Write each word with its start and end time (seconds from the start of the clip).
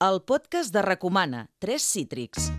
el 0.00 0.22
podcast 0.22 0.72
de 0.72 0.80
Recomana, 0.80 1.50
Tres 1.58 1.82
Cítrics. 1.82 2.50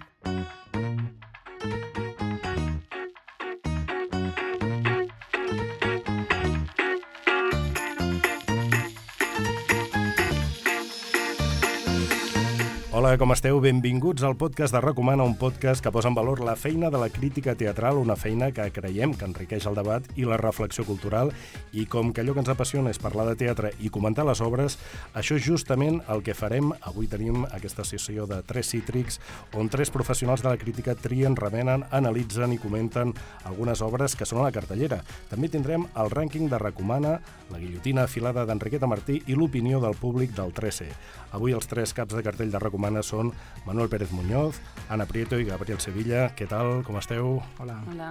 Hola, 13.02 13.18
com 13.18 13.31
esteu? 13.33 13.58
Benvinguts 13.58 14.22
al 14.22 14.36
podcast 14.38 14.76
de 14.76 14.79
Recomana, 14.84 15.24
un 15.26 15.34
podcast 15.34 15.81
que 15.81 15.90
posa 15.90 16.12
en 16.12 16.13
valor 16.13 16.40
la 16.45 16.54
feina 16.54 16.91
de 16.94 16.99
la 17.02 17.08
crítica 17.09 17.55
teatral, 17.58 17.98
una 17.98 18.13
feina 18.13 18.52
que 18.54 18.67
creiem 18.70 19.16
que 19.17 19.26
enriqueix 19.26 19.66
el 19.66 19.73
debat 19.73 20.05
i 20.22 20.27
la 20.30 20.38
reflexió 20.38 20.85
cultural, 20.85 21.31
i 21.73 21.88
com 21.90 22.12
que 22.13 22.22
allò 22.22 22.35
que 22.35 22.44
ens 22.44 22.52
apassiona 22.53 22.94
és 22.94 23.02
parlar 23.02 23.26
de 23.26 23.34
teatre 23.40 23.72
i 23.81 23.90
comentar 23.90 24.22
les 24.30 24.44
obres, 24.45 24.76
això 25.17 25.34
és 25.40 25.41
justament 25.41 25.98
el 26.13 26.22
que 26.22 26.35
farem. 26.38 26.76
Avui 26.91 27.09
tenim 27.09 27.41
aquesta 27.49 27.81
sessió 27.90 28.27
de 28.30 28.38
Tres 28.45 28.70
Cítrics, 28.70 29.18
on 29.58 29.73
tres 29.73 29.89
professionals 29.89 30.45
de 30.45 30.52
la 30.52 30.61
crítica 30.61 30.94
trien, 30.94 31.33
remenen, 31.33 31.88
analitzen 31.89 32.53
i 32.53 32.61
comenten 32.61 33.16
algunes 33.49 33.81
obres 33.81 34.13
que 34.13 34.30
són 34.30 34.44
a 34.44 34.45
la 34.52 34.53
cartellera. 34.53 35.02
També 35.33 35.49
tindrem 35.49 35.89
el 35.97 36.13
rànquing 36.13 36.53
de 36.53 36.61
Recomana, 36.61 37.17
la 37.49 37.58
guillotina 37.58 38.05
afilada 38.05 38.45
d'Enriqueta 38.45 38.86
Martí 38.86 39.23
i 39.25 39.33
l'opinió 39.33 39.81
del 39.81 39.97
públic 39.97 40.38
del 40.38 40.53
13. 40.53 40.94
Avui 41.33 41.58
els 41.58 41.66
tres 41.66 41.97
caps 41.97 42.13
de 42.13 42.22
cartell 42.22 42.53
de 42.53 42.61
Recomana 42.61 42.91
són 43.00 43.31
Manuel 43.63 43.88
Pérez 43.88 44.12
Muñoz, 44.12 44.59
Ana 44.91 45.08
Prieto 45.08 45.40
i 45.40 45.48
Gabriel 45.48 45.80
Sevilla. 45.80 46.27
Què 46.36 46.50
tal? 46.52 46.81
Com 46.84 47.00
esteu? 47.00 47.38
Hola. 47.64 47.77
Hola. 47.88 48.09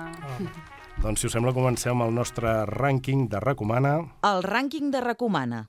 Doncs, 1.02 1.20
si 1.20 1.28
us 1.28 1.36
sembla, 1.36 1.52
comencem 1.52 2.00
el 2.00 2.16
nostre 2.16 2.64
rànquing 2.72 3.28
de 3.28 3.44
Recomana. 3.44 3.98
El 4.24 4.40
rànquing 4.48 4.88
de 4.90 5.04
Recomana. 5.04 5.66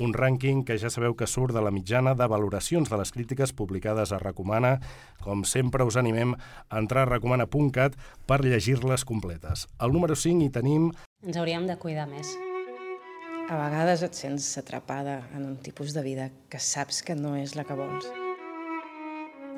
Un 0.00 0.14
rànquing 0.16 0.62
que 0.64 0.78
ja 0.80 0.88
sabeu 0.88 1.12
que 1.12 1.26
surt 1.28 1.52
de 1.52 1.60
la 1.60 1.70
mitjana 1.70 2.14
de 2.16 2.24
valoracions 2.30 2.88
de 2.88 2.96
les 2.96 3.10
crítiques 3.12 3.52
publicades 3.52 4.12
a 4.12 4.18
Recomana. 4.22 4.78
Com 5.20 5.44
sempre, 5.44 5.84
us 5.84 5.98
animem 6.00 6.32
a 6.32 6.78
entrar 6.80 7.02
a 7.04 7.10
recomana.cat 7.10 7.98
per 8.26 8.40
llegir-les 8.40 9.04
completes. 9.04 9.66
Al 9.76 9.92
número 9.92 10.16
5 10.16 10.46
hi 10.46 10.48
tenim 10.54 10.88
Ens 11.22 11.36
hauríem 11.36 11.66
de 11.68 11.76
cuidar 11.76 12.06
més. 12.08 12.32
A 13.52 13.58
vegades 13.58 14.00
et 14.06 14.16
sents 14.16 14.46
atrapada 14.56 15.18
en 15.36 15.44
un 15.44 15.58
tipus 15.60 15.92
de 15.92 16.02
vida 16.02 16.30
que 16.48 16.58
saps 16.58 17.02
que 17.04 17.14
no 17.18 17.34
és 17.36 17.52
la 17.58 17.66
que 17.68 17.76
vols. 17.76 18.08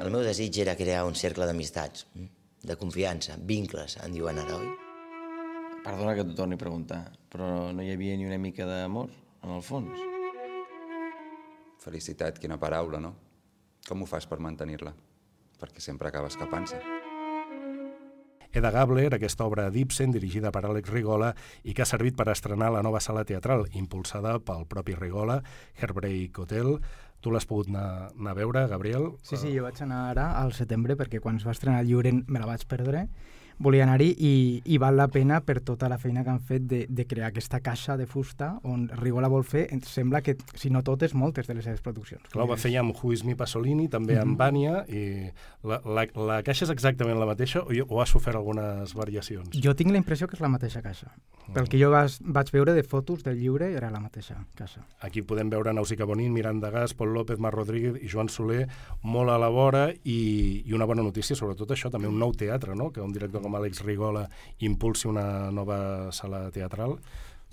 El 0.02 0.10
meu 0.10 0.24
desig 0.26 0.58
era 0.58 0.74
crear 0.74 1.04
un 1.06 1.14
cercle 1.14 1.46
d'amistats, 1.46 2.08
mm, 2.14 2.26
de 2.66 2.76
confiança, 2.80 3.36
vincles, 3.38 3.98
en 4.02 4.12
diuen 4.18 4.42
ara, 4.42 4.56
oi? 4.58 4.66
Perdona 5.84 6.16
que 6.16 6.24
t'ho 6.24 6.34
torni 6.34 6.58
a 6.58 6.64
preguntar, 6.64 7.12
però 7.30 7.70
no 7.72 7.82
hi 7.82 7.92
havia 7.92 8.16
ni 8.16 8.26
una 8.26 8.38
mica 8.38 8.66
d'amor, 8.66 9.14
en 9.44 9.50
el 9.50 9.62
fons? 9.62 10.13
Felicitat, 11.84 12.38
quina 12.40 12.56
paraula, 12.56 12.96
no? 12.96 13.12
Com 13.84 14.00
ho 14.00 14.06
fas 14.08 14.24
per 14.24 14.38
mantenir-la? 14.40 14.94
Perquè 15.60 15.82
sempre 15.84 16.08
acaba 16.08 16.30
escapant-se. 16.32 16.78
Eda 18.54 18.70
Gabler, 18.70 19.10
aquesta 19.12 19.44
obra 19.44 19.66
d'Ibsen 19.74 20.14
dirigida 20.14 20.52
per 20.54 20.62
Àlex 20.64 20.88
Rigola 20.94 21.32
i 21.66 21.74
que 21.74 21.82
ha 21.82 21.88
servit 21.90 22.16
per 22.16 22.28
estrenar 22.32 22.70
la 22.72 22.84
nova 22.86 23.02
sala 23.04 23.26
teatral 23.28 23.66
impulsada 23.76 24.38
pel 24.38 24.64
propi 24.70 24.96
Rigola, 24.96 25.40
Heartbreak 25.76 26.38
Hotel. 26.38 26.78
Tu 27.20 27.32
l'has 27.34 27.48
pogut 27.50 27.68
anar, 27.68 28.12
anar 28.14 28.32
a 28.32 28.38
veure, 28.38 28.64
Gabriel? 28.70 29.10
Sí, 29.26 29.36
sí, 29.36 29.52
jo 29.52 29.66
vaig 29.66 29.82
anar 29.84 30.04
ara 30.14 30.28
al 30.40 30.54
setembre 30.56 30.96
perquè 30.96 31.20
quan 31.20 31.42
es 31.42 31.44
va 31.44 31.52
estrenar 31.52 31.82
el 31.82 31.90
lliure 31.90 32.14
me 32.14 32.40
la 32.40 32.48
vaig 32.48 32.64
perdre 32.70 33.08
volia 33.58 33.84
anar-hi 33.84 34.10
i, 34.18 34.34
i 34.64 34.78
val 34.82 34.96
la 34.98 35.06
pena 35.12 35.40
per 35.44 35.60
tota 35.64 35.88
la 35.90 35.98
feina 35.98 36.24
que 36.24 36.32
han 36.32 36.40
fet 36.44 36.66
de, 36.70 36.84
de 36.88 37.06
crear 37.06 37.30
aquesta 37.30 37.60
caixa 37.64 37.96
de 37.96 38.06
fusta 38.10 38.54
on 38.64 38.88
Rigola 39.00 39.30
vol 39.30 39.44
fer, 39.46 39.66
em 39.74 39.82
sembla 39.86 40.22
que, 40.24 40.36
si 40.58 40.70
no 40.70 40.82
totes, 40.86 41.14
moltes 41.14 41.48
de 41.48 41.56
les 41.58 41.66
seves 41.66 41.82
produccions. 41.84 42.26
Clar, 42.32 42.44
ho 42.46 42.50
va 42.50 42.58
fer 42.60 42.74
ja 42.74 42.82
amb 42.82 42.94
Who 42.96 43.12
is 43.14 43.24
me 43.24 43.36
Pasolini, 43.38 43.88
també 43.92 44.18
amb 44.20 44.38
Vania, 44.38 44.82
i 44.88 45.30
la, 45.64 45.80
la, 45.84 46.06
la 46.14 46.40
caixa 46.46 46.66
és 46.68 46.74
exactament 46.74 47.20
la 47.20 47.28
mateixa 47.30 47.62
o, 47.62 47.70
o 47.70 48.02
ha 48.02 48.08
sofert 48.08 48.40
algunes 48.40 48.94
variacions? 48.98 49.54
Jo 49.54 49.74
tinc 49.78 49.94
la 49.94 50.00
impressió 50.02 50.28
que 50.28 50.38
és 50.38 50.44
la 50.44 50.52
mateixa 50.52 50.82
caixa. 50.84 51.12
Pel 51.54 51.68
que 51.68 51.78
jo 51.80 51.90
vas, 51.92 52.16
vaig 52.24 52.48
veure 52.54 52.72
de 52.72 52.82
fotos 52.86 53.22
del 53.24 53.36
lliure, 53.36 53.68
era 53.76 53.90
la 53.92 54.00
mateixa 54.00 54.38
caixa. 54.56 54.84
Aquí 55.04 55.22
podem 55.22 55.50
veure 55.52 55.74
Nausica 55.76 56.06
Bonin, 56.08 56.32
Miranda 56.32 56.70
Gas, 56.72 56.94
Pol 56.96 57.12
López, 57.12 57.38
Mar 57.38 57.52
Rodríguez 57.52 57.98
i 58.00 58.08
Joan 58.08 58.30
Soler 58.32 58.64
molt 59.02 59.30
a 59.30 59.36
la 59.40 59.50
vora 59.52 59.84
i, 59.92 60.18
i 60.64 60.72
una 60.72 60.88
bona 60.88 61.04
notícia, 61.04 61.36
sobretot 61.36 61.74
això, 61.74 61.90
també 61.92 62.08
un 62.08 62.18
nou 62.18 62.32
teatre, 62.32 62.74
no? 62.74 62.90
que 62.94 63.04
un 63.04 63.12
director 63.12 63.43
com 63.44 63.54
Àlex 63.58 63.84
Rigola 63.84 64.24
impulsi 64.64 65.08
una 65.10 65.50
nova 65.52 66.10
sala 66.16 66.46
teatral. 66.54 66.96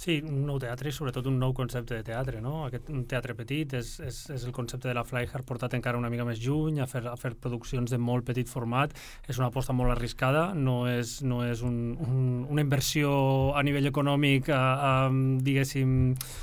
Sí, 0.02 0.16
un 0.26 0.48
nou 0.48 0.58
teatre 0.58 0.90
i 0.90 0.94
sobretot 0.96 1.28
un 1.30 1.36
nou 1.38 1.52
concepte 1.54 1.94
de 1.94 2.02
teatre, 2.02 2.40
no? 2.42 2.64
Aquest 2.66 2.88
un 2.90 3.04
teatre 3.06 3.36
petit 3.38 3.76
és, 3.78 3.90
és, 4.02 4.16
és 4.34 4.46
el 4.48 4.54
concepte 4.56 4.90
de 4.90 4.96
la 4.98 5.04
Flyhard 5.06 5.46
portat 5.46 5.76
encara 5.78 6.00
una 6.00 6.10
mica 6.10 6.26
més 6.26 6.40
lluny, 6.42 6.80
a 6.82 6.88
fer, 6.90 7.04
a 7.06 7.14
fer 7.22 7.36
produccions 7.38 7.94
de 7.94 8.00
molt 8.02 8.26
petit 8.26 8.50
format. 8.50 8.96
És 9.30 9.38
una 9.38 9.52
aposta 9.52 9.76
molt 9.78 9.94
arriscada, 9.94 10.56
no 10.58 10.88
és, 10.90 11.20
no 11.22 11.44
és 11.46 11.62
un, 11.62 11.76
un, 12.02 12.24
una 12.50 12.64
inversió 12.66 13.12
a 13.54 13.62
nivell 13.62 13.92
econòmic, 13.92 14.50
a, 14.50 14.62
a, 14.88 14.96
diguéssim... 15.46 15.94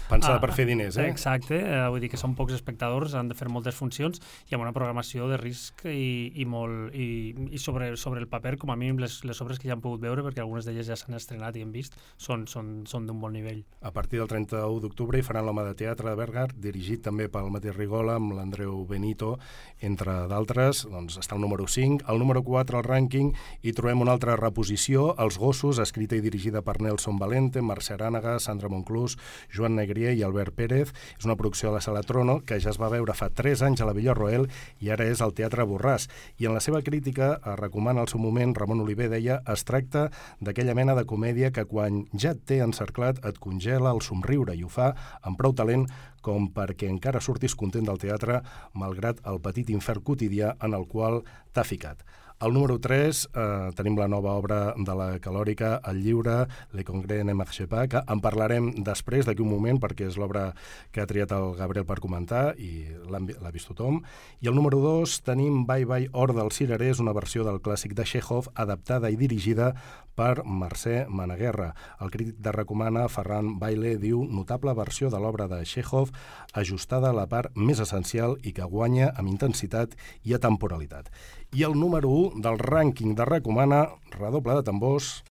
Pensada 0.06 0.38
per 0.44 0.52
fer 0.54 0.68
diners, 0.70 1.00
eh? 1.02 1.08
Exacte, 1.10 1.58
eh, 1.58 1.82
vull 1.90 2.06
dir 2.06 2.12
que 2.14 2.22
són 2.22 2.38
pocs 2.38 2.54
espectadors, 2.60 3.18
han 3.18 3.32
de 3.32 3.38
fer 3.40 3.50
moltes 3.50 3.74
funcions 3.74 4.22
i 4.52 4.54
amb 4.54 4.68
una 4.68 4.74
programació 4.76 5.26
de 5.32 5.40
risc 5.42 5.82
i, 5.90 6.30
i, 6.30 6.46
molt, 6.46 6.94
i, 6.94 7.34
i 7.50 7.58
sobre, 7.58 7.90
sobre 7.98 8.22
el 8.22 8.30
paper, 8.30 8.54
com 8.62 8.70
a 8.70 8.78
mínim 8.78 9.02
les, 9.02 9.18
les 9.26 9.42
obres 9.42 9.58
que 9.58 9.66
ja 9.66 9.74
han 9.74 9.82
pogut 9.82 10.06
veure, 10.06 10.22
perquè 10.22 10.46
algunes 10.46 10.70
d'elles 10.70 10.86
ja 10.86 11.00
s'han 11.02 11.18
estrenat 11.18 11.58
i 11.58 11.66
hem 11.66 11.74
vist, 11.74 11.98
són, 12.22 12.46
són, 12.46 12.84
són 12.86 13.10
d'un 13.10 13.18
bon 13.18 13.34
nivell. 13.34 13.47
A 13.80 13.92
partir 13.92 14.18
del 14.18 14.26
31 14.28 14.80
d'octubre 14.82 15.20
hi 15.20 15.22
faran 15.22 15.46
l'Home 15.46 15.62
de 15.62 15.74
Teatre 15.78 16.10
de 16.10 16.18
Bergar, 16.18 16.48
dirigit 16.58 17.00
també 17.04 17.28
pel 17.30 17.46
mateix 17.54 17.76
Rigola, 17.76 18.16
amb 18.18 18.32
l'Andreu 18.34 18.82
Benito, 18.88 19.36
entre 19.80 20.16
d'altres. 20.28 20.82
Doncs 20.90 21.20
està 21.22 21.36
el 21.36 21.44
número 21.44 21.68
5. 21.70 22.02
Al 22.10 22.18
número 22.18 22.42
4, 22.42 22.80
al 22.80 22.84
rànquing, 22.84 23.30
hi 23.62 23.72
trobem 23.72 24.02
una 24.02 24.16
altra 24.16 24.34
reposició, 24.36 25.14
Els 25.22 25.38
gossos, 25.38 25.78
escrita 25.78 26.18
i 26.18 26.24
dirigida 26.24 26.60
per 26.66 26.80
Nelson 26.82 27.20
Valente, 27.22 27.62
Mercè 27.62 27.94
Arànega, 27.94 28.38
Sandra 28.42 28.68
Monclús, 28.68 29.16
Joan 29.54 29.78
Negrier 29.78 30.16
i 30.18 30.24
Albert 30.26 30.56
Pérez. 30.58 30.92
És 31.16 31.24
una 31.24 31.38
producció 31.38 31.70
de 31.70 31.78
la 31.78 31.84
Sala 31.84 32.02
Trono 32.02 32.40
que 32.44 32.58
ja 32.60 32.72
es 32.74 32.80
va 32.82 32.90
veure 32.92 33.14
fa 33.14 33.30
3 33.30 33.62
anys 33.70 33.80
a 33.80 33.88
la 33.88 33.94
Villa 33.96 34.16
Roel 34.18 34.48
i 34.82 34.90
ara 34.90 35.06
és 35.06 35.22
al 35.22 35.36
Teatre 35.38 35.64
Borràs. 35.64 36.08
I 36.42 36.50
en 36.50 36.58
la 36.58 36.64
seva 36.64 36.82
crítica, 36.82 37.36
recomana 37.62 38.02
al 38.02 38.10
seu 38.10 38.20
moment, 38.20 38.56
Ramon 38.58 38.82
Oliver 38.82 39.08
deia, 39.14 39.40
es 39.46 39.64
tracta 39.64 40.08
d'aquella 40.42 40.74
mena 40.74 40.98
de 40.98 41.06
comèdia 41.06 41.52
que 41.54 41.64
quan 41.64 42.04
ja 42.12 42.34
et 42.34 42.44
té 42.44 42.60
encerclat 42.64 43.22
et 43.24 43.37
congela 43.38 43.94
el 43.94 44.02
somriure 44.04 44.54
i 44.56 44.64
ho 44.64 44.70
fa 44.72 44.92
amb 45.22 45.38
prou 45.40 45.54
talent 45.56 45.86
com 46.22 46.48
perquè 46.54 46.88
encara 46.90 47.22
surtis 47.24 47.54
content 47.54 47.86
del 47.88 48.00
teatre 48.02 48.42
malgrat 48.74 49.22
el 49.30 49.40
petit 49.40 49.70
infern 49.74 50.04
quotidià 50.04 50.54
en 50.60 50.74
el 50.74 50.86
qual 50.90 51.22
t'ha 51.52 51.64
ficat. 51.64 52.02
Al 52.40 52.52
número 52.54 52.78
3 52.78 53.30
eh, 53.34 53.70
tenim 53.74 53.96
la 53.98 54.06
nova 54.06 54.36
obra 54.38 54.72
de 54.78 54.94
la 54.94 55.08
Calòrica, 55.18 55.80
El 55.90 56.04
lliure, 56.04 56.46
Le 56.70 56.84
Congrès 56.86 57.24
ne 57.26 57.34
marche 57.34 57.66
pas, 57.66 57.88
que 57.90 57.98
en 57.98 58.20
parlarem 58.22 58.68
després 58.86 59.26
d'aquí 59.26 59.42
un 59.42 59.50
moment 59.50 59.80
perquè 59.82 60.06
és 60.06 60.18
l'obra 60.22 60.52
que 60.94 61.02
ha 61.02 61.08
triat 61.10 61.34
el 61.34 61.56
Gabriel 61.58 61.88
per 61.88 61.98
comentar 61.98 62.52
i 62.54 62.86
l'ha 63.10 63.50
vist 63.50 63.72
tothom. 63.72 64.04
I 64.38 64.46
al 64.46 64.54
número 64.54 64.78
2 64.78 65.18
tenim 65.26 65.64
Bye 65.66 65.88
Bye 65.90 66.12
Or 66.12 66.30
del 66.36 66.54
Cirerers, 66.54 67.02
una 67.02 67.16
versió 67.16 67.42
del 67.42 67.58
clàssic 67.58 67.98
de 67.98 68.06
Chekhov 68.06 68.52
adaptada 68.54 69.10
i 69.10 69.18
dirigida 69.18 69.72
per 70.18 70.42
Mercè 70.42 71.06
Managuerra. 71.08 71.72
El 72.02 72.10
crític 72.10 72.38
de 72.42 72.52
Recomana, 72.54 73.06
Ferran 73.10 73.52
Baile, 73.58 73.96
diu 74.02 74.24
notable 74.26 74.74
versió 74.74 75.10
de 75.10 75.18
l'obra 75.22 75.46
de 75.50 75.60
Chekhov 75.64 76.10
ajustada 76.58 77.10
a 77.10 77.16
la 77.16 77.28
part 77.30 77.54
més 77.54 77.78
essencial 77.82 78.34
i 78.42 78.54
que 78.54 78.66
guanya 78.66 79.12
amb 79.14 79.30
intensitat 79.30 79.94
i 80.26 80.34
atemporalitat. 80.34 81.12
I 81.54 81.62
el 81.64 81.78
número 81.78 82.10
1 82.10 82.27
del 82.36 82.58
rànquing 82.58 83.14
de 83.14 83.24
Recomana, 83.24 83.86
redoble 84.18 84.54
de 84.54 84.62
tambors, 84.62 85.22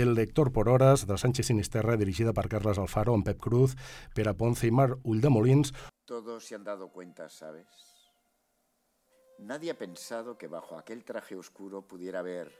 El 0.00 0.14
lector 0.14 0.50
por 0.50 0.68
horas, 0.68 1.06
de 1.06 1.18
Sánchez 1.18 1.48
Sinisterra, 1.48 1.96
dirigida 1.96 2.32
por 2.32 2.48
Carles 2.48 2.78
Alfaro, 2.78 3.14
en 3.14 3.22
Pep 3.22 3.38
Cruz, 3.38 3.76
Pere 4.14 4.32
Ponce 4.32 4.66
y 4.66 4.70
Mar 4.70 4.96
Ulldemolins. 5.02 5.74
Todos 6.06 6.46
se 6.46 6.54
han 6.54 6.64
dado 6.64 6.88
cuenta, 6.90 7.28
¿sabes? 7.28 7.66
Nadie 9.40 9.72
ha 9.72 9.78
pensado 9.78 10.38
que 10.38 10.46
bajo 10.46 10.78
aquel 10.78 11.04
traje 11.04 11.34
oscuro 11.34 11.82
pudiera 11.82 12.20
haber 12.20 12.50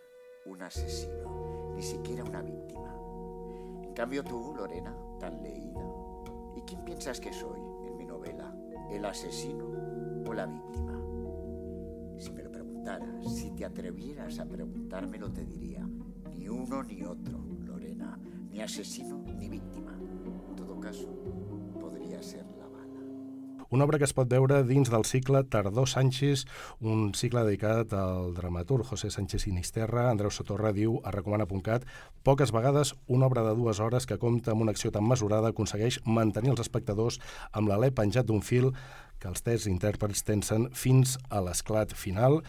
un 0.44 0.60
asesino, 0.62 1.72
ni 1.74 1.82
siquiera 1.82 2.24
una 2.24 2.42
víctima. 2.42 2.94
En 3.84 3.94
cambio 3.94 4.24
tú, 4.24 4.54
Lorena, 4.54 4.94
tan 5.18 5.42
leída. 5.42 5.80
¿Y 6.56 6.62
quién 6.62 6.84
piensas 6.84 7.20
que 7.20 7.32
soy 7.32 7.60
en 7.86 7.96
mi 7.96 8.04
novela? 8.04 8.52
¿El 8.90 9.04
asesino 9.04 10.09
o 10.26 10.34
la 10.34 10.46
víctima? 10.46 10.98
Si 12.18 12.30
me 12.32 12.42
lo 12.42 12.52
preguntaras, 12.52 13.34
si 13.34 13.50
te 13.52 13.64
atrevieras 13.64 14.38
a 14.38 14.46
preguntármelo, 14.46 15.32
te 15.32 15.44
diría, 15.44 15.88
ni 16.30 16.48
uno 16.48 16.82
ni 16.82 17.02
otro, 17.02 17.44
Lorena, 17.64 18.18
ni 18.50 18.60
asesino 18.60 19.22
ni 19.38 19.48
víctima. 19.48 19.96
En 20.48 20.56
todo 20.56 20.78
caso, 20.78 21.08
podría 21.80 22.22
ser 22.22 22.44
la 22.58 22.70
una 23.70 23.84
obra 23.84 23.98
que 23.98 24.04
es 24.08 24.12
pot 24.12 24.26
veure 24.26 24.64
dins 24.66 24.88
del 24.90 25.04
cicle 25.06 25.44
Tardor 25.46 25.86
Sánchez, 25.88 26.40
un 26.80 27.12
cicle 27.14 27.44
dedicat 27.46 27.92
al 27.94 28.32
dramaturg 28.34 28.82
José 28.88 29.12
Sánchez 29.14 29.44
Sinisterra. 29.46 30.08
Andreu 30.10 30.32
Sotorra 30.34 30.72
diu 30.74 30.96
a 31.06 31.12
recomana.cat 31.14 31.86
poques 32.26 32.50
vegades 32.50 32.96
una 33.06 33.28
obra 33.30 33.44
de 33.46 33.54
dues 33.54 33.78
hores 33.78 34.10
que 34.10 34.18
compta 34.18 34.50
amb 34.50 34.66
una 34.66 34.74
acció 34.74 34.90
tan 34.90 35.06
mesurada 35.06 35.54
aconsegueix 35.54 36.00
mantenir 36.02 36.50
els 36.50 36.64
espectadors 36.66 37.20
amb 37.52 37.70
l'alè 37.70 37.92
penjat 37.94 38.26
d'un 38.26 38.42
fil 38.42 38.72
que 39.20 39.28
els 39.30 39.44
tests 39.46 39.68
intèrprets 39.70 40.24
tensen 40.26 40.68
fins 40.72 41.16
a 41.28 41.42
l'esclat 41.44 41.92
final. 41.94 42.40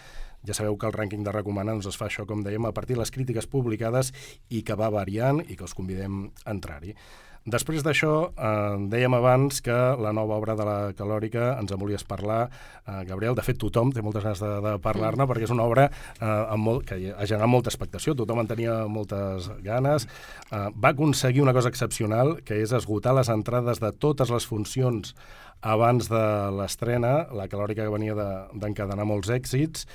Ja 0.47 0.55
sabeu 0.57 0.77
que 0.79 0.87
el 0.89 0.95
rànquing 0.95 1.25
de 1.25 1.33
recomanar 1.35 1.75
ens 1.77 1.89
es 1.89 1.99
fa 1.99 2.07
això, 2.07 2.25
com 2.25 2.41
dèiem, 2.45 2.65
a 2.65 2.73
partir 2.73 2.97
de 2.97 3.03
les 3.03 3.13
crítiques 3.13 3.45
publicades 3.47 4.09
i 4.49 4.63
que 4.65 4.77
va 4.79 4.89
variant 4.89 5.43
i 5.45 5.57
que 5.57 5.67
els 5.67 5.77
convidem 5.77 6.23
a 6.45 6.55
entrar-hi. 6.55 6.95
Després 7.41 7.81
d'això, 7.81 8.29
eh, 8.37 8.87
dèiem 8.89 9.15
abans 9.17 9.61
que 9.65 9.73
la 9.73 10.11
nova 10.13 10.35
obra 10.37 10.53
de 10.55 10.63
la 10.63 10.93
Calòrica 10.93 11.57
ens 11.59 11.71
en 11.71 11.79
volies 11.79 12.03
parlar. 12.03 12.51
Eh, 12.85 13.03
Gabriel, 13.05 13.33
de 13.33 13.41
fet, 13.41 13.57
tothom 13.57 13.91
té 13.91 14.03
moltes 14.03 14.21
ganes 14.21 14.39
de, 14.39 14.61
de 14.61 14.77
parlar-ne 14.77 15.25
perquè 15.25 15.47
és 15.49 15.49
una 15.49 15.65
obra 15.65 15.89
eh, 15.89 16.25
amb 16.25 16.63
molt, 16.63 16.85
que 16.85 17.15
ha 17.15 17.25
generat 17.25 17.49
molta 17.49 17.73
expectació, 17.73 18.13
tothom 18.13 18.43
en 18.43 18.47
tenia 18.47 18.85
moltes 18.85 19.49
ganes. 19.63 20.05
Eh, 20.51 20.69
va 20.77 20.93
aconseguir 20.93 21.41
una 21.41 21.53
cosa 21.53 21.69
excepcional, 21.69 22.43
que 22.45 22.61
és 22.61 22.71
esgotar 22.71 23.15
les 23.17 23.29
entrades 23.29 23.81
de 23.81 23.91
totes 23.91 24.29
les 24.29 24.45
funcions 24.45 25.15
abans 25.61 26.09
de 26.09 26.25
l'estrena, 26.57 27.27
la 27.37 27.47
calòrica 27.47 27.85
que 27.85 27.93
venia 27.93 28.17
d'encadenar 28.17 29.05
de, 29.05 29.09
molts 29.13 29.29
èxits, 29.33 29.85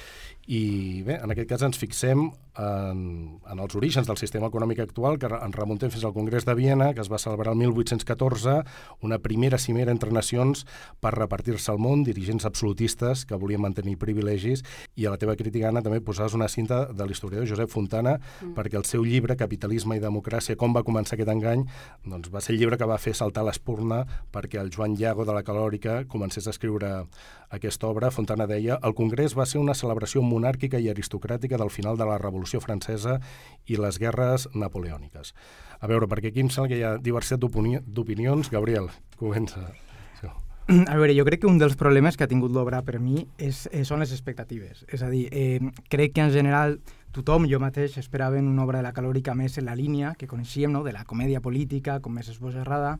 i 0.46 1.02
bé, 1.02 1.18
en 1.18 1.32
aquest 1.34 1.48
cas 1.50 1.62
ens 1.66 1.78
fixem 1.78 2.28
en, 2.56 3.00
en 3.50 3.60
els 3.60 3.74
orígens 3.76 4.06
del 4.06 4.16
sistema 4.16 4.46
econòmic 4.46 4.78
actual, 4.84 5.18
que 5.18 5.26
ens 5.26 5.56
remuntem 5.58 5.90
fins 5.90 6.04
al 6.06 6.14
Congrés 6.14 6.46
de 6.46 6.54
Viena, 6.54 6.92
que 6.94 7.02
es 7.02 7.10
va 7.10 7.18
celebrar 7.18 7.52
el 7.52 7.58
1814, 7.58 8.54
una 9.02 9.18
primera 9.18 9.58
cimera 9.58 9.90
entre 9.90 10.14
nacions 10.14 10.62
per 11.02 11.16
repartir-se 11.16 11.72
al 11.72 11.82
món, 11.82 12.04
dirigents 12.06 12.46
absolutistes 12.46 13.24
que 13.26 13.38
volien 13.42 13.64
mantenir 13.64 13.96
privilegis, 13.98 14.62
i 14.94 15.08
a 15.08 15.12
la 15.12 15.18
teva 15.18 15.34
crítica, 15.36 15.66
Anna, 15.68 15.82
també 15.82 15.98
posaves 16.00 16.38
una 16.38 16.48
cinta 16.48 16.84
de 16.94 17.08
l'historiador 17.10 17.50
Josep 17.50 17.74
Fontana, 17.74 18.14
mm. 18.20 18.54
perquè 18.54 18.78
el 18.78 18.86
seu 18.86 19.04
llibre, 19.04 19.34
Capitalisme 19.36 19.98
i 19.98 20.04
democràcia, 20.04 20.56
com 20.56 20.72
va 20.72 20.86
començar 20.86 21.18
aquest 21.18 21.34
engany, 21.34 21.66
doncs 22.06 22.30
va 22.30 22.40
ser 22.40 22.54
el 22.54 22.62
llibre 22.62 22.78
que 22.78 22.86
va 22.88 23.02
fer 23.02 23.18
saltar 23.18 23.44
l'espurna 23.44 24.04
perquè 24.32 24.62
el 24.62 24.70
Joan 24.70 24.94
Llago 24.96 25.26
de 25.26 25.34
la 25.34 25.42
Calòrica 25.42 25.55
comencés 26.08 26.46
a 26.46 26.50
escriure 26.50 27.06
aquesta 27.50 27.86
obra. 27.86 28.10
Fontana 28.10 28.46
deia, 28.46 28.78
el 28.82 28.94
Congrés 28.94 29.36
va 29.38 29.46
ser 29.46 29.60
una 29.60 29.74
celebració 29.74 30.22
monàrquica 30.22 30.78
i 30.78 30.88
aristocràtica 30.88 31.56
del 31.56 31.70
final 31.70 31.96
de 31.96 32.06
la 32.06 32.18
Revolució 32.18 32.60
Francesa 32.60 33.20
i 33.66 33.76
les 33.76 33.98
guerres 33.98 34.48
napoleòniques. 34.54 35.34
A 35.80 35.86
veure, 35.86 36.06
perquè 36.08 36.32
aquí 36.32 36.40
em 36.40 36.50
sembla 36.50 36.68
que 36.68 36.78
hi 36.78 36.84
ha 36.84 36.96
diversitat 36.98 37.40
d'opinions. 37.40 38.50
Gabriel, 38.50 38.90
comença. 39.16 39.72
A 40.66 40.96
veure, 40.98 41.14
jo 41.14 41.22
crec 41.22 41.44
que 41.44 41.46
un 41.46 41.60
dels 41.60 41.76
problemes 41.78 42.16
que 42.16 42.24
ha 42.24 42.30
tingut 42.30 42.50
l'obra 42.50 42.80
per 42.82 42.98
mi 42.98 43.20
és, 43.38 43.68
és, 43.70 43.86
són 43.86 44.00
les 44.02 44.10
expectatives. 44.10 44.82
És 44.90 45.02
a 45.06 45.10
dir, 45.12 45.28
eh, 45.30 45.60
crec 45.88 46.16
que 46.16 46.24
en 46.24 46.32
general 46.34 46.80
tothom, 47.14 47.46
jo 47.46 47.60
mateix, 47.62 47.94
esperaven 48.00 48.48
una 48.50 48.64
obra 48.64 48.80
de 48.82 48.88
la 48.88 48.92
calòrica 48.92 49.36
més 49.38 49.56
en 49.60 49.64
la 49.70 49.76
línia 49.78 50.16
que 50.18 50.26
coneixíem, 50.26 50.72
no? 50.72 50.82
de 50.82 50.92
la 50.92 51.04
comèdia 51.06 51.40
política, 51.40 52.00
com 52.02 52.18
més 52.18 52.28
esbojarrada, 52.28 52.98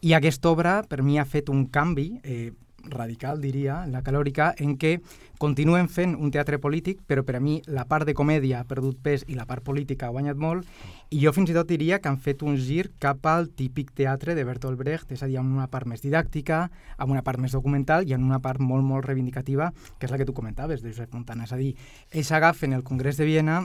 i 0.00 0.14
aquesta 0.16 0.50
obra 0.50 0.80
per 0.88 1.02
mi 1.02 1.18
ha 1.20 1.26
fet 1.28 1.48
un 1.52 1.66
canvi 1.68 2.12
eh, 2.24 2.52
radical, 2.84 3.40
diria, 3.40 3.84
la 3.86 4.00
calòrica, 4.02 4.54
en 4.58 4.76
què 4.80 4.94
continuen 5.40 5.88
fent 5.88 6.14
un 6.16 6.30
teatre 6.32 6.58
polític, 6.60 7.00
però 7.06 7.24
per 7.24 7.36
a 7.36 7.40
mi 7.40 7.58
la 7.68 7.86
part 7.88 8.06
de 8.08 8.14
comèdia 8.16 8.60
ha 8.60 8.68
perdut 8.68 8.98
pes 9.02 9.24
i 9.28 9.36
la 9.36 9.46
part 9.48 9.64
política 9.64 10.08
ha 10.08 10.14
guanyat 10.14 10.40
molt, 10.40 10.66
i 11.10 11.20
jo 11.22 11.32
fins 11.36 11.50
i 11.50 11.56
tot 11.56 11.68
diria 11.68 11.98
que 12.00 12.08
han 12.08 12.20
fet 12.20 12.42
un 12.46 12.56
gir 12.56 12.90
cap 13.02 13.26
al 13.26 13.50
típic 13.56 13.92
teatre 13.96 14.36
de 14.36 14.44
Bertolt 14.44 14.78
Brecht, 14.80 15.12
és 15.12 15.22
a 15.22 15.28
dir, 15.28 15.38
amb 15.40 15.52
una 15.56 15.68
part 15.72 15.88
més 15.88 16.04
didàctica, 16.04 16.62
amb 16.96 17.12
una 17.12 17.24
part 17.26 17.40
més 17.40 17.56
documental 17.56 18.08
i 18.08 18.16
en 18.16 18.24
una 18.24 18.40
part 18.40 18.60
molt, 18.60 18.84
molt 18.84 19.08
reivindicativa, 19.08 19.72
que 19.98 20.08
és 20.08 20.12
la 20.12 20.20
que 20.20 20.28
tu 20.28 20.36
comentaves, 20.36 20.82
de 20.82 20.92
Josep 20.92 21.12
Fontana. 21.12 21.44
És 21.44 21.52
a 21.52 21.60
dir, 21.60 21.74
ells 22.12 22.32
agafen 22.32 22.76
el 22.76 22.84
Congrés 22.84 23.20
de 23.20 23.28
Viena 23.28 23.62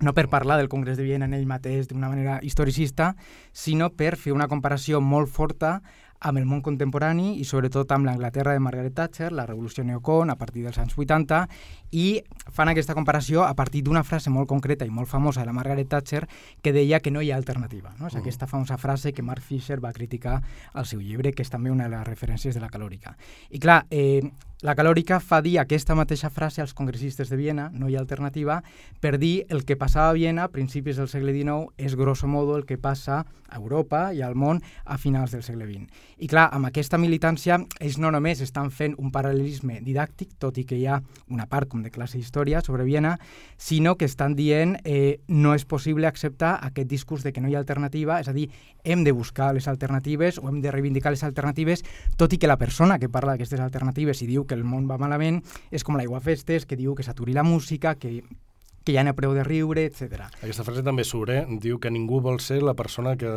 no 0.00 0.14
per 0.14 0.28
parlar 0.28 0.58
del 0.58 0.68
Congrés 0.68 0.96
de 0.96 1.04
Viena 1.06 1.26
en 1.26 1.34
ell 1.34 1.46
mateix 1.46 1.88
d'una 1.88 2.10
manera 2.10 2.38
historicista, 2.42 3.14
sinó 3.52 3.90
per 3.90 4.16
fer 4.16 4.32
una 4.32 4.48
comparació 4.48 5.00
molt 5.00 5.30
forta 5.30 5.80
amb 6.20 6.38
el 6.38 6.46
món 6.50 6.62
contemporani 6.66 7.36
i 7.38 7.44
sobretot 7.46 7.92
amb 7.94 8.08
l'Anglaterra 8.08 8.54
de 8.54 8.62
Margaret 8.62 8.94
Thatcher, 8.94 9.30
la 9.32 9.46
revolució 9.46 9.84
neocon 9.86 10.30
a 10.30 10.38
partir 10.38 10.64
dels 10.64 10.78
anys 10.82 10.96
80 10.98 11.44
i 11.90 12.22
fan 12.52 12.68
aquesta 12.68 12.94
comparació 12.96 13.44
a 13.44 13.54
partir 13.54 13.82
d'una 13.84 14.04
frase 14.04 14.30
molt 14.30 14.48
concreta 14.48 14.86
i 14.86 14.90
molt 14.90 15.08
famosa 15.08 15.40
de 15.40 15.46
la 15.46 15.56
Margaret 15.56 15.88
Thatcher 15.88 16.26
que 16.62 16.72
deia 16.72 17.00
que 17.00 17.10
no 17.10 17.22
hi 17.22 17.30
ha 17.30 17.36
alternativa. 17.36 17.94
No? 17.98 18.06
És 18.06 18.14
-huh. 18.14 18.20
aquesta 18.20 18.46
famosa 18.46 18.78
frase 18.78 19.12
que 19.12 19.22
Mark 19.22 19.42
Fisher 19.42 19.82
va 19.84 19.92
criticar 19.92 20.42
al 20.72 20.86
seu 20.86 21.00
llibre, 21.00 21.32
que 21.32 21.42
és 21.42 21.50
també 21.50 21.70
una 21.70 21.84
de 21.84 21.96
les 21.96 22.06
referències 22.06 22.54
de 22.54 22.60
la 22.60 22.68
calòrica. 22.68 23.16
I 23.50 23.58
clar, 23.58 23.86
eh, 23.90 24.22
la 24.60 24.74
calòrica 24.74 25.20
fa 25.22 25.38
dir 25.38 25.52
aquesta 25.60 25.94
mateixa 25.94 26.32
frase 26.34 26.60
als 26.60 26.72
congressistes 26.74 27.28
de 27.30 27.36
Viena, 27.38 27.68
no 27.70 27.88
hi 27.88 27.94
ha 27.94 28.00
alternativa, 28.00 28.56
per 28.98 29.16
dir 29.22 29.46
el 29.54 29.64
que 29.64 29.76
passava 29.78 30.08
a 30.10 30.16
Viena 30.16 30.42
a 30.42 30.50
principis 30.50 30.96
del 30.96 31.06
segle 31.06 31.30
XIX 31.30 31.70
és 31.78 31.94
grosso 31.94 32.26
modo 32.26 32.56
el 32.56 32.64
que 32.66 32.76
passa 32.76 33.20
a 33.48 33.56
Europa 33.56 34.12
i 34.12 34.20
al 34.20 34.34
món 34.34 34.58
a 34.84 34.98
finals 34.98 35.30
del 35.30 35.44
segle 35.46 35.68
XX. 35.68 35.86
I 36.18 36.26
clar, 36.26 36.48
amb 36.50 36.66
aquesta 36.66 36.98
militància 36.98 37.60
ells 37.78 38.00
no 38.02 38.10
només 38.10 38.42
estan 38.42 38.72
fent 38.74 38.96
un 38.98 39.12
paral·lelisme 39.14 39.78
didàctic, 39.86 40.34
tot 40.42 40.58
i 40.58 40.66
que 40.66 40.74
hi 40.74 40.88
ha 40.90 40.98
una 41.30 41.46
part 41.46 41.70
com 41.70 41.77
de 41.82 41.90
classe 41.90 42.18
història 42.18 42.60
sobre 42.64 42.84
Viena, 42.84 43.18
sinó 43.56 43.96
que 43.96 44.04
estan 44.04 44.34
dient 44.38 44.76
eh, 44.84 45.20
no 45.28 45.54
és 45.54 45.64
possible 45.64 46.06
acceptar 46.06 46.56
aquest 46.62 46.88
discurs 46.88 47.24
de 47.24 47.32
que 47.32 47.40
no 47.40 47.48
hi 47.48 47.56
ha 47.56 47.62
alternativa, 47.62 48.18
és 48.20 48.28
a 48.28 48.34
dir, 48.36 48.48
hem 48.84 49.04
de 49.04 49.12
buscar 49.12 49.52
les 49.54 49.68
alternatives 49.68 50.38
o 50.38 50.48
hem 50.48 50.60
de 50.64 50.72
reivindicar 50.74 51.12
les 51.12 51.24
alternatives, 51.24 51.84
tot 52.16 52.32
i 52.32 52.38
que 52.38 52.50
la 52.50 52.58
persona 52.58 52.98
que 52.98 53.08
parla 53.08 53.36
d'aquestes 53.36 53.60
alternatives 53.60 54.22
i 54.22 54.30
diu 54.30 54.46
que 54.46 54.58
el 54.58 54.64
món 54.64 54.88
va 54.90 54.98
malament 54.98 55.42
és 55.70 55.84
com 55.84 55.96
l'aigua 55.96 56.20
festes, 56.20 56.66
que 56.66 56.76
diu 56.76 56.94
que 56.94 57.06
s'aturi 57.06 57.36
la 57.36 57.46
música, 57.46 57.94
que 57.94 58.22
que 58.88 58.94
hi 58.94 58.96
ha 58.96 59.04
a 59.04 59.12
preu 59.12 59.34
de 59.36 59.44
riure, 59.44 59.84
etc. 59.84 60.30
Aquesta 60.40 60.64
frase 60.64 60.80
també 60.84 61.04
surt, 61.04 61.34
eh? 61.34 61.42
Diu 61.60 61.76
que 61.82 61.90
ningú 61.92 62.22
vol 62.24 62.40
ser 62.40 62.62
la 62.64 62.72
persona 62.72 63.12
que, 63.20 63.30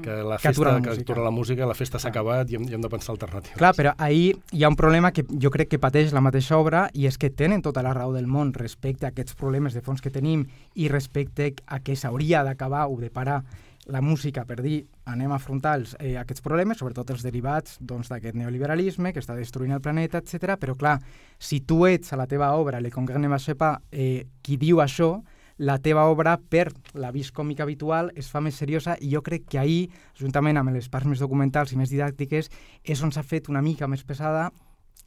que 0.00 0.14
la 0.24 0.38
festa, 0.40 0.48
que 0.48 0.54
atura 0.54 0.72
la 0.72 0.80
música, 0.80 0.94
que 0.94 1.04
atura 1.04 1.24
la, 1.26 1.32
música 1.34 1.68
la 1.68 1.76
festa 1.76 2.00
s'ha 2.00 2.08
acabat 2.08 2.48
i 2.48 2.56
hem, 2.56 2.64
i 2.70 2.78
hem 2.78 2.84
de 2.84 2.88
pensar 2.88 3.12
alternatives. 3.12 3.58
Clar, 3.60 3.74
però 3.76 3.92
ahir 4.00 4.38
hi 4.56 4.64
ha 4.64 4.72
un 4.72 4.78
problema 4.80 5.12
que 5.12 5.26
jo 5.28 5.52
crec 5.52 5.74
que 5.74 5.82
pateix 5.82 6.16
la 6.16 6.24
mateixa 6.24 6.56
obra 6.56 6.86
i 6.96 7.04
és 7.10 7.20
que 7.20 7.28
tenen 7.28 7.60
tota 7.64 7.84
la 7.84 7.92
raó 7.92 8.16
del 8.16 8.30
món 8.30 8.54
respecte 8.56 9.04
a 9.04 9.12
aquests 9.12 9.36
problemes 9.36 9.76
de 9.76 9.84
fons 9.84 10.00
que 10.00 10.14
tenim 10.14 10.46
i 10.74 10.88
respecte 10.88 11.52
a 11.66 11.82
que 11.84 11.96
s'hauria 11.96 12.40
d'acabar 12.46 12.86
o 12.88 12.96
de 12.96 13.12
parar 13.12 13.42
la 13.88 14.02
música 14.04 14.44
per 14.44 14.60
dir 14.62 14.82
anem 15.08 15.32
a 15.32 15.38
afrontar 15.40 15.74
els, 15.80 15.94
eh, 15.98 16.16
aquests 16.20 16.44
problemes, 16.44 16.78
sobretot 16.78 17.10
els 17.10 17.24
derivats 17.24 17.78
doncs, 17.80 18.10
d'aquest 18.12 18.34
doncs, 18.34 18.44
neoliberalisme 18.44 19.12
que 19.12 19.20
està 19.20 19.34
destruint 19.34 19.72
el 19.72 19.80
planeta, 19.80 20.18
etc. 20.18 20.58
Però 20.60 20.76
clar, 20.76 20.98
si 21.38 21.60
tu 21.60 21.86
ets 21.86 22.12
a 22.12 22.20
la 22.20 22.26
teva 22.26 22.52
obra, 22.54 22.80
Le 22.80 22.90
Congrès 22.90 23.18
ne 23.18 23.38
sepa, 23.38 23.80
eh, 23.90 24.26
qui 24.42 24.56
diu 24.56 24.78
això, 24.80 25.22
la 25.58 25.78
teva 25.78 26.04
obra, 26.06 26.36
per 26.38 26.68
l'avís 26.94 27.32
còmic 27.32 27.60
habitual, 27.60 28.12
es 28.14 28.28
fa 28.30 28.40
més 28.40 28.54
seriosa 28.54 28.96
i 29.00 29.10
jo 29.10 29.22
crec 29.22 29.48
que 29.48 29.58
ahir, 29.58 29.90
juntament 30.14 30.56
amb 30.56 30.70
les 30.70 30.88
parts 30.88 31.06
més 31.06 31.18
documentals 31.18 31.72
i 31.72 31.76
més 31.76 31.90
didàctiques, 31.90 32.48
és 32.84 33.02
on 33.02 33.10
s'ha 33.10 33.22
fet 33.22 33.48
una 33.48 33.62
mica 33.62 33.88
més 33.88 34.04
pesada 34.04 34.52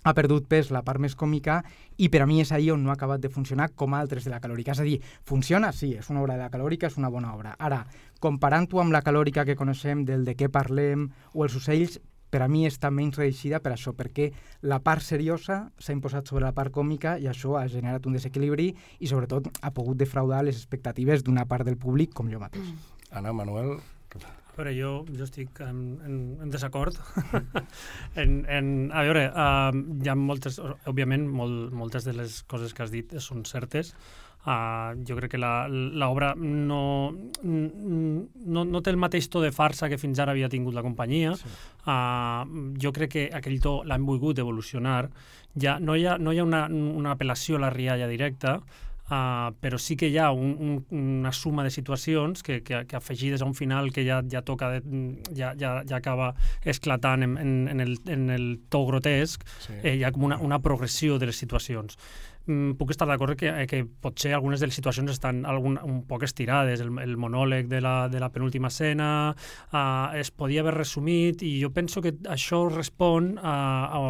ha 0.04 0.14
perdut 0.18 0.48
pes 0.50 0.72
la 0.74 0.82
part 0.86 1.02
més 1.02 1.16
còmica 1.18 1.60
i 2.02 2.10
per 2.10 2.24
a 2.24 2.28
mi 2.30 2.40
és 2.42 2.52
ahir 2.52 2.72
on 2.74 2.84
no 2.84 2.90
ha 2.92 2.98
acabat 2.98 3.22
de 3.22 3.30
funcionar 3.30 3.70
com 3.78 3.94
altres 3.94 4.26
de 4.26 4.34
la 4.34 4.40
calòrica. 4.42 4.74
És 4.74 4.82
a 4.82 4.88
dir, 4.88 4.98
funciona? 5.28 5.72
Sí, 5.72 5.94
és 5.98 6.10
una 6.10 6.24
obra 6.24 6.38
de 6.38 6.46
la 6.46 6.54
calòrica, 6.54 6.90
és 6.90 6.98
una 6.98 7.12
bona 7.14 7.36
obra. 7.36 7.54
Ara, 7.60 7.84
comparant-ho 8.22 8.80
amb 8.82 8.94
la 8.94 9.02
calòrica 9.06 9.46
que 9.48 9.58
coneixem 9.60 10.06
del 10.08 10.24
de 10.28 10.38
què 10.38 10.50
parlem 10.54 11.10
o 11.34 11.46
els 11.46 11.58
ocells, 11.58 12.00
per 12.32 12.46
a 12.46 12.48
mi 12.48 12.64
està 12.64 12.88
menys 12.96 13.18
reeixida 13.20 13.60
per 13.60 13.74
això, 13.74 13.92
perquè 13.98 14.30
la 14.64 14.80
part 14.80 15.04
seriosa 15.04 15.66
s'ha 15.78 15.96
imposat 15.96 16.32
sobre 16.32 16.46
la 16.46 16.56
part 16.56 16.72
còmica 16.72 17.18
i 17.20 17.28
això 17.28 17.58
ha 17.60 17.66
generat 17.68 18.08
un 18.08 18.16
desequilibri 18.16 18.70
i 19.00 19.10
sobretot 19.12 19.52
ha 19.60 19.74
pogut 19.76 20.00
defraudar 20.00 20.46
les 20.48 20.62
expectatives 20.62 21.26
d'una 21.28 21.44
part 21.50 21.68
del 21.68 21.78
públic 21.82 22.16
com 22.16 22.32
jo 22.32 22.40
mateix. 22.40 22.72
Anna, 23.12 23.34
Manuel, 23.36 23.76
a 24.52 24.58
veure, 24.58 24.72
jo, 24.76 24.90
jo 25.16 25.24
estic 25.24 25.62
en, 25.64 25.78
en, 26.04 26.16
en 26.44 26.50
desacord. 26.52 26.98
en, 28.22 28.42
en, 28.52 28.66
a 28.92 29.04
veure, 29.08 29.24
uh, 29.32 29.72
hi 30.04 30.12
ha 30.12 30.16
moltes, 30.20 30.60
òbviament, 30.92 31.24
molt, 31.40 31.72
moltes 31.72 32.08
de 32.08 32.14
les 32.18 32.42
coses 32.52 32.76
que 32.76 32.84
has 32.84 32.92
dit 32.92 33.16
són 33.24 33.46
certes, 33.48 33.94
Uh, 34.42 34.98
jo 35.06 35.14
crec 35.20 35.36
que 35.36 35.40
l'obra 35.40 36.32
no, 36.34 37.14
no, 37.46 38.64
no 38.66 38.82
té 38.82 38.90
el 38.90 38.98
mateix 38.98 39.28
to 39.30 39.44
de 39.44 39.52
farsa 39.54 39.86
que 39.92 40.00
fins 40.02 40.18
ara 40.18 40.34
havia 40.34 40.50
tingut 40.50 40.74
la 40.74 40.82
companyia. 40.82 41.36
Sí. 41.38 41.52
Uh, 41.86 42.74
jo 42.82 42.94
crec 42.96 43.14
que 43.14 43.28
aquell 43.38 43.60
to 43.62 43.82
l'han 43.86 44.08
volgut 44.08 44.42
evolucionar. 44.42 45.12
Ja, 45.54 45.78
no 45.80 45.94
hi 45.94 46.08
ha, 46.08 46.18
no 46.18 46.34
hi 46.34 46.42
ha 46.42 46.48
una, 46.48 46.66
una 46.72 47.14
apel·lació 47.14 47.60
a 47.60 47.68
la 47.68 47.76
rialla 47.76 48.10
directa, 48.10 48.60
Uh, 49.12 49.52
però 49.60 49.76
sí 49.76 49.98
que 50.00 50.08
hi 50.08 50.16
ha 50.24 50.30
un, 50.32 50.54
un, 50.64 50.76
una 50.96 51.34
suma 51.36 51.66
de 51.66 51.72
situacions 51.74 52.40
que, 52.48 52.62
que, 52.64 52.86
que 52.88 52.96
afegides 52.96 53.42
a 53.42 53.46
un 53.50 53.52
final 53.58 53.92
que 53.92 54.06
ja, 54.08 54.22
ja 54.24 54.40
toca, 54.48 54.70
de, 54.72 54.80
ja, 55.36 55.50
ja, 55.60 55.82
ja 55.84 55.98
acaba 55.98 56.30
esclatant 56.64 57.26
en, 57.26 57.34
en, 57.42 57.68
en, 57.74 57.82
el, 57.84 57.98
en 58.08 58.30
el 58.32 58.46
to 58.72 58.86
grotesc, 58.88 59.44
sí. 59.66 59.74
eh, 59.84 59.98
hi 59.98 60.06
ha 60.08 60.14
com 60.16 60.30
una, 60.30 60.38
una 60.40 60.62
progressió 60.64 61.20
de 61.20 61.28
les 61.28 61.44
situacions. 61.44 62.00
Mm, 62.46 62.78
puc 62.80 62.94
estar 62.94 63.08
d'acord 63.10 63.38
que, 63.40 63.52
que 63.70 63.84
potser 63.86 64.34
algunes 64.36 64.60
de 64.62 64.70
les 64.70 64.78
situacions 64.78 65.12
estan 65.12 65.44
algun, 65.46 65.78
un 65.84 66.02
poc 66.08 66.26
estirades. 66.28 66.82
El, 66.82 66.94
el 67.04 67.18
monòleg 67.18 67.70
de 67.72 67.82
la, 67.84 67.96
de 68.12 68.22
la 68.22 68.32
penúltima 68.34 68.72
escena 68.72 69.12
uh, 69.32 70.18
es 70.18 70.32
podia 70.32 70.62
haver 70.66 70.76
resumit 70.80 71.44
i 71.44 71.58
jo 71.62 71.72
penso 71.74 72.02
que 72.02 72.16
això 72.30 72.64
respon 72.70 73.36
a, 73.42 73.56
a, 73.92 74.02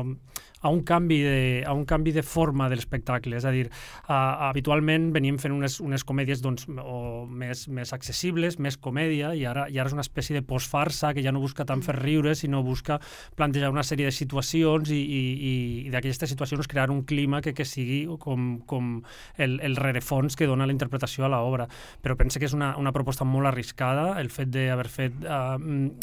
a 0.61 0.69
un 0.69 0.83
canvi 0.85 1.19
de, 1.25 1.63
a 1.65 1.73
un 1.73 1.85
canvi 1.85 2.11
de 2.13 2.23
forma 2.23 2.69
de 2.69 2.77
l'espectacle. 2.77 3.37
És 3.37 3.45
a 3.45 3.51
dir, 3.53 3.67
uh, 3.67 4.49
habitualment 4.51 5.09
veníem 5.15 5.39
fent 5.41 5.55
unes, 5.55 5.79
unes 5.81 6.05
comèdies 6.07 6.43
doncs, 6.43 6.67
o 6.69 7.25
més, 7.25 7.65
més 7.67 7.93
accessibles, 7.93 8.59
més 8.61 8.77
comèdia, 8.77 9.33
i 9.35 9.45
ara, 9.49 9.67
i 9.69 9.79
ara 9.81 9.89
és 9.89 9.97
una 9.97 10.05
espècie 10.05 10.37
de 10.37 10.43
postfarsa 10.45 11.13
que 11.17 11.23
ja 11.25 11.33
no 11.33 11.41
busca 11.41 11.65
tant 11.65 11.81
fer 11.85 11.97
riure, 11.97 12.35
sinó 12.37 12.61
busca 12.63 12.99
plantejar 13.35 13.71
una 13.73 13.83
sèrie 13.83 14.05
de 14.05 14.13
situacions 14.13 14.91
i, 14.93 15.01
i, 15.01 15.21
i, 15.51 15.53
i 15.87 15.93
d'aquestes 15.93 16.29
situacions 16.29 16.69
crear 16.69 16.91
un 16.93 17.03
clima 17.09 17.41
que, 17.41 17.55
que 17.57 17.65
sigui 17.65 18.03
com, 18.21 18.59
com 18.69 18.99
el, 19.37 19.57
el 19.65 19.75
rerefons 19.79 20.37
que 20.37 20.49
dona 20.49 20.69
la 20.69 20.75
interpretació 20.75 21.25
a 21.25 21.31
l'obra. 21.33 21.67
Però 22.01 22.15
pense 22.19 22.39
que 22.39 22.45
és 22.45 22.55
una, 22.57 22.75
una 22.77 22.93
proposta 22.93 23.25
molt 23.25 23.49
arriscada, 23.49 24.19
el 24.21 24.29
fet 24.29 24.53
d'haver 24.53 24.87
fet 24.91 25.25
uh, 25.25 25.57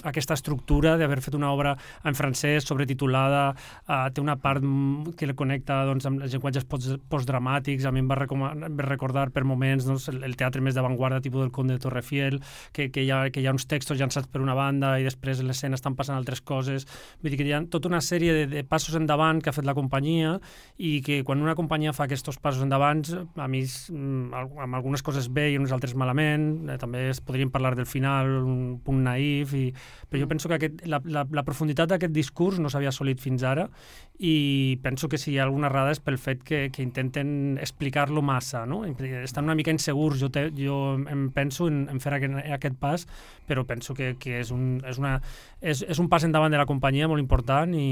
aquesta 0.09 0.35
estructura, 0.35 0.97
d'haver 0.99 1.21
fet 1.23 1.39
una 1.39 1.53
obra 1.55 1.77
en 2.05 2.19
francès 2.19 2.67
sobretitulada, 2.67 3.53
uh, 3.87 4.09
té 4.11 4.25
una 4.25 4.35
part 4.37 4.48
part 4.49 4.65
que 5.19 5.29
le 5.29 5.37
connecta 5.37 5.83
doncs, 5.89 6.07
amb 6.09 6.25
els 6.25 6.35
llenguatges 6.35 6.67
post, 6.69 6.97
postdramàtics, 7.13 7.87
a 7.89 7.93
mi 7.93 8.03
em 8.03 8.09
va, 8.11 8.19
va 8.25 8.87
recordar 8.87 9.29
per 9.35 9.45
moments 9.49 9.87
doncs, 9.89 10.09
el, 10.13 10.23
el 10.27 10.37
teatre 10.41 10.63
més 10.65 10.77
d'avantguarda, 10.79 11.21
tipus 11.25 11.45
del 11.45 11.53
Conde 11.55 11.77
de 11.77 11.85
Torrefiel, 11.85 12.39
que, 12.73 12.89
que, 12.95 13.05
hi 13.05 13.13
ha, 13.13 13.21
que 13.35 13.43
hi 13.43 13.49
ha 13.49 13.55
uns 13.55 13.69
textos 13.71 14.01
llançats 14.01 14.31
per 14.33 14.43
una 14.45 14.57
banda 14.59 14.95
i 14.99 15.07
després 15.07 15.43
en 15.43 15.51
l'escena 15.51 15.79
estan 15.79 15.97
passant 15.99 16.17
altres 16.17 16.41
coses. 16.41 16.87
Vull 17.23 17.35
dir 17.35 17.41
que 17.41 17.49
hi 17.49 17.55
ha 17.57 17.63
tota 17.71 17.91
una 17.91 18.03
sèrie 18.05 18.35
de, 18.35 18.47
de 18.51 18.65
passos 18.69 18.97
endavant 18.99 19.43
que 19.43 19.53
ha 19.53 19.57
fet 19.57 19.69
la 19.69 19.77
companyia 19.77 20.37
i 20.79 20.99
que 21.05 21.21
quan 21.27 21.43
una 21.45 21.57
companyia 21.59 21.95
fa 21.97 22.07
aquests 22.09 22.41
passos 22.43 22.65
endavant, 22.65 23.05
a 23.37 23.49
mi 23.51 23.63
mm, 23.65 24.35
amb 24.65 24.79
algunes 24.79 25.05
coses 25.05 25.29
bé 25.33 25.49
i 25.53 25.59
unes 25.61 25.73
altres 25.75 25.95
malament, 25.99 26.49
eh, 26.69 26.79
també 26.81 27.09
es 27.13 27.23
podríem 27.25 27.53
parlar 27.55 27.75
del 27.79 27.89
final, 27.89 28.31
un 28.45 28.79
punt 28.85 29.03
naïf, 29.05 29.55
i, 29.59 29.67
però 30.09 30.23
jo 30.23 30.31
penso 30.31 30.51
que 30.51 30.59
aquest, 30.59 30.85
la, 30.89 31.01
la, 31.05 31.25
la 31.25 31.45
profunditat 31.47 31.91
d'aquest 31.93 32.15
discurs 32.15 32.61
no 32.63 32.71
s'havia 32.73 32.93
assolit 32.93 33.21
fins 33.23 33.45
ara 33.47 33.69
i 34.19 34.38
penso 34.83 35.09
que 35.09 35.19
si 35.19 35.33
hi 35.33 35.39
ha 35.39 35.45
alguna 35.47 35.69
errada 35.69 35.93
és 35.95 36.01
pel 36.03 36.19
fet 36.21 36.43
que, 36.47 36.69
que 36.75 36.83
intenten 36.85 37.59
explicar-lo 37.61 38.23
massa, 38.23 38.65
no? 38.67 38.83
Estan 38.87 39.49
una 39.49 39.57
mica 39.59 39.73
insegurs, 39.75 40.21
jo, 40.21 40.31
te, 40.35 40.49
jo 40.57 40.97
em 40.99 41.29
penso 41.35 41.69
en, 41.69 41.87
en 41.93 42.01
fer 42.03 42.15
aquest, 42.17 42.39
aquest 42.59 42.79
pas, 42.81 43.07
però 43.49 43.65
penso 43.69 43.95
que, 43.97 44.13
que 44.21 44.39
és, 44.41 44.53
un, 44.55 44.81
és, 44.87 45.01
una, 45.01 45.17
és, 45.61 45.83
és 45.83 46.01
un 46.03 46.11
pas 46.13 46.25
endavant 46.27 46.53
de 46.53 46.61
la 46.61 46.67
companyia 46.69 47.09
molt 47.11 47.23
important 47.23 47.73
i, 47.75 47.89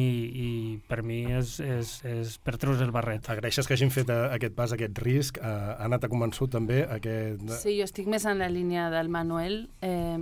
i 0.46 0.50
per 0.88 1.02
mi 1.06 1.22
és, 1.38 1.56
és, 1.64 1.96
és 2.06 2.36
per 2.44 2.56
treure's 2.60 2.84
el 2.84 2.92
barret. 2.94 3.30
Agraeixes 3.32 3.68
que 3.68 3.76
hagin 3.76 3.92
fet 3.94 4.12
eh, 4.12 4.20
aquest 4.36 4.56
pas, 4.58 4.74
aquest 4.76 5.00
risc. 5.04 5.40
Uh, 5.40 5.76
ha 5.76 5.88
anat 5.88 6.06
a 6.06 6.12
convençut 6.12 6.52
també 6.52 6.82
aquest... 6.84 7.42
Sí, 7.62 7.78
jo 7.78 7.86
estic 7.88 8.10
més 8.12 8.26
en 8.28 8.40
la 8.42 8.50
línia 8.52 8.90
del 8.92 9.10
Manuel. 9.12 9.64
Eh, 9.84 10.18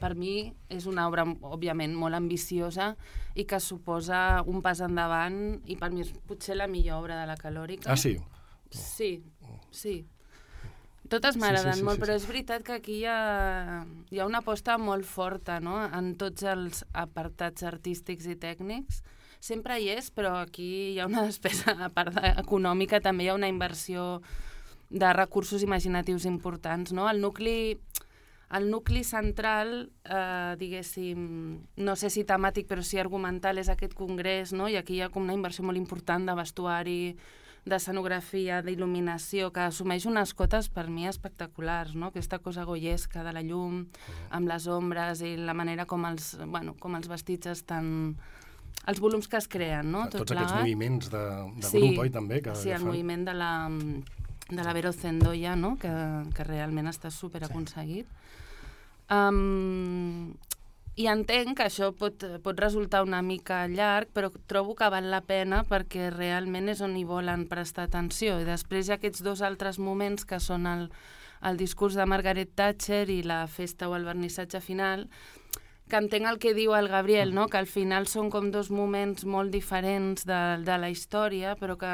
per 0.00 0.14
mi 0.18 0.38
és 0.72 0.88
una 0.90 1.06
obra, 1.10 1.26
òbviament, 1.46 1.94
molt 1.96 2.18
ambiciosa, 2.18 2.94
i 3.36 3.44
que 3.44 3.60
suposa 3.60 4.42
un 4.48 4.62
pas 4.64 4.80
endavant 4.84 5.35
i 5.66 5.76
per 5.80 5.90
mi 5.92 6.04
és 6.04 6.12
potser 6.28 6.56
la 6.56 6.68
millor 6.70 7.04
obra 7.04 7.20
de 7.20 7.26
la 7.28 7.36
calòrica. 7.40 7.90
Ah, 7.92 7.96
sí? 7.96 8.16
Sí, 8.70 9.10
sí. 9.70 9.96
Totes 11.08 11.36
m'agraden 11.38 11.76
sí, 11.76 11.78
sí, 11.78 11.82
sí, 11.82 11.86
molt, 11.86 11.96
sí, 11.96 12.00
sí. 12.00 12.04
però 12.04 12.16
és 12.18 12.26
veritat 12.26 12.64
que 12.66 12.74
aquí 12.80 12.96
hi 13.00 13.04
ha, 13.06 13.84
hi 14.10 14.18
ha 14.18 14.26
una 14.26 14.40
aposta 14.42 14.74
molt 14.78 15.06
forta 15.06 15.60
no? 15.62 15.78
en 15.86 16.14
tots 16.18 16.42
els 16.42 16.82
apartats 16.92 17.62
artístics 17.66 18.26
i 18.26 18.34
tècnics. 18.42 19.04
Sempre 19.38 19.78
hi 19.78 19.90
és, 19.92 20.10
però 20.10 20.34
aquí 20.40 20.68
hi 20.94 20.98
ha 20.98 21.06
una 21.06 21.22
despesa, 21.28 21.76
a 21.86 21.90
part 21.94 22.18
econòmica, 22.32 23.00
també 23.04 23.26
hi 23.26 23.30
ha 23.30 23.38
una 23.38 23.50
inversió 23.52 24.20
de 24.90 25.12
recursos 25.12 25.62
imaginatius 25.62 26.26
importants. 26.26 26.92
No? 26.96 27.06
El 27.10 27.22
nucli 27.22 27.78
el 28.50 28.70
nucli 28.70 29.02
central, 29.04 29.90
eh, 30.04 30.54
diguéssim, 30.58 31.64
no 31.76 31.96
sé 31.96 32.10
si 32.10 32.22
temàtic, 32.24 32.68
però 32.70 32.84
sí 32.86 33.00
argumental, 33.02 33.58
és 33.58 33.68
aquest 33.68 33.94
congrés, 33.98 34.52
no? 34.52 34.68
i 34.68 34.76
aquí 34.78 34.96
hi 34.96 35.02
ha 35.02 35.10
com 35.10 35.26
una 35.26 35.34
inversió 35.34 35.64
molt 35.66 35.78
important 35.78 36.28
de 36.28 36.36
vestuari, 36.38 37.00
d'escenografia, 37.66 38.60
d'il·luminació, 38.62 39.50
que 39.50 39.64
assumeix 39.66 40.06
unes 40.06 40.32
cotes 40.38 40.68
per 40.70 40.86
mi 40.86 41.08
espectaculars, 41.10 41.96
no? 41.98 42.12
aquesta 42.12 42.38
cosa 42.38 42.64
goyesca 42.64 43.24
de 43.26 43.32
la 43.34 43.42
llum, 43.42 43.88
amb 44.30 44.46
les 44.46 44.68
ombres 44.70 45.24
i 45.26 45.34
la 45.36 45.54
manera 45.54 45.86
com 45.90 46.06
els, 46.06 46.36
bueno, 46.46 46.76
com 46.78 46.94
els 46.94 47.10
vestits 47.10 47.50
estan 47.50 48.14
els 48.86 49.00
volums 49.02 49.26
que 49.26 49.40
es 49.40 49.48
creen, 49.50 49.90
no? 49.90 50.04
Tot 50.06 50.22
Tots 50.22 50.30
plegat. 50.30 50.46
aquests 50.46 50.62
moviments 50.62 51.10
de, 51.10 51.24
de 51.56 51.66
sí, 51.66 51.80
grup, 51.80 52.04
oi, 52.04 52.10
també? 52.14 52.38
Que, 52.44 52.54
sí, 52.54 52.68
que 52.68 52.76
el 52.76 52.84
fan... 52.84 52.92
moviment 52.92 53.24
de 53.26 53.34
la, 53.34 53.50
de 54.48 54.62
la 54.62 54.72
Vero 54.72 54.92
Zendoya, 54.92 55.56
no? 55.56 55.76
que, 55.80 55.92
que 56.34 56.44
realment 56.46 56.86
està 56.90 57.10
super 57.10 57.42
aconseguit. 57.44 58.06
Sí. 58.06 58.44
Um, 59.10 60.34
i 60.96 61.06
entenc 61.12 61.58
que 61.58 61.66
això 61.68 61.90
pot, 61.92 62.22
pot 62.42 62.60
resultar 62.60 63.02
una 63.04 63.20
mica 63.22 63.66
llarg, 63.68 64.08
però 64.16 64.30
trobo 64.48 64.74
que 64.74 64.88
val 64.90 65.10
la 65.12 65.20
pena 65.20 65.60
perquè 65.68 66.08
realment 66.14 66.70
és 66.72 66.80
on 66.80 66.96
hi 66.96 67.04
volen 67.04 67.44
prestar 67.50 67.84
atenció. 67.84 68.38
I 68.40 68.48
després 68.48 68.88
hi 68.88 68.94
ha 68.94 68.96
aquests 68.96 69.20
dos 69.22 69.42
altres 69.44 69.78
moments 69.78 70.24
que 70.24 70.40
són 70.40 70.64
el, 70.66 70.86
el 71.44 71.60
discurs 71.60 71.98
de 72.00 72.06
Margaret 72.08 72.54
Thatcher 72.56 73.04
i 73.12 73.20
la 73.22 73.42
festa 73.46 73.90
o 73.90 73.96
el 73.98 74.08
vernissatge 74.08 74.62
final, 74.64 75.04
que 75.86 76.00
entenc 76.00 76.30
el 76.32 76.40
que 76.40 76.54
diu 76.56 76.72
el 76.74 76.88
Gabriel, 76.88 77.34
no? 77.34 77.46
que 77.52 77.60
al 77.60 77.68
final 77.68 78.08
són 78.08 78.32
com 78.32 78.48
dos 78.50 78.72
moments 78.72 79.28
molt 79.28 79.52
diferents 79.52 80.24
de, 80.24 80.40
de 80.64 80.78
la 80.80 80.88
història, 80.90 81.58
però 81.60 81.76
que 81.76 81.92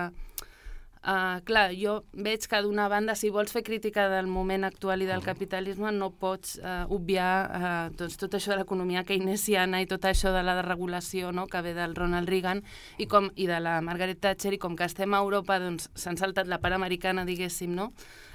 Uh, 1.03 1.41
clar, 1.43 1.73
jo 1.75 1.97
veig 2.15 2.45
que 2.47 2.61
d'una 2.63 2.85
banda, 2.87 3.17
si 3.19 3.33
vols 3.35 3.51
fer 3.51 3.65
crítica 3.67 4.05
del 4.07 4.29
moment 4.31 4.63
actual 4.63 5.03
i 5.03 5.09
del 5.09 5.25
capitalisme, 5.27 5.91
no 5.91 6.13
pots 6.15 6.61
uh, 6.63 6.85
obviar 6.95 7.33
uh, 7.51 7.71
doncs, 7.99 8.15
tot 8.21 8.37
això 8.39 8.53
de 8.53 8.61
l'economia 8.61 9.03
keynesiana 9.03 9.81
i 9.83 9.89
tot 9.91 10.07
això 10.07 10.31
de 10.31 10.45
la 10.47 10.55
desregulació 10.61 11.33
no? 11.35 11.49
que 11.51 11.63
ve 11.67 11.75
del 11.75 11.97
Ronald 11.99 12.31
Reagan 12.31 12.63
i, 13.03 13.09
com, 13.11 13.33
i 13.35 13.49
de 13.51 13.59
la 13.59 13.81
Margaret 13.83 14.21
Thatcher, 14.23 14.55
i 14.55 14.63
com 14.63 14.79
que 14.79 14.87
estem 14.87 15.11
a 15.11 15.25
Europa, 15.27 15.59
doncs 15.59 15.91
s'han 15.99 16.21
saltat 16.21 16.47
la 16.47 16.63
part 16.63 16.79
americana, 16.79 17.27
diguéssim, 17.27 17.75
no? 17.75 17.91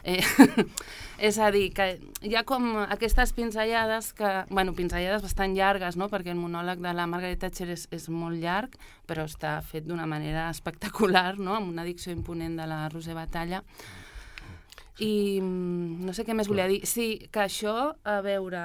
Eh, 0.08 0.24
és 1.28 1.38
a 1.38 1.50
dir, 1.52 1.68
que 1.76 1.88
hi 2.24 2.36
ha 2.40 2.46
com 2.48 2.78
aquestes 2.86 3.34
pinzellades 3.36 4.14
que, 4.16 4.30
bueno, 4.48 4.72
pinzellades 4.78 5.26
bastant 5.26 5.56
llargues, 5.58 5.98
no? 6.00 6.08
perquè 6.08 6.32
el 6.32 6.40
monòleg 6.40 6.80
de 6.80 6.94
la 6.96 7.10
Margaret 7.12 7.42
Thatcher 7.44 7.68
és, 7.76 7.84
és 7.92 8.08
molt 8.08 8.40
llarg, 8.40 8.78
però 9.10 9.28
està 9.28 9.58
fet 9.68 9.88
d'una 9.88 10.08
manera 10.08 10.48
espectacular, 10.56 11.36
no? 11.38 11.58
amb 11.60 11.74
una 11.76 11.88
dicció 11.88 12.16
imponent 12.16 12.56
de 12.62 12.70
la 12.72 12.86
Roser 12.94 13.18
Batalla. 13.18 13.64
I 15.04 15.14
mm, 15.44 16.06
no 16.08 16.16
sé 16.16 16.24
què 16.26 16.34
més 16.34 16.48
volia 16.50 16.70
dir. 16.72 16.82
Sí, 16.88 17.28
que 17.30 17.44
això, 17.44 17.76
a 18.08 18.22
veure, 18.26 18.64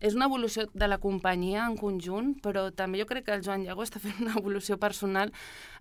és 0.00 0.16
una 0.16 0.26
evolució 0.30 0.66
de 0.72 0.88
la 0.88 0.98
companyia 0.98 1.66
en 1.68 1.76
conjunt, 1.76 2.32
però 2.42 2.68
també 2.72 3.00
jo 3.00 3.06
crec 3.08 3.26
que 3.28 3.36
el 3.36 3.44
Joan 3.44 3.66
Llago 3.66 3.84
està 3.84 4.00
fent 4.02 4.16
una 4.24 4.38
evolució 4.40 4.78
personal 4.80 5.32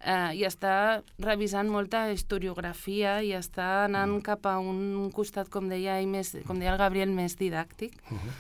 eh, 0.03 0.35
i 0.35 0.45
està 0.47 1.01
revisant 1.23 1.71
molta 1.71 2.05
historiografia 2.11 3.19
i 3.23 3.31
està 3.38 3.85
anant 3.85 4.17
mm. 4.17 4.25
cap 4.27 4.45
a 4.45 4.57
un 4.59 5.09
costat, 5.15 5.49
com 5.49 5.71
deia, 5.71 5.99
i 6.03 6.07
més, 6.07 6.35
com 6.47 6.59
deia 6.59 6.75
el 6.75 6.81
Gabriel, 6.81 7.15
més 7.15 7.39
didàctic. 7.39 7.95
Uh 8.11 8.17
-huh. 8.17 8.38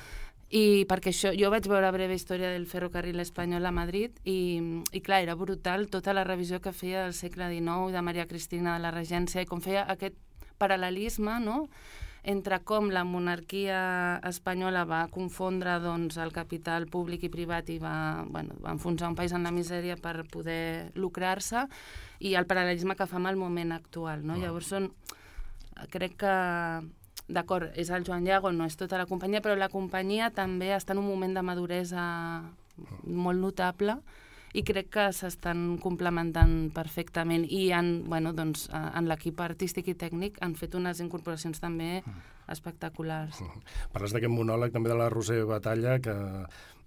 I 0.49 0.85
perquè 0.89 1.11
això, 1.13 1.29
jo 1.37 1.51
vaig 1.53 1.67
veure 1.69 1.91
breve 1.93 2.15
història 2.15 2.49
del 2.49 2.65
ferrocarril 2.65 3.19
espanyol 3.19 3.65
a 3.65 3.71
Madrid 3.71 4.11
i, 4.25 4.81
i 4.91 4.99
clar, 4.99 5.21
era 5.21 5.35
brutal 5.35 5.87
tota 5.89 6.13
la 6.13 6.23
revisió 6.23 6.59
que 6.59 6.73
feia 6.73 7.03
del 7.03 7.13
segle 7.13 7.51
XIX, 7.53 7.91
de 7.93 8.01
Maria 8.01 8.25
Cristina 8.25 8.73
de 8.73 8.79
la 8.79 8.91
Regència, 8.91 9.41
i 9.41 9.45
com 9.45 9.61
feia 9.61 9.83
aquest 9.83 10.15
paral·lelisme, 10.57 11.39
no?, 11.39 11.67
entre 12.29 12.59
com 12.61 12.91
la 12.93 13.01
monarquia 13.07 13.79
espanyola 14.29 14.83
va 14.85 14.99
confondre 15.09 15.79
doncs, 15.81 16.19
el 16.21 16.33
capital 16.35 16.85
públic 16.91 17.25
i 17.25 17.31
privat 17.33 17.71
i 17.73 17.79
va, 17.81 18.23
bueno, 18.29 18.57
va 18.61 18.75
enfonsar 18.75 19.09
un 19.09 19.17
país 19.17 19.33
en 19.33 19.47
la 19.47 19.53
misèria 19.55 19.97
per 19.97 20.27
poder 20.29 20.91
lucrar-se 20.93 21.65
i 22.19 22.35
el 22.37 22.45
paral·lelisme 22.45 22.95
que 22.99 23.09
fa 23.09 23.17
amb 23.17 23.31
el 23.31 23.39
moment 23.39 23.73
actual. 23.73 24.21
No? 24.21 24.37
Ah. 24.37 24.43
Llavors 24.43 24.69
són, 24.69 24.91
crec 25.89 26.19
que 26.21 26.35
d'acord, 27.29 27.73
és 27.77 27.89
el 27.89 28.05
Joan 28.05 28.25
Llago, 28.25 28.53
no 28.53 28.69
és 28.69 28.77
tota 28.77 29.01
la 29.01 29.09
companyia, 29.09 29.41
però 29.41 29.57
la 29.57 29.69
companyia 29.73 30.29
també 30.29 30.69
està 30.75 30.93
en 30.93 31.01
un 31.01 31.09
moment 31.09 31.33
de 31.33 31.45
maduresa 31.45 32.03
molt 33.05 33.41
notable 33.41 33.99
i 34.53 34.63
crec 34.65 34.89
que 34.93 35.05
s'estan 35.13 35.77
complementant 35.81 36.71
perfectament 36.75 37.45
i 37.45 37.69
en, 37.75 37.91
bueno, 38.09 38.33
doncs, 38.33 38.67
en 38.73 39.09
l'equip 39.09 39.41
artístic 39.45 39.91
i 39.91 39.97
tècnic 39.99 40.39
han 40.45 40.55
fet 40.57 40.75
unes 40.79 41.01
incorporacions 41.03 41.61
també 41.61 41.99
mm. 41.99 42.25
espectaculars. 42.55 43.43
Parles 43.93 44.15
d'aquest 44.15 44.33
monòleg 44.33 44.73
també 44.73 44.89
de 44.91 44.97
la 44.97 45.09
Roser 45.13 45.43
Batalla 45.49 45.99
que 46.03 46.17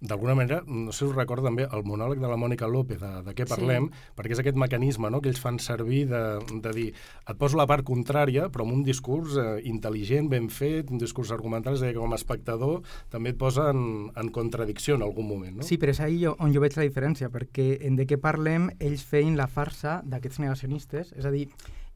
d'alguna 0.03 0.35
manera, 0.35 0.61
no 0.67 0.91
sé 0.91 1.03
si 1.03 1.05
us 1.07 1.15
recorda 1.15 1.47
també 1.47 1.63
el 1.63 1.83
monòleg 1.87 2.19
de 2.19 2.27
la 2.27 2.35
Mònica 2.39 2.67
López, 2.67 2.99
de, 2.99 3.11
de 3.23 3.33
què 3.37 3.47
parlem, 3.47 3.87
sí. 3.87 4.11
perquè 4.17 4.35
és 4.35 4.41
aquest 4.43 4.59
mecanisme 4.59 5.07
no?, 5.11 5.21
que 5.23 5.31
ells 5.31 5.39
fan 5.39 5.59
servir 5.63 6.03
de, 6.11 6.23
de 6.63 6.73
dir, 6.75 6.87
et 7.23 7.39
poso 7.39 7.59
la 7.59 7.67
part 7.69 7.85
contrària, 7.87 8.49
però 8.51 8.67
amb 8.67 8.75
un 8.75 8.83
discurs 8.83 9.37
eh, 9.39 9.61
intel·ligent, 9.69 10.27
ben 10.31 10.49
fet, 10.51 10.91
un 10.91 10.99
discurs 10.99 11.31
argumental, 11.35 11.77
és 11.77 11.85
a 11.85 11.87
dir, 11.87 11.95
que 11.95 12.03
com 12.03 12.15
a 12.15 12.19
espectador 12.19 12.81
també 13.13 13.31
et 13.31 13.39
posa 13.39 13.69
en, 13.71 14.09
en 14.19 14.33
contradicció 14.35 14.97
en 14.99 15.07
algun 15.07 15.29
moment. 15.29 15.61
No? 15.61 15.67
Sí, 15.67 15.79
però 15.79 15.95
és 15.95 16.03
ahir 16.03 16.33
on 16.33 16.51
jo 16.51 16.63
veig 16.63 16.75
la 16.75 16.87
diferència, 16.87 17.31
perquè 17.31 17.77
en 17.87 17.95
de 17.99 18.07
què 18.09 18.19
parlem 18.19 18.67
ells 18.83 19.05
feien 19.07 19.39
la 19.39 19.47
farsa 19.47 20.01
d'aquests 20.03 20.43
negacionistes, 20.43 21.15
és 21.15 21.27
a 21.27 21.31
dir, 21.31 21.47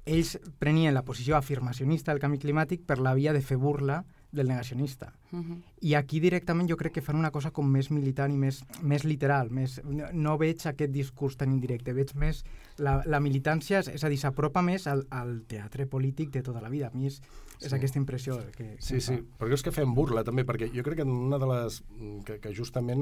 ells 0.08 0.38
prenien 0.60 0.96
la 0.96 1.04
posició 1.04 1.36
afirmacionista 1.36 2.14
del 2.14 2.24
canvi 2.24 2.40
climàtic 2.40 2.88
per 2.88 3.02
la 3.04 3.14
via 3.18 3.36
de 3.36 3.44
fer 3.44 3.60
burla 3.60 4.06
del 4.32 4.48
negacionista. 4.48 5.12
Uh 5.32 5.40
-huh. 5.40 5.62
I 5.82 5.94
aquí 5.96 6.20
directament 6.20 6.70
jo 6.70 6.78
crec 6.78 6.94
que 6.94 7.02
fan 7.02 7.16
una 7.16 7.32
cosa 7.32 7.52
com 7.52 7.68
més 7.70 7.92
militant 7.92 8.34
i 8.34 8.38
més, 8.38 8.64
més 8.82 9.04
literal. 9.04 9.50
Més, 9.52 9.82
no, 9.84 10.06
no 10.14 10.38
veig 10.38 10.66
aquest 10.66 10.92
discurs 10.92 11.38
tan 11.38 11.52
indirecte, 11.52 11.94
veig 11.94 12.14
més 12.16 12.44
la, 12.78 13.04
la 13.06 13.20
militància, 13.20 13.80
és 13.80 14.04
a 14.04 14.10
dir, 14.10 14.18
s'apropa 14.18 14.62
més 14.62 14.88
al, 14.88 15.06
al 15.10 15.44
teatre 15.48 15.86
polític 15.86 16.32
de 16.32 16.42
tota 16.42 16.62
la 16.62 16.70
vida. 16.70 16.88
A 16.88 16.98
mi 16.98 17.08
és, 17.08 17.22
és 17.60 17.70
Sí. 17.70 17.76
aquesta 17.76 18.00
impressió 18.00 18.38
que, 18.56 18.76
que 18.76 18.76
Sí, 18.80 19.02
sí, 19.02 19.18
però 19.38 19.52
és 19.54 19.64
que 19.64 19.72
fem 19.72 19.94
burla 19.94 20.24
també, 20.24 20.46
perquè 20.46 20.72
jo 20.74 20.84
crec 20.84 20.98
que 20.98 21.04
una 21.04 21.38
de 21.38 21.46
les... 21.46 21.84
que, 22.26 22.40
que 22.40 22.54
justament, 22.54 23.02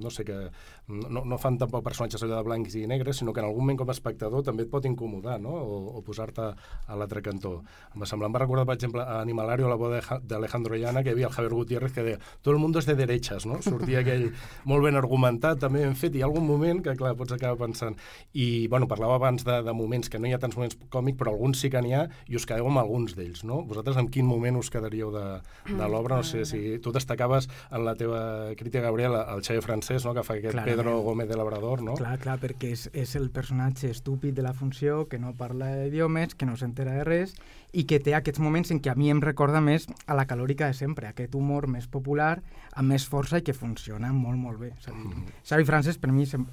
no 0.00 0.10
sé, 0.10 0.24
que 0.24 0.50
no, 0.88 1.24
no 1.24 1.38
fan 1.38 1.58
tampoc 1.58 1.84
personatges 1.84 2.22
allò 2.22 2.36
de 2.36 2.42
blancs 2.42 2.74
i 2.74 2.86
negres, 2.86 3.16
sinó 3.18 3.32
que 3.32 3.40
en 3.40 3.46
algun 3.46 3.62
moment 3.62 3.78
com 3.78 3.88
a 3.88 3.92
espectador 3.92 4.42
també 4.42 4.62
et 4.62 4.70
pot 4.70 4.84
incomodar, 4.84 5.40
no?, 5.40 5.50
o, 5.50 5.98
o 5.98 6.02
posar-te 6.02 6.42
a 6.86 6.96
l'altre 6.96 7.22
cantó. 7.22 7.62
Em 7.94 8.00
va 8.00 8.06
semblar, 8.06 8.28
em 8.28 8.34
va 8.34 8.38
recordar, 8.38 8.66
per 8.66 8.74
exemple, 8.74 9.02
a 9.02 9.20
Animalario, 9.20 9.68
la 9.68 9.76
boda 9.76 10.00
d'Alejandro 10.22 10.76
Llana, 10.76 11.02
que 11.02 11.10
hi 11.10 11.12
havia 11.12 11.26
el 11.26 11.32
Javier 11.32 11.49
Gutiérrez 11.56 11.92
que 11.92 12.04
deia 12.06 12.20
tot 12.42 12.52
el 12.54 12.60
mundo 12.60 12.78
es 12.78 12.86
de 12.86 12.96
derechas, 12.98 13.46
no? 13.46 13.60
Sortia 13.62 14.00
aquell 14.04 14.30
molt 14.70 14.84
ben 14.86 14.98
argumentat, 14.98 15.60
també 15.62 15.84
ben 15.84 15.96
fet, 15.98 16.14
i 16.14 16.20
hi 16.20 16.24
ha 16.24 16.28
algun 16.28 16.46
moment 16.46 16.82
que, 16.84 16.94
clar, 16.98 17.14
pots 17.18 17.34
acabar 17.36 17.58
pensant. 17.60 17.98
I, 18.32 18.66
bueno, 18.72 18.88
parlava 18.90 19.18
abans 19.18 19.44
de, 19.46 19.60
de 19.66 19.74
moments, 19.76 20.10
que 20.10 20.20
no 20.20 20.28
hi 20.28 20.34
ha 20.36 20.40
tants 20.42 20.56
moments 20.58 20.78
còmics, 20.92 21.18
però 21.20 21.34
alguns 21.34 21.60
sí 21.62 21.70
que 21.72 21.82
n'hi 21.82 21.94
ha, 21.96 22.06
i 22.28 22.38
us 22.38 22.46
quedeu 22.48 22.68
amb 22.70 22.82
alguns 22.82 23.16
d'ells, 23.18 23.44
no? 23.48 23.62
Vosaltres 23.68 23.98
en 24.00 24.10
quin 24.12 24.28
moment 24.28 24.60
us 24.60 24.70
quedaríeu 24.72 25.12
de, 25.14 25.24
de 25.70 25.90
l'obra? 25.90 26.20
No 26.20 26.26
sé 26.26 26.44
si 26.48 26.78
tu 26.82 26.92
destacaves 26.92 27.48
en 27.70 27.84
la 27.86 27.94
teva 27.98 28.22
crítica, 28.56 28.84
Gabriela, 28.86 29.24
el 29.34 29.44
Xavier 29.46 29.64
francès, 29.64 30.04
no?, 30.06 30.14
que 30.16 30.24
fa 30.26 30.36
aquest 30.38 30.56
Clarament. 30.56 30.76
Pedro 30.76 30.98
Gómez 31.06 31.28
de 31.28 31.38
Labrador, 31.38 31.82
no? 31.86 31.96
Clar, 32.00 32.16
clar, 32.22 32.38
perquè 32.42 32.74
és, 32.74 32.88
és 32.92 33.14
el 33.18 33.30
personatge 33.34 33.90
estúpid 33.90 34.36
de 34.36 34.44
la 34.46 34.54
funció, 34.56 35.06
que 35.08 35.18
no 35.22 35.34
parla 35.38 35.72
idiomes, 35.86 36.34
que 36.34 36.48
no 36.48 36.56
s'entera 36.60 36.96
de 36.98 37.06
res, 37.06 37.34
i 37.72 37.84
que 37.84 38.00
té 38.00 38.14
aquests 38.14 38.40
moments 38.42 38.70
en 38.70 38.80
què 38.82 38.90
a 38.90 38.94
mi 38.98 39.10
em 39.10 39.20
recorda 39.20 39.60
més 39.60 39.86
a 40.06 40.14
la 40.14 40.26
calòrica 40.26 40.66
de 40.66 40.74
sempre, 40.74 41.06
aquest 41.08 41.34
humor 41.34 41.68
més 41.68 41.86
popular, 41.86 42.42
amb 42.74 42.88
més 42.90 43.06
força 43.06 43.38
i 43.38 43.42
que 43.46 43.54
funciona 43.54 44.12
molt, 44.12 44.38
molt 44.38 44.58
bé. 44.58 44.72
És 44.78 44.88
a 44.88 44.92
dir, 44.92 45.24
Xavi 45.46 45.64
Francesc, 45.64 46.00
per 46.00 46.10
mi, 46.12 46.26
sem- 46.26 46.46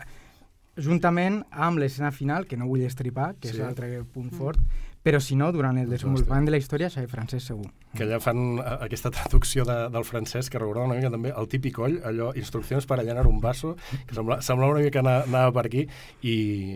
juntament 0.77 1.43
amb 1.51 1.79
l'escena 1.81 2.11
final, 2.13 2.45
que 2.45 2.57
no 2.57 2.67
vull 2.69 2.83
estripar, 2.85 3.33
que 3.39 3.47
Sí. 3.49 3.55
és 3.55 3.59
l'altre 3.63 4.03
punt 4.13 4.29
fort, 4.31 4.59
però 5.07 5.21
si 5.23 5.37
no, 5.39 5.47
durant 5.55 5.77
el 5.79 5.87
desenvolupament 5.89 6.45
de 6.49 6.51
la 6.51 6.59
història, 6.59 6.89
Xavi 6.91 7.07
Francesc 7.07 7.47
segur. 7.53 7.69
que 7.97 8.03
allà 8.03 8.19
fan 8.21 8.59
eh, 8.59 8.65
aquesta 8.85 9.09
traducció 9.15 9.63
de, 9.65 9.77
del 9.93 10.03
francès 10.05 10.49
que 10.51 10.59
recordava 10.59 10.89
una 10.91 10.97
mica 10.99 11.09
també 11.13 11.31
el 11.31 11.47
típic 11.49 11.79
oll, 11.79 11.95
allò, 12.05 12.33
instruccions 12.37 12.85
per 12.85 12.99
allanar 12.99 13.23
un 13.25 13.39
vaso, 13.41 13.71
que 14.05 14.13
sembla, 14.17 14.41
semblava 14.45 14.75
una 14.75 14.83
mica 14.83 14.99
anar, 14.99 15.23
anava 15.29 15.53
per 15.55 15.63
aquí, 15.69 15.85
i 16.27 16.35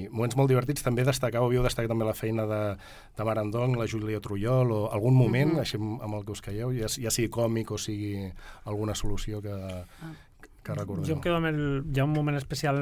moments 0.10 0.38
molt 0.40 0.50
divertits 0.50 0.82
també 0.88 1.04
destacar, 1.06 1.44
havíeu 1.44 1.62
destacat 1.68 1.92
també 1.92 2.08
la 2.08 2.16
feina 2.18 2.48
de, 2.50 2.62
de 3.20 3.28
Marandong, 3.28 3.76
la 3.78 3.86
Júlia 3.92 4.24
Trullol, 4.24 4.72
o 4.72 4.82
algun 4.96 5.14
moment, 5.14 5.52
Mhm. 5.52 5.60
així 5.60 5.78
amb, 5.78 6.16
el 6.16 6.24
que 6.26 6.32
us 6.32 6.42
creieu, 6.42 6.72
ja, 6.80 6.88
ja 6.88 7.12
sigui 7.12 7.30
còmic 7.30 7.72
o 7.76 7.78
sigui 7.78 8.32
alguna 8.66 8.96
solució 8.96 9.42
que, 9.42 9.54
que 10.64 10.74
recordeu. 10.78 11.06
Jo 11.08 11.16
em 11.18 11.22
quedo 11.24 11.38
amb 11.40 11.50
el... 11.50 11.60
Hi 11.96 12.00
ha 12.02 12.06
un 12.06 12.14
moment 12.14 12.38
especial, 12.38 12.78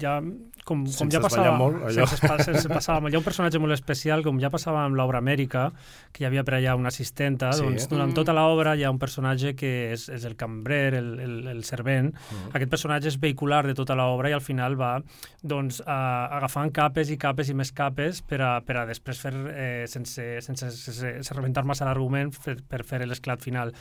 ja, 0.00 0.18
com, 0.20 0.82
com 0.84 0.86
Sense 0.86 1.08
ja 1.16 1.20
passava... 1.24 1.54
molt, 1.58 1.78
allò. 1.88 2.06
sense, 2.10 2.44
sense 2.50 2.68
passava 2.68 3.00
molt. 3.00 3.12
Hi 3.12 3.16
ha 3.16 3.22
un 3.22 3.26
personatge 3.26 3.60
molt 3.62 3.72
especial, 3.76 4.22
com 4.26 4.38
ja 4.42 4.50
passava 4.52 4.82
amb 4.84 4.98
l'obra 4.98 5.22
Amèrica, 5.22 5.70
que 6.12 6.24
hi 6.24 6.26
havia 6.28 6.44
per 6.44 6.58
allà 6.58 6.74
una 6.76 6.92
assistenta, 6.92 7.52
Sí. 7.56 7.62
doncs 7.64 7.88
durant 7.88 8.10
Mm. 8.12 8.14
tota 8.18 8.34
l'obra 8.36 8.74
hi 8.76 8.84
ha 8.84 8.90
un 8.92 8.98
personatge 9.00 9.54
que 9.56 9.92
és, 9.92 10.08
és 10.12 10.24
el 10.28 10.36
cambrer, 10.36 10.94
el, 10.94 11.08
el, 11.20 11.34
el 11.48 11.64
servent. 11.64 12.12
Mm. 12.12 12.52
Aquest 12.52 12.70
personatge 12.70 13.08
és 13.08 13.18
vehicular 13.20 13.62
de 13.66 13.74
tota 13.74 13.96
l'obra 13.96 14.28
i 14.28 14.36
al 14.36 14.44
final 14.44 14.76
va 14.80 14.92
doncs, 15.42 15.80
a, 15.86 16.26
agafant 16.36 16.70
capes 16.72 17.10
i 17.10 17.16
capes 17.16 17.48
i 17.48 17.54
més 17.54 17.72
capes 17.72 18.20
per 18.22 18.40
a, 18.44 18.52
per 18.60 18.76
a 18.82 18.86
després 18.86 19.18
fer, 19.18 19.32
eh, 19.54 19.84
sense, 19.88 20.20
sense, 20.44 20.68
sense, 20.70 20.92
sense 21.00 21.34
rebentar 21.34 21.64
massa 21.64 21.86
l'argument, 21.88 22.30
per, 22.44 22.58
per 22.68 22.82
fer 22.84 23.02
l'esclat 23.06 23.40
final. 23.42 23.72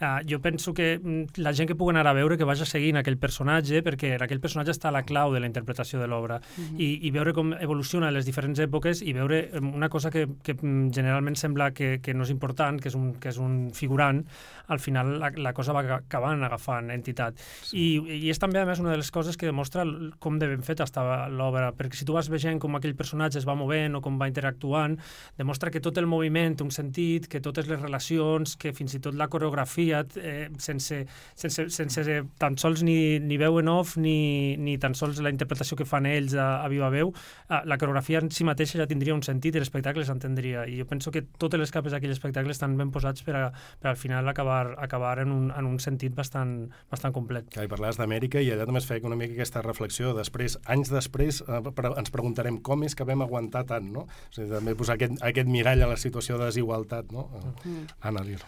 Uh, 0.00 0.20
jo 0.28 0.38
penso 0.40 0.72
que 0.72 0.94
mm, 0.98 1.40
la 1.42 1.52
gent 1.52 1.68
que 1.68 1.74
pugui 1.76 1.92
anar 1.92 2.06
a 2.06 2.14
veure 2.16 2.38
que 2.38 2.46
vagi 2.48 2.64
seguint 2.68 2.99
aquell 3.00 3.18
personatge, 3.20 3.82
perquè 3.86 4.14
en 4.16 4.22
aquell 4.24 4.40
personatge 4.40 4.74
està 4.76 4.92
la 4.94 5.02
clau 5.08 5.32
de 5.34 5.40
la 5.40 5.48
interpretació 5.50 6.00
de 6.00 6.06
l'obra, 6.10 6.40
I, 6.76 7.06
i 7.06 7.10
veure 7.14 7.32
com 7.36 7.52
evoluciona 7.58 8.08
en 8.08 8.14
les 8.14 8.26
diferents 8.28 8.58
èpoques 8.60 9.02
i 9.02 9.12
veure 9.16 9.42
una 9.60 9.88
cosa 9.88 10.10
que, 10.10 10.26
que 10.42 10.54
mm, 10.54 10.90
generalment 10.96 11.36
sembla 11.36 11.70
que, 11.72 11.98
que 12.02 12.14
no 12.14 12.24
és 12.26 12.30
important, 12.34 12.80
que 12.80 12.88
és 12.92 12.96
un, 12.98 13.14
que 13.20 13.30
és 13.32 13.38
un 13.40 13.70
figurant, 13.74 14.22
al 14.70 14.78
final 14.78 15.16
la, 15.18 15.32
la 15.36 15.52
cosa 15.56 15.74
va 15.74 15.82
aca- 15.82 16.00
acabant 16.04 16.44
agafant 16.46 16.90
entitat. 16.94 17.38
Sí. 17.66 17.76
I, 17.80 18.18
I 18.26 18.30
és 18.30 18.38
també, 18.38 18.60
a 18.62 18.66
més, 18.68 18.78
una 18.82 18.92
de 18.94 19.00
les 19.00 19.10
coses 19.10 19.36
que 19.36 19.48
demostra 19.48 19.84
com 20.22 20.38
de 20.38 20.46
ben 20.50 20.62
feta 20.66 20.84
estava 20.86 21.24
l'obra, 21.28 21.72
perquè 21.76 21.98
si 21.98 22.06
tu 22.06 22.14
vas 22.14 22.28
veient 22.30 22.60
com 22.62 22.76
aquell 22.78 22.94
personatge 22.98 23.40
es 23.40 23.46
va 23.48 23.56
movent 23.58 23.98
o 23.98 24.02
com 24.04 24.18
va 24.20 24.28
interactuant, 24.30 24.96
demostra 25.38 25.70
que 25.74 25.82
tot 25.82 25.98
el 25.98 26.06
moviment 26.10 26.54
té 26.56 26.64
un 26.66 26.70
sentit, 26.74 27.26
que 27.30 27.40
totes 27.42 27.66
les 27.70 27.80
relacions, 27.80 28.56
que 28.60 28.72
fins 28.76 28.94
i 28.94 29.00
tot 29.02 29.16
la 29.18 29.28
coreografia, 29.32 30.04
eh, 30.20 30.48
sense, 30.62 31.02
sense, 31.34 31.66
sense 31.74 32.06
tan 32.38 32.56
sols 32.60 32.84
ni, 32.86 32.89
ni 33.22 33.36
veu 33.40 33.58
en 33.60 33.68
off 33.72 33.96
ni, 34.00 34.56
ni 34.60 34.76
tan 34.82 34.94
sols 34.98 35.20
la 35.24 35.30
interpretació 35.32 35.76
que 35.78 35.86
fan 35.88 36.06
ells 36.10 36.34
a, 36.34 36.62
a 36.64 36.68
viva 36.72 36.88
veu, 36.92 37.12
eh, 37.48 37.60
la 37.64 37.78
coreografia 37.80 38.20
en 38.22 38.30
si 38.34 38.44
mateixa 38.48 38.78
ja 38.80 38.86
tindria 38.90 39.14
un 39.16 39.22
sentit 39.26 39.56
i 39.56 39.62
l'espectacle 39.62 40.04
s'entendria. 40.06 40.66
I 40.68 40.78
jo 40.80 40.86
penso 40.90 41.10
que 41.14 41.22
totes 41.38 41.60
les 41.60 41.72
capes 41.74 41.92
d'aquell 41.94 42.14
espectacle 42.14 42.54
estan 42.54 42.76
ben 42.78 42.92
posats 42.94 43.24
per, 43.26 43.36
a, 43.36 43.44
per 43.80 43.92
al 43.92 43.98
final 44.00 44.28
acabar, 44.28 44.76
acabar 44.78 45.18
en, 45.24 45.32
un, 45.32 45.50
en 45.56 45.66
un 45.70 45.78
sentit 45.82 46.14
bastant, 46.14 46.70
bastant 46.90 47.14
complet. 47.16 47.48
Clar, 47.52 47.66
i 47.68 47.72
parlaves 47.72 47.98
d'Amèrica 48.00 48.40
i 48.42 48.52
allà 48.54 48.66
també 48.68 48.82
es 48.82 48.88
feia 48.88 49.04
una 49.06 49.18
mica 49.18 49.34
aquesta 49.38 49.62
reflexió. 49.66 50.14
Després, 50.16 50.58
anys 50.70 50.92
després, 50.92 51.42
eh, 51.46 51.60
pre- 51.74 51.94
ens 51.96 52.14
preguntarem 52.14 52.60
com 52.62 52.86
és 52.86 52.96
que 52.96 53.06
vam 53.08 53.22
aguantar 53.26 53.66
tant, 53.68 53.90
no? 53.92 54.06
O 54.06 54.32
sigui, 54.34 54.50
també 54.52 54.76
posar 54.78 54.96
aquest, 54.98 55.20
aquest 55.22 55.50
mirall 55.50 55.82
a 55.84 55.92
la 55.94 56.00
situació 56.00 56.38
de 56.38 56.50
desigualtat, 56.50 57.12
no? 57.12 57.28
Mm. 57.64 57.86
Anna, 58.10 58.24
dir 58.26 58.38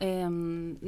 Eh, 0.00 0.28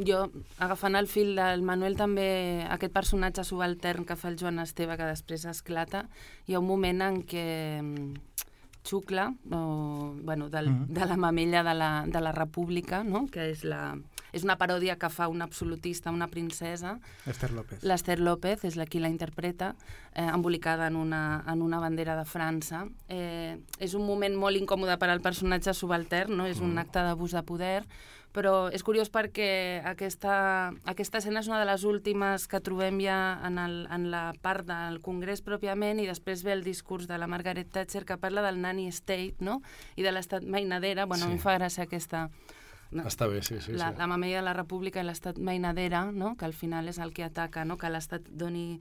jo, 0.06 0.30
agafant 0.62 0.94
el 0.94 1.08
fil 1.10 1.34
del 1.34 1.62
Manuel, 1.66 1.96
també 1.98 2.64
aquest 2.70 2.92
personatge 2.94 3.42
subaltern 3.44 4.04
que 4.06 4.16
fa 4.16 4.28
el 4.30 4.38
Joan 4.38 4.60
Esteve, 4.62 4.96
que 4.96 5.08
després 5.08 5.44
esclata, 5.50 6.04
hi 6.46 6.54
ha 6.54 6.60
un 6.62 6.68
moment 6.68 7.02
en 7.02 7.22
què 7.26 7.46
mm, 7.82 8.12
xucla, 8.86 9.34
o, 9.52 10.14
bueno, 10.22 10.48
del, 10.48 10.70
Mhm. 10.70 10.86
de 10.94 11.06
la 11.06 11.16
mamella 11.16 11.62
de 11.62 11.74
la, 11.74 12.04
de 12.06 12.20
la 12.20 12.32
República, 12.32 13.02
no? 13.04 13.26
que 13.26 13.50
és, 13.50 13.64
la, 13.64 13.98
és 14.32 14.42
una 14.44 14.56
paròdia 14.56 14.96
que 14.96 15.10
fa 15.10 15.26
una 15.28 15.44
absolutista, 15.44 16.10
una 16.10 16.28
princesa, 16.28 16.98
Esther 17.26 17.50
López. 17.52 17.82
L'Esther 17.84 18.18
López 18.20 18.64
és 18.64 18.76
la 18.76 18.86
qui 18.86 19.00
la 19.00 19.10
interpreta, 19.10 19.74
eh, 20.14 20.22
embolicada 20.24 20.86
en 20.86 20.96
una, 20.96 21.42
en 21.46 21.60
una 21.62 21.78
bandera 21.80 22.16
de 22.16 22.24
França. 22.24 22.86
Eh, 23.08 23.58
és 23.78 23.92
un 23.94 24.06
moment 24.06 24.34
molt 24.34 24.56
incòmode 24.56 24.96
per 24.98 25.10
al 25.10 25.20
personatge 25.20 25.74
subaltern, 25.74 26.34
no? 26.36 26.46
és 26.46 26.60
un 26.60 26.78
acte 26.78 27.00
d'abús 27.00 27.32
de 27.32 27.42
poder, 27.42 27.84
però 28.32 28.70
és 28.70 28.84
curiós 28.86 29.10
perquè 29.10 29.82
aquesta, 29.84 30.72
aquesta 30.86 31.18
escena 31.18 31.40
és 31.42 31.48
una 31.50 31.58
de 31.58 31.66
les 31.66 31.82
últimes 31.88 32.46
que 32.46 32.60
trobem 32.62 33.00
ja 33.02 33.40
en, 33.46 33.58
el, 33.58 33.74
en 33.90 34.10
la 34.12 34.32
part 34.42 34.66
del 34.68 35.00
Congrés 35.02 35.42
pròpiament 35.42 35.98
i 35.98 36.06
després 36.06 36.44
ve 36.46 36.54
el 36.54 36.62
discurs 36.64 37.08
de 37.10 37.18
la 37.18 37.26
Margaret 37.26 37.70
Thatcher 37.72 38.04
que 38.06 38.18
parla 38.22 38.44
del 38.46 38.60
nanny 38.62 38.86
state 38.94 39.42
no? 39.42 39.60
i 39.96 40.06
de 40.06 40.12
l'estat 40.14 40.46
mainadera. 40.46 41.06
Bueno, 41.06 41.24
Sí. 41.24 41.26
a 41.26 41.28
mi 41.28 41.38
em 41.40 41.42
fa 41.42 41.58
gràcia 41.58 41.84
aquesta... 41.84 42.28
No. 42.90 43.04
Està 43.06 43.28
bé, 43.30 43.38
sí, 43.46 43.60
sí. 43.62 43.72
la, 43.78 43.92
sí. 43.92 43.98
la 43.98 44.06
mamella 44.10 44.40
de 44.40 44.46
la 44.48 44.52
república 44.56 44.98
i 44.98 45.06
l'estat 45.06 45.38
mainadera, 45.38 46.08
no? 46.10 46.34
que 46.36 46.44
al 46.44 46.54
final 46.54 46.88
és 46.90 46.98
el 46.98 47.12
que 47.14 47.22
ataca, 47.22 47.64
no? 47.64 47.76
que 47.78 47.90
l'estat 47.90 48.26
doni 48.30 48.80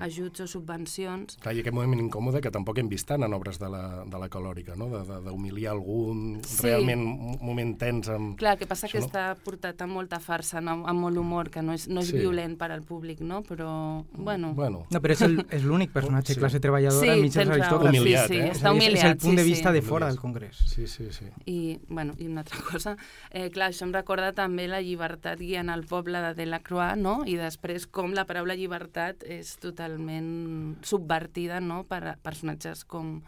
ajuts 0.00 0.40
o 0.40 0.46
subvencions. 0.46 1.36
Clar, 1.42 1.54
i 1.56 1.60
aquest 1.60 1.74
moment 1.74 2.00
incòmode 2.00 2.40
que 2.44 2.50
tampoc 2.54 2.78
hem 2.78 2.88
vist 2.88 3.08
tant 3.08 3.22
en 3.24 3.32
obres 3.34 3.58
de 3.58 3.68
la, 3.68 4.04
de 4.04 4.18
la 4.18 4.28
calòrica, 4.28 4.76
no? 4.76 4.88
De- 4.92 5.04
de- 5.04 5.20
d'humiliar 5.28 5.72
algú, 5.72 6.38
Sí. 6.44 6.62
realment 6.62 7.02
un 7.02 7.38
moment 7.42 7.76
tens 7.78 8.08
amb... 8.08 8.36
Clar, 8.38 8.52
el 8.54 8.58
que 8.58 8.66
passa 8.66 8.86
Això 8.86 8.92
que 8.92 9.00
no- 9.00 9.06
està 9.06 9.36
portat 9.44 9.80
amb 9.82 9.92
molta 9.92 10.20
farsa, 10.20 10.60
no? 10.60 10.86
amb 10.86 11.00
molt 11.00 11.16
humor, 11.18 11.50
que 11.50 11.62
no 11.62 11.72
és, 11.72 11.88
no 11.88 12.00
és 12.00 12.08
Sí. 12.08 12.18
violent 12.18 12.56
per 12.58 12.70
al 12.72 12.82
públic, 12.82 13.20
no? 13.20 13.42
però, 13.42 14.04
bueno... 14.12 14.54
Bueno, 14.54 14.86
No, 14.90 15.00
però 15.00 15.12
és 15.12 15.22
el- 15.22 15.46
és 15.50 15.62
l'únic 15.64 15.90
personatge 15.92 16.34
Sí. 16.34 16.38
classe 16.40 16.60
treballadora 16.60 17.04
Sí, 17.06 17.18
enmig 17.18 17.32
dels 17.32 17.50
aristòcrates. 17.50 18.00
Humiliat, 18.00 18.26
sí, 18.28 18.34
sí, 18.34 18.40
eh? 18.40 18.50
està 18.52 18.68
És 18.68 18.74
humiliat. 18.74 18.94
És 18.98 19.04
el 19.04 19.16
punt 19.18 19.36
de 19.36 19.42
sí, 19.44 19.48
vista 19.50 19.68
sí. 19.70 19.74
de 19.74 19.82
fora 19.82 20.06
del 20.06 20.18
Congrés. 20.18 20.56
sí, 20.66 20.86
sí, 20.86 21.08
sí. 21.12 21.24
I, 21.46 21.80
bueno, 21.88 22.14
I 22.18 22.26
una 22.26 22.40
altra 22.40 22.58
cosa, 22.70 22.96
eh, 23.30 23.50
clar, 23.50 23.70
això 23.72 23.82
em 23.84 23.92
recorda 23.92 24.32
també 24.32 24.68
la 24.68 24.80
llibertat 24.82 25.38
guiant 25.38 25.68
el 25.70 25.84
poble 25.84 26.20
de 26.20 26.34
Delacroix, 26.34 26.96
no? 26.96 27.24
I 27.26 27.36
després 27.36 27.86
com 27.86 28.12
la 28.12 28.24
paraula 28.26 28.54
llibertat 28.54 29.22
és 29.24 29.56
totalment 29.88 30.78
subvertida, 30.84 31.60
no?, 31.60 31.84
per 31.88 32.04
a 32.12 32.16
personatges 32.20 32.84
com 32.84 33.22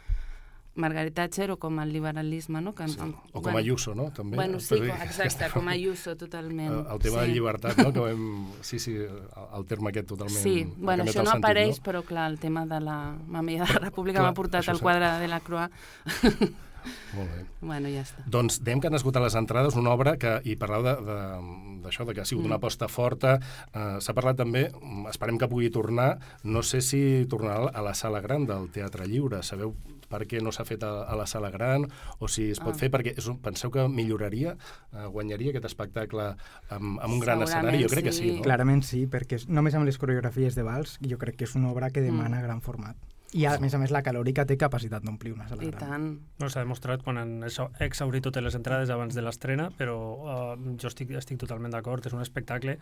Margaret 0.81 1.13
Thatcher 1.13 1.51
o 1.51 1.57
com 1.59 1.81
el 1.83 1.91
liberalisme, 1.93 2.61
no? 2.63 2.73
Que, 2.75 2.87
sí. 2.89 3.01
O 3.33 3.43
com 3.43 3.57
Ayuso, 3.59 3.95
no? 3.95 4.09
També. 4.15 4.37
Bueno, 4.39 4.61
sí, 4.61 4.79
com, 4.79 5.03
exacte, 5.03 5.51
com 5.53 5.69
Ayuso, 5.75 6.15
totalment. 6.17 6.71
El, 6.71 6.87
el 6.95 7.03
tema 7.03 7.21
sí. 7.21 7.27
de 7.27 7.35
llibertat, 7.35 7.83
no? 7.83 7.93
Que 7.93 8.07
vam... 8.07 8.25
Sí, 8.63 8.79
sí, 8.79 8.95
el, 8.95 9.67
terme 9.69 9.91
aquest 9.91 10.09
totalment... 10.15 10.41
Sí, 10.41 10.65
bueno, 10.79 11.05
això 11.05 11.25
no 11.25 11.35
sentit, 11.35 11.45
apareix, 11.45 11.83
però 11.85 12.05
clar, 12.07 12.31
el 12.31 12.39
tema 12.41 12.65
de 12.71 12.81
la 12.87 12.99
mamella 13.27 13.67
de 13.67 13.77
la 13.77 13.85
República 13.89 14.25
m'ha 14.25 14.35
portat 14.37 14.71
al 14.71 14.81
quadre 14.81 15.17
de 15.21 15.31
la 15.31 15.43
Croix. 15.45 15.71
Molt 17.15 17.31
bé. 17.31 17.45
bueno, 17.61 17.89
ja 17.89 18.03
està. 18.03 18.25
Doncs 18.27 18.61
dèiem 18.63 18.81
que 18.81 18.87
han 18.89 18.95
esgotat 18.95 19.23
les 19.23 19.35
entrades, 19.35 19.77
una 19.77 19.91
obra 19.91 20.17
que, 20.17 20.41
i 20.45 20.57
parlau 20.57 20.83
d'això, 20.83 21.05
de, 21.05 21.83
d'això, 21.85 22.07
de 22.07 22.15
que 22.15 22.21
ha 22.21 22.25
sigut 22.25 22.45
una 22.45 22.57
Mm. 22.57 22.61
aposta 22.63 22.89
forta, 22.89 23.39
eh, 23.73 23.97
s'ha 24.01 24.15
parlat 24.15 24.37
també, 24.37 24.71
mm, 24.73 25.07
esperem 25.09 25.39
que 25.39 25.49
pugui 25.49 25.71
tornar, 25.71 26.19
no 26.45 26.63
sé 26.63 26.81
si 26.81 27.27
tornarà 27.29 27.71
a 27.73 27.83
la 27.83 27.95
sala 27.95 28.21
gran 28.21 28.47
del 28.47 28.71
Teatre 28.71 29.07
Lliure, 29.07 29.43
sabeu 29.43 29.75
per 30.11 30.27
què 30.27 30.41
no 30.43 30.51
s'ha 30.51 30.65
fet 30.65 30.83
a, 30.83 31.05
a 31.05 31.15
la 31.15 31.25
sala 31.27 31.51
gran, 31.51 31.87
o 32.19 32.27
si 32.27 32.51
es 32.51 32.59
pot 32.59 32.75
Ah. 32.75 32.79
fer 32.79 32.91
perquè 32.91 33.17
és 33.17 33.27
un, 33.29 33.39
penseu 33.39 33.71
que 33.71 33.87
milloraria, 33.89 34.57
eh, 34.93 35.07
guanyaria 35.07 35.51
aquest 35.51 35.65
espectacle 35.67 36.35
amb, 36.69 36.99
amb 37.01 37.13
un 37.15 37.21
gran 37.21 37.39
Segurament 37.39 37.49
escenari? 37.49 37.83
Jo 37.85 37.89
crec 37.89 38.05
que 38.05 38.13
sí, 38.13 38.33
no? 38.37 38.43
Clarament 38.43 38.83
sí, 38.83 39.07
perquè 39.07 39.35
és- 39.37 39.49
només 39.49 39.73
amb 39.75 39.85
les 39.87 39.99
coreografies 39.99 40.55
de 40.57 40.63
vals 40.65 40.99
jo 41.01 41.17
crec 41.17 41.37
que 41.37 41.45
és 41.45 41.55
una 41.55 41.71
obra 41.71 41.91
que 41.91 42.01
demana 42.01 42.39
Mm. 42.39 42.43
gran 42.43 42.61
format. 42.61 42.97
I 43.39 43.45
a 43.47 43.53
més 43.63 43.75
a 43.77 43.79
més 43.79 43.93
la 43.95 44.01
calòrica 44.03 44.43
té 44.47 44.57
capacitat 44.59 45.05
d'omplir 45.07 45.33
una 45.37 45.47
sala 45.47 45.63
I 45.63 45.71
gran. 45.71 45.81
tant. 45.81 46.07
No, 46.43 46.49
s'ha 46.51 46.65
demostrat 46.65 47.05
quan 47.07 47.21
han 47.21 47.37
exhaurit 47.47 48.25
totes 48.27 48.43
les 48.43 48.57
entrades 48.59 48.91
abans 48.91 49.15
de 49.15 49.23
l'estrena, 49.23 49.69
però 49.79 49.97
uh, 50.19 50.71
jo 50.75 50.91
estic, 50.91 51.13
estic 51.21 51.39
totalment 51.39 51.71
d'acord, 51.71 52.07
és 52.07 52.17
un 52.17 52.25
espectacle 52.25 52.77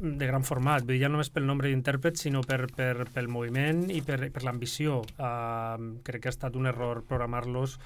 de 0.00 0.28
gran 0.30 0.46
format, 0.48 0.86
vull 0.86 0.96
dir, 0.96 1.02
ja 1.04 1.12
només 1.12 1.28
pel 1.28 1.44
nombre 1.44 1.68
d'intèrprets, 1.68 2.24
sinó 2.24 2.40
per, 2.46 2.62
per, 2.76 3.10
pel 3.12 3.28
moviment 3.28 3.90
i 3.92 4.00
per, 4.06 4.22
per 4.32 4.44
l'ambició. 4.46 5.02
Uh, 5.18 6.00
crec 6.06 6.24
que 6.24 6.32
ha 6.32 6.36
estat 6.36 6.56
un 6.56 6.70
error 6.70 7.04
programar-los 7.04 7.76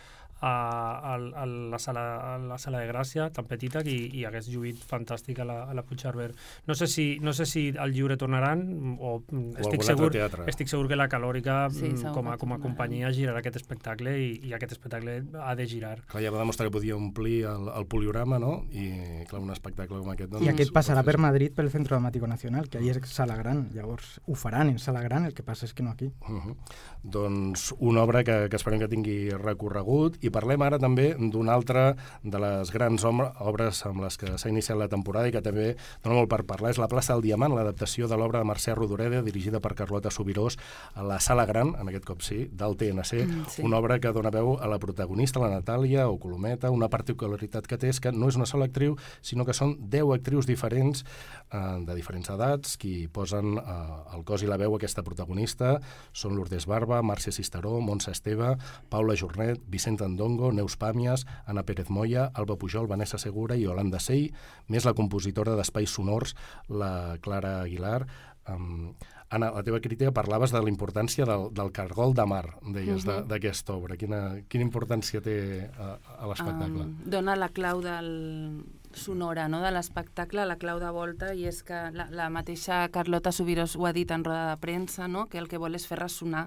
a, 0.40 1.14
a, 1.14 1.14
a, 1.14 1.46
la 1.46 1.78
sala, 1.78 2.34
a 2.34 2.38
la 2.38 2.58
sala 2.58 2.80
de 2.80 2.88
Gràcia, 2.90 3.30
tan 3.34 3.46
petita, 3.50 3.82
i, 3.84 4.10
i 4.12 4.24
hagués 4.24 4.48
lluït 4.52 4.80
fantàstic 4.84 5.40
a 5.40 5.48
la, 5.48 5.58
a 5.70 5.74
la 5.74 5.84
Puigcerver. 5.86 6.32
No 6.66 6.74
sé 6.74 6.86
si, 6.86 7.18
no 7.20 7.32
sé 7.32 7.46
si 7.46 7.66
al 7.78 7.92
lliure 7.92 8.16
tornaran 8.16 8.96
o, 8.98 9.16
O 9.24 9.42
estic, 9.60 9.82
segur, 9.86 10.10
teatre. 10.12 10.46
estic 10.50 10.68
segur 10.68 10.88
que 10.88 10.96
la 10.96 11.08
Calòrica 11.08 11.68
Sí, 11.70 11.90
mm, 11.90 12.12
com, 12.14 12.28
a, 12.32 12.36
com 12.40 12.52
a 12.54 12.58
companyia 12.62 13.10
girarà 13.14 13.40
aquest 13.40 13.56
espectacle 13.60 14.14
i, 14.20 14.30
i 14.48 14.54
aquest 14.56 14.74
espectacle 14.76 15.20
ha 15.40 15.54
de 15.58 15.66
girar. 15.68 15.96
Clar, 16.10 16.22
ja 16.24 16.32
va 16.34 16.40
demostrar 16.42 16.68
que 16.68 16.74
podia 16.76 16.96
omplir 16.96 17.44
el, 17.50 17.68
el 17.74 17.86
poliorama, 17.90 18.38
no? 18.42 18.64
I, 18.72 19.24
clar, 19.30 19.42
un 19.44 19.52
espectacle 19.54 20.00
com 20.00 20.10
aquest... 20.14 20.32
Doncs, 20.34 20.46
I 20.46 20.52
aquest 20.52 20.74
passarà 20.74 21.04
per 21.06 21.16
Madrid 21.22 21.54
pel 21.56 21.70
Centro 21.72 21.96
Dramático 21.96 22.28
Nacional, 22.30 22.68
que 22.70 22.80
allà 22.80 22.94
és 22.96 23.14
sala 23.14 23.36
gran. 23.38 23.68
Llavors 23.74 24.18
ho 24.26 24.36
faran 24.38 24.72
en 24.72 24.78
sala 24.82 25.02
gran, 25.04 25.28
el 25.28 25.34
que 25.36 25.44
passa 25.46 25.68
és 25.68 25.74
que 25.74 25.84
no 25.86 25.94
aquí. 25.94 26.10
Uh 26.28 26.40
-huh. 26.40 26.56
Doncs 27.02 27.74
una 27.78 28.02
obra 28.02 28.24
que, 28.24 28.48
que 28.48 28.56
esperem 28.56 28.80
que 28.80 28.88
tingui 28.88 29.30
recorregut 29.30 30.16
i 30.24 30.32
parlem 30.32 30.62
ara 30.64 30.78
també 30.80 31.10
d'una 31.18 31.54
altra 31.54 31.84
de 32.22 32.40
les 32.40 32.72
grans 32.72 33.04
obres 33.04 33.82
amb 33.86 34.02
les 34.04 34.16
que 34.20 34.34
s'ha 34.38 34.50
iniciat 34.50 34.78
la 34.80 34.88
temporada 34.88 35.28
i 35.28 35.34
que 35.34 35.42
també 35.44 35.74
dona 36.04 36.16
molt 36.18 36.30
per 36.32 36.42
parlar, 36.48 36.72
és 36.72 36.80
La 36.80 36.88
plaça 36.88 37.14
del 37.14 37.22
Diamant, 37.26 37.52
l'adaptació 37.54 38.08
de 38.08 38.16
l'obra 38.16 38.40
de 38.40 38.48
Mercè 38.48 38.74
Rodoreda, 38.74 39.22
dirigida 39.22 39.60
per 39.60 39.74
Carlota 39.76 40.10
Subirós, 40.10 40.58
a 40.94 41.04
la 41.06 41.20
Sala 41.20 41.44
Gran, 41.46 41.74
en 41.80 41.88
aquest 41.90 42.04
cop 42.08 42.22
sí, 42.24 42.48
del 42.52 42.76
TNC, 42.80 43.24
Mm, 43.24 43.44
sí. 43.48 43.62
una 43.62 43.78
obra 43.78 43.98
que 44.00 44.12
dona 44.12 44.30
veu 44.30 44.56
a 44.60 44.66
la 44.68 44.78
protagonista, 44.78 45.40
la 45.40 45.50
Natàlia 45.52 46.08
o 46.08 46.18
Colometa, 46.18 46.70
una 46.70 46.88
particularitat 46.88 47.66
que 47.66 47.78
té 47.78 47.88
és 47.88 48.00
que 48.00 48.12
no 48.12 48.28
és 48.28 48.36
una 48.36 48.46
sola 48.46 48.66
actriu, 48.66 48.96
sinó 49.22 49.44
que 49.44 49.54
són 49.54 49.76
10 49.90 50.12
actrius 50.14 50.46
diferents, 50.46 51.04
eh, 51.52 51.84
de 51.84 51.94
diferents 51.94 52.30
edats, 52.30 52.76
qui 52.80 53.08
posen 53.08 53.58
eh, 53.58 54.16
el 54.16 54.24
cos 54.24 54.42
i 54.42 54.46
la 54.50 54.56
veu 54.60 54.74
a 54.74 54.76
aquesta 54.80 55.02
protagonista, 55.02 55.78
són 56.12 56.36
Lourdes 56.36 56.66
Barba, 56.66 57.02
Mercè 57.02 57.32
Cisteró, 57.32 57.80
Montse 57.80 58.10
Esteve, 58.10 58.56
Paula 58.88 59.16
Jornet, 59.16 59.60
Vicent 59.68 60.00
Andongo, 60.14 60.52
Neus 60.54 60.78
Pàmies, 60.78 61.26
Anna 61.50 61.64
Pérez 61.66 61.90
Moya, 61.90 62.30
Alba 62.34 62.54
Pujol, 62.56 62.86
Vanessa 62.86 63.18
Segura 63.18 63.56
i 63.58 63.64
Yolanda 63.66 63.98
Sey, 64.00 64.28
més 64.70 64.86
la 64.86 64.94
compositora 64.94 65.56
d'Espais 65.58 65.90
Sonors, 65.90 66.36
la 66.70 67.18
Clara 67.20 67.58
Aguilar. 67.64 68.04
Um, 68.46 68.92
Anna, 69.34 69.48
la 69.50 69.62
teva 69.66 69.80
crítica 69.80 70.12
parlaves 70.14 70.52
de 70.52 70.60
la 70.62 70.68
importància 70.70 71.24
del, 71.26 71.48
del 71.56 71.72
cargol 71.74 72.12
de 72.14 72.26
mar, 72.28 72.44
deies, 72.62 73.02
Mhm. 73.08 73.26
d'aquesta 73.26 73.72
obra. 73.74 73.96
Quina, 73.96 74.20
quina 74.48 74.62
importància 74.62 75.20
té 75.24 75.70
a, 75.74 75.96
a 76.20 76.28
l'espectacle? 76.28 76.84
Um, 76.84 76.92
dona 77.10 77.34
la 77.34 77.48
clau 77.48 77.80
del 77.82 78.62
sonora 78.94 79.48
no? 79.48 79.60
de 79.64 79.72
l'espectacle, 79.74 80.44
la 80.46 80.54
clau 80.60 80.78
de 80.78 80.90
volta, 80.94 81.32
i 81.34 81.48
és 81.50 81.64
que 81.66 81.88
la, 81.96 82.06
la 82.14 82.28
mateixa 82.30 82.84
Carlota 82.94 83.32
Subirós 83.32 83.74
ho 83.74 83.88
ha 83.88 83.92
dit 83.96 84.12
en 84.14 84.22
roda 84.22 84.50
de 84.52 84.60
premsa, 84.62 85.08
no? 85.08 85.26
que 85.26 85.38
el 85.42 85.48
que 85.50 85.58
vol 85.58 85.74
és 85.74 85.88
fer 85.88 85.98
ressonar 85.98 86.46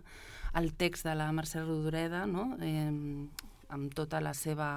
el 0.56 0.71
text 0.73 1.03
de 1.06 1.13
la 1.17 1.27
Mercè 1.36 1.60
Rodoreda 1.65 2.23
no? 2.25 2.56
eh, 2.62 3.27
amb 3.69 3.93
tota 3.95 4.21
la 4.23 4.34
seva 4.34 4.69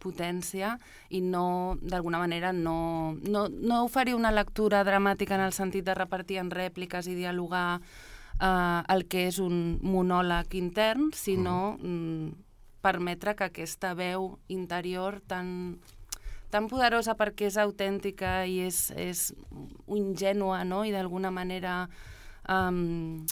potència 0.00 0.76
i 1.12 1.20
no, 1.20 1.76
d'alguna 1.82 2.18
manera, 2.22 2.52
no, 2.56 3.16
no, 3.20 3.46
no 3.48 3.84
oferir 3.84 4.16
una 4.16 4.32
lectura 4.32 4.82
dramàtica 4.86 5.36
en 5.36 5.44
el 5.44 5.52
sentit 5.52 5.84
de 5.84 5.94
repartir 5.94 6.40
en 6.40 6.50
rèpliques 6.50 7.10
i 7.10 7.16
dialogar 7.18 7.80
eh, 8.40 8.82
el 8.88 9.06
que 9.12 9.26
és 9.28 9.38
un 9.44 9.78
monòleg 9.84 10.56
intern, 10.58 11.10
sinó 11.14 11.76
mm, 11.76 12.30
permetre 12.80 13.36
que 13.36 13.50
aquesta 13.50 13.92
veu 13.94 14.38
interior 14.48 15.20
tan, 15.28 15.78
tan 16.50 16.68
poderosa 16.72 17.14
perquè 17.18 17.50
és 17.50 17.58
autèntica 17.60 18.40
i 18.48 18.62
és, 18.64 18.88
és 18.96 19.28
ingènua, 19.86 20.64
no? 20.64 20.82
I 20.88 20.94
d'alguna 20.96 21.30
manera 21.30 21.82
um, 22.48 23.26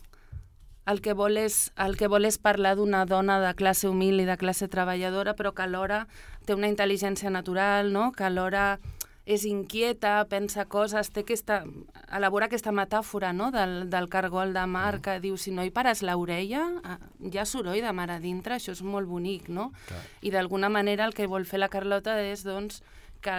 el 0.88 1.02
que, 1.04 1.12
vol 1.12 1.36
és, 1.36 1.70
el 1.76 1.96
que 2.00 2.08
vol 2.08 2.24
és 2.24 2.38
parlar 2.40 2.74
d'una 2.78 3.04
dona 3.06 3.38
de 3.42 3.50
classe 3.58 3.88
humil 3.88 4.22
i 4.22 4.24
de 4.28 4.36
classe 4.40 4.68
treballadora, 4.72 5.34
però 5.36 5.52
que 5.52 5.62
alhora 5.66 6.06
té 6.46 6.54
una 6.56 6.68
intel·ligència 6.70 7.28
natural, 7.30 7.92
no? 7.92 8.12
que 8.12 8.24
alhora 8.24 8.78
és 9.28 9.42
inquieta, 9.44 10.22
pensa 10.30 10.64
coses, 10.64 11.10
té 11.12 11.20
aquesta, 11.20 11.58
elabora 12.16 12.46
aquesta 12.48 12.72
metàfora 12.72 13.34
no? 13.36 13.50
del, 13.52 13.90
del 13.92 14.08
cargol 14.08 14.54
de 14.56 14.62
mar 14.64 15.02
que 15.04 15.18
diu 15.20 15.36
si 15.36 15.52
no 15.52 15.60
hi 15.66 15.68
pares 15.70 16.00
l'orella, 16.00 16.62
ah, 16.82 16.96
hi 17.20 17.36
ha 17.36 17.44
soroll 17.44 17.82
de 17.84 17.92
mar 17.92 18.08
a 18.14 18.16
dintre, 18.24 18.56
això 18.56 18.72
és 18.72 18.80
molt 18.80 19.04
bonic, 19.10 19.50
no? 19.52 19.68
Clar. 19.90 20.00
I 20.24 20.32
d'alguna 20.32 20.70
manera 20.72 21.04
el 21.04 21.12
que 21.12 21.28
vol 21.28 21.44
fer 21.44 21.60
la 21.60 21.68
Carlota 21.68 22.16
és 22.24 22.46
doncs, 22.48 22.80
que, 23.20 23.36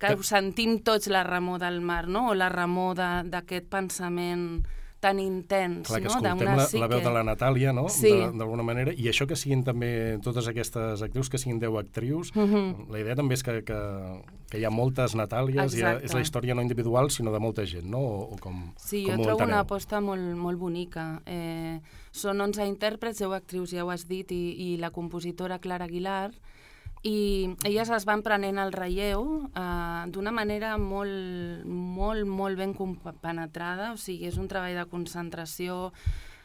que 0.00 0.06
Que- 0.08 0.16
ho 0.16 0.24
sentim 0.24 0.78
tots 0.80 1.12
la 1.12 1.26
remor 1.28 1.60
del 1.60 1.82
mar, 1.84 2.06
no? 2.08 2.30
o 2.30 2.34
la 2.34 2.48
remor 2.48 2.96
d'aquest 2.96 3.68
pensament 3.68 4.62
tan 5.02 5.18
intens, 5.18 5.88
Clar, 5.88 5.98
que 5.98 6.06
no? 6.06 6.10
escoltem 6.14 6.44
la, 6.46 6.54
psique. 6.64 6.78
la 6.78 6.86
veu 6.86 7.00
de 7.02 7.10
la 7.10 7.24
Natàlia, 7.26 7.72
no? 7.74 7.88
Sí. 7.90 8.12
De- 8.12 8.28
D'alguna 8.38 8.62
manera. 8.62 8.92
I 8.94 9.08
això 9.10 9.26
que 9.26 9.34
siguin 9.34 9.64
també 9.66 10.18
totes 10.22 10.46
aquestes 10.46 11.02
actrius, 11.02 11.28
que 11.28 11.38
siguin 11.42 11.58
10 11.58 11.74
actrius, 11.80 12.30
Mhm. 12.36 12.86
la 12.88 13.00
idea 13.00 13.16
també 13.18 13.34
és 13.34 13.42
que, 13.42 13.64
que, 13.66 13.78
que 14.48 14.60
hi 14.60 14.64
ha 14.64 14.70
moltes 14.70 15.16
Natàlies, 15.18 15.74
i 15.74 15.80
Exacte. 15.82 16.06
és 16.06 16.14
la 16.14 16.20
història 16.22 16.54
no 16.54 16.62
individual, 16.62 17.10
sinó 17.10 17.32
de 17.32 17.40
molta 17.40 17.66
gent, 17.66 17.84
no? 17.90 17.98
O, 17.98 18.34
o 18.34 18.36
com, 18.38 18.72
Sí, 18.76 19.04
com 19.06 19.16
jo 19.18 19.22
trobo 19.24 19.44
una 19.44 19.58
aposta 19.66 20.00
molt, 20.00 20.22
molt 20.36 20.58
bonica. 20.58 21.20
Eh, 21.26 21.80
són 22.12 22.40
11 22.40 22.64
intèrprets, 22.64 23.18
10 23.18 23.32
actrius, 23.34 23.70
ja 23.74 23.82
ho 23.84 23.90
has 23.90 24.06
dit, 24.06 24.30
i, 24.30 24.54
i 24.74 24.76
la 24.78 24.90
compositora 24.90 25.58
Clara 25.58 25.86
Aguilar, 25.86 26.30
i 27.02 27.50
elles 27.66 27.90
es 27.90 28.04
van 28.06 28.22
prenent 28.22 28.60
el 28.62 28.70
relleu 28.74 29.24
eh, 29.58 30.04
d'una 30.14 30.30
manera 30.30 30.76
molt, 30.78 31.64
molt, 31.66 32.26
molt 32.26 32.58
ben 32.60 32.74
penetrada, 33.22 33.92
o 33.92 33.98
sigui, 33.98 34.28
és 34.30 34.38
un 34.38 34.46
treball 34.50 34.78
de 34.78 34.86
concentració 34.90 35.90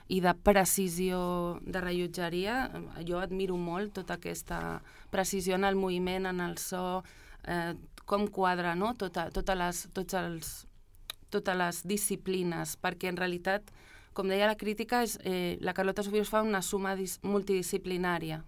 i 0.09 0.21
de 0.23 0.33
precisió 0.33 1.59
de 1.61 1.81
rellotgeria. 1.83 2.71
Jo 3.05 3.19
admiro 3.21 3.57
molt 3.59 3.93
tota 3.99 4.17
aquesta 4.17 4.81
precisió 5.13 5.55
en 5.55 5.67
el 5.67 5.75
moviment, 5.75 6.25
en 6.25 6.41
el 6.41 6.57
so, 6.57 7.03
eh, 7.45 7.75
com 8.05 8.25
quadra 8.27 8.73
no? 8.75 8.95
tota, 8.95 9.29
tota 9.35 9.53
les, 9.55 9.85
tots 9.93 10.17
els, 10.17 10.53
totes 11.29 11.59
les 11.59 11.83
disciplines, 11.85 12.77
perquè 12.81 13.11
en 13.11 13.19
realitat, 13.19 13.69
com 14.17 14.31
deia 14.31 14.49
la 14.49 14.57
crítica, 14.57 15.03
és, 15.03 15.19
eh, 15.21 15.59
la 15.61 15.75
Carlota 15.77 16.01
Sobius 16.01 16.31
fa 16.33 16.41
una 16.41 16.63
suma 16.63 16.95
dis 16.95 17.19
multidisciplinària. 17.21 18.41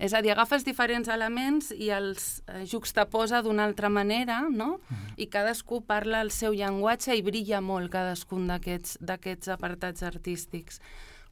És 0.00 0.14
a 0.16 0.22
dir, 0.24 0.32
agafes 0.32 0.64
diferents 0.64 1.10
elements 1.12 1.70
i 1.76 1.90
els 1.92 2.40
eh, 2.48 2.64
juxtaposa 2.64 3.42
d'una 3.44 3.66
altra 3.68 3.90
manera, 3.92 4.40
no? 4.48 4.78
I 5.20 5.28
cadascú 5.28 5.82
parla 5.84 6.22
el 6.24 6.32
seu 6.32 6.56
llenguatge 6.56 7.14
i 7.18 7.22
brilla 7.22 7.60
molt 7.60 7.92
cadascun 7.92 8.48
d'aquests 8.48 8.96
d'aquests 9.04 9.52
apartats 9.52 10.02
artístics 10.02 10.80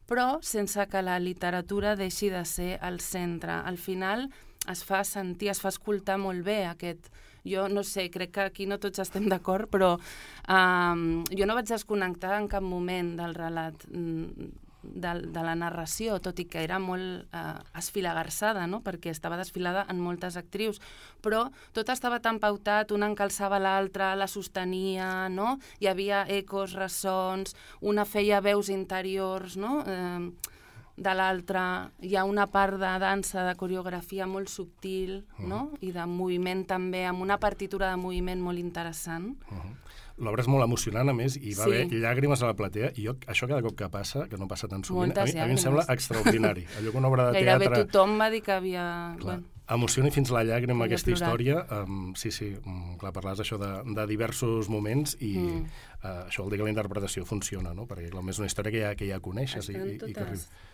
però 0.08 0.38
sense 0.40 0.80
que 0.88 1.02
la 1.04 1.18
literatura 1.20 1.94
deixi 1.96 2.30
de 2.32 2.40
ser 2.48 2.78
el 2.80 2.98
centre. 3.04 3.52
Al 3.52 3.76
final 3.76 4.30
es 4.72 4.82
fa 4.84 5.02
sentir, 5.04 5.50
es 5.52 5.60
fa 5.60 5.72
escoltar 5.74 6.18
molt 6.20 6.44
bé 6.46 6.64
aquest... 6.66 7.12
Jo 7.48 7.68
no 7.70 7.80
sé, 7.86 8.08
crec 8.12 8.32
que 8.34 8.42
aquí 8.44 8.64
no 8.68 8.76
tots 8.82 9.00
estem 9.00 9.24
d'acord, 9.30 9.70
però 9.72 9.94
um, 9.96 11.22
jo 11.32 11.46
no 11.48 11.54
vaig 11.56 11.68
desconnectar 11.70 12.34
en 12.36 12.48
cap 12.50 12.64
moment 12.66 13.14
del 13.16 13.32
relat 13.36 13.86
mm, 13.88 14.48
de, 14.94 15.12
de 15.32 15.44
la 15.44 15.54
narració, 15.58 16.18
tot 16.24 16.40
i 16.40 16.46
que 16.50 16.62
era 16.64 16.78
molt 16.82 17.28
eh, 17.34 17.54
esfilagarsada, 17.78 18.66
no? 18.66 18.82
perquè 18.84 19.12
estava 19.12 19.38
desfilada 19.40 19.86
en 19.90 20.00
moltes 20.02 20.36
actrius, 20.40 20.80
però 21.24 21.46
tot 21.76 21.88
estava 21.92 22.20
tan 22.24 22.40
pautat, 22.42 22.92
una 22.92 23.08
encalçava 23.10 23.60
l'altra, 23.62 24.14
la 24.16 24.28
sostenia, 24.30 25.28
no? 25.28 25.56
hi 25.80 25.90
havia 25.90 26.24
ecos, 26.28 26.76
ressons, 26.78 27.56
una 27.80 28.04
feia 28.08 28.40
veus 28.44 28.70
interiors, 28.72 29.56
no? 29.56 29.82
eh, 29.86 30.54
de 30.98 31.14
l'altra 31.14 31.62
hi 32.02 32.16
ha 32.18 32.24
una 32.26 32.48
part 32.50 32.78
de 32.80 32.90
dansa, 32.98 33.44
de 33.46 33.54
coreografia 33.58 34.26
molt 34.26 34.50
subtil, 34.50 35.20
no? 35.38 35.68
i 35.80 35.92
de 35.94 36.06
moviment 36.10 36.64
també, 36.66 37.04
amb 37.06 37.22
una 37.22 37.38
partitura 37.38 37.92
de 37.92 38.00
moviment 38.00 38.42
molt 38.42 38.58
interessant. 38.58 39.36
Uh 39.50 39.58
-huh. 39.58 39.74
L'obra 40.18 40.42
és 40.42 40.48
molt 40.50 40.64
emocionant, 40.64 41.08
a 41.08 41.12
més, 41.14 41.36
i 41.36 41.54
va 41.54 41.64
Sí. 41.64 41.70
haver 41.70 41.86
llàgrimes 41.92 42.42
a 42.42 42.46
la 42.46 42.54
platea, 42.58 42.90
i 42.96 43.04
jo, 43.06 43.14
això 43.26 43.46
cada 43.46 43.62
cop 43.62 43.76
que 43.78 43.88
passa, 43.88 44.26
que 44.28 44.36
no 44.36 44.48
passa 44.48 44.66
tan 44.68 44.82
sovint, 44.84 45.16
a 45.16 45.24
mi, 45.24 45.30
a 45.38 45.46
mi 45.46 45.52
em 45.52 45.58
sembla 45.58 45.84
extraordinari. 45.88 46.64
Allò 46.78 46.90
que 46.90 46.98
una 46.98 47.08
obra 47.08 47.26
de 47.30 47.38
Gairebé 47.38 47.68
teatre... 47.68 47.84
tothom 47.86 48.18
va 48.20 48.28
dir 48.30 48.42
que 48.42 48.52
havia... 48.52 49.14
Clar, 49.20 49.38
Bueno, 49.38 49.46
emociona 49.68 50.10
fins 50.10 50.30
la 50.32 50.42
llàgrima 50.44 50.84
Havia 50.84 50.96
aquesta 50.96 51.10
plorat. 51.12 51.28
història. 51.28 51.84
Um, 51.84 52.14
sí, 52.16 52.30
sí, 52.32 52.56
um, 52.66 52.96
clar, 52.98 53.12
parlaves 53.12 53.40
això 53.44 53.58
de, 53.60 53.70
de 53.94 54.06
diversos 54.08 54.68
moments 54.68 55.16
i 55.20 55.34
Mm. 55.38 55.66
uh, 56.02 56.26
això 56.26 56.42
vol 56.42 56.50
dir 56.50 56.58
que 56.58 56.64
la 56.64 56.70
interpretació 56.70 57.24
funciona, 57.24 57.74
no? 57.74 57.86
Perquè 57.86 58.08
clar, 58.10 58.24
és 58.28 58.38
una 58.38 58.46
història 58.46 58.72
que 58.72 58.80
ja, 58.80 58.94
que 58.96 59.06
ja 59.10 59.20
coneixes 59.20 59.68
i, 59.68 59.72
Estan 59.76 59.88
i, 59.88 59.94
i 59.94 59.98
que 59.98 60.06
totes- 60.14 60.26
arriba. 60.26 60.64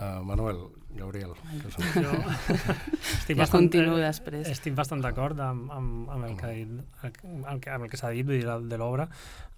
Uh, 0.00 0.22
Manuel, 0.24 0.62
Gabriel. 0.96 1.34
Que 1.60 1.70
som... 1.74 1.84
Jo 1.92 2.14
estic 2.16 3.34
Ja 3.36 3.42
bastant, 3.42 3.66
continuo 3.68 3.98
després. 4.00 4.48
Estic 4.48 4.72
bastant 4.78 5.04
d'acord 5.04 5.38
amb, 5.44 5.68
amb, 5.76 6.08
amb 6.14 6.28
el 6.30 6.38
que 6.40 6.48
ha 6.48 6.54
dit, 6.56 6.72
amb, 7.04 7.60
amb 7.60 7.84
el 7.84 7.90
que 7.92 8.00
s'ha 8.00 8.14
dit, 8.16 8.24
vull 8.24 8.40
dir, 8.40 8.58
de 8.70 8.80
l'obra. 8.80 9.10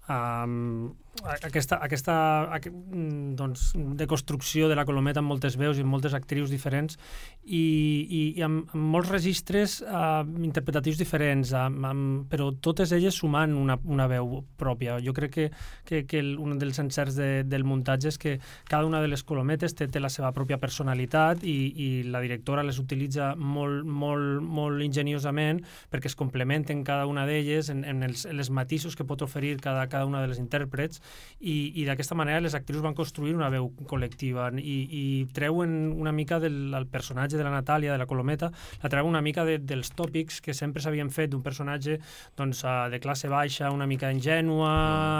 Um, 0.09 0.91
aquesta, 1.21 1.77
aquesta 1.85 2.13
aqu 2.55 2.71
mm, 2.73 3.35
doncs, 3.37 3.69
deconstrucció 3.95 4.67
de 4.67 4.75
la 4.75 4.83
Colometa 4.83 5.21
amb 5.21 5.29
moltes 5.29 5.55
veus 5.61 5.77
i 5.77 5.83
amb 5.85 5.93
moltes 5.93 6.15
actrius 6.17 6.49
diferents 6.49 6.97
i, 7.45 7.61
i, 7.61 8.21
i 8.39 8.41
amb, 8.43 8.71
amb 8.73 8.89
molts 8.95 9.11
registres 9.13 9.77
uh, 9.85 10.25
interpretatius 10.43 10.97
diferents, 10.97 11.53
amb, 11.55 11.85
amb, 11.85 12.25
però 12.31 12.49
totes 12.65 12.91
elles 12.97 13.15
sumant 13.15 13.53
una, 13.55 13.77
una 13.85 14.07
veu 14.09 14.41
pròpia. 14.57 14.97
Jo 15.05 15.13
crec 15.13 15.33
que, 15.37 15.45
que, 15.85 16.01
que 16.09 16.19
el, 16.19 16.33
un 16.41 16.57
dels 16.59 16.81
encerts 16.81 17.15
de, 17.19 17.29
del 17.45 17.63
muntatge 17.63 18.09
és 18.09 18.19
que 18.19 18.35
cada 18.67 18.89
una 18.89 19.03
de 19.03 19.11
les 19.11 19.23
Colometes 19.23 19.77
té, 19.77 19.87
té 19.87 20.01
la 20.01 20.11
seva 20.11 20.33
pròpia 20.33 20.59
personalitat 20.59 21.45
i, 21.45 21.57
i 21.77 21.89
la 22.09 22.23
directora 22.25 22.65
les 22.65 22.81
utilitza 22.81 23.33
molt, 23.37 23.85
molt, 23.85 24.41
molt 24.41 24.81
ingeniosament 24.83 25.61
perquè 25.93 26.09
es 26.09 26.17
complementen 26.19 26.83
cada 26.83 27.05
una 27.07 27.27
d'elles 27.29 27.69
en, 27.69 27.85
en, 27.85 28.03
els, 28.09 28.25
en 28.25 28.41
els 28.41 28.51
matisos 28.51 28.97
que 28.97 29.05
pot 29.07 29.21
oferir 29.23 29.55
cada, 29.61 29.85
cada 29.93 30.09
una 30.09 30.23
de 30.23 30.31
les 30.33 30.41
intèrprets 30.41 31.01
i, 31.39 31.71
i 31.79 31.85
d'aquesta 31.87 32.17
manera 32.17 32.41
les 32.43 32.57
actrius 32.57 32.83
van 32.83 32.97
construir 32.97 33.35
una 33.37 33.51
veu 33.53 33.69
col·lectiva 33.89 34.49
i, 34.57 34.77
i 34.89 35.03
treuen 35.35 35.93
una 35.93 36.11
mica 36.15 36.41
del 36.43 36.73
el 36.73 36.87
personatge 36.89 37.37
de 37.37 37.45
la 37.45 37.53
Natàlia, 37.53 37.93
de 37.93 38.01
la 38.01 38.07
Colometa, 38.09 38.49
la 38.81 38.89
treuen 38.89 39.11
una 39.11 39.21
mica 39.21 39.45
de, 39.45 39.59
dels 39.61 39.93
tòpics 39.93 40.41
que 40.43 40.55
sempre 40.57 40.81
s'havien 40.83 41.11
fet 41.13 41.31
d'un 41.31 41.43
personatge 41.45 41.99
doncs, 42.37 42.63
uh, 42.65 42.89
de 42.91 42.99
classe 43.03 43.29
baixa, 43.31 43.71
una 43.71 43.87
mica 43.89 44.11
ingènua, 44.13 44.73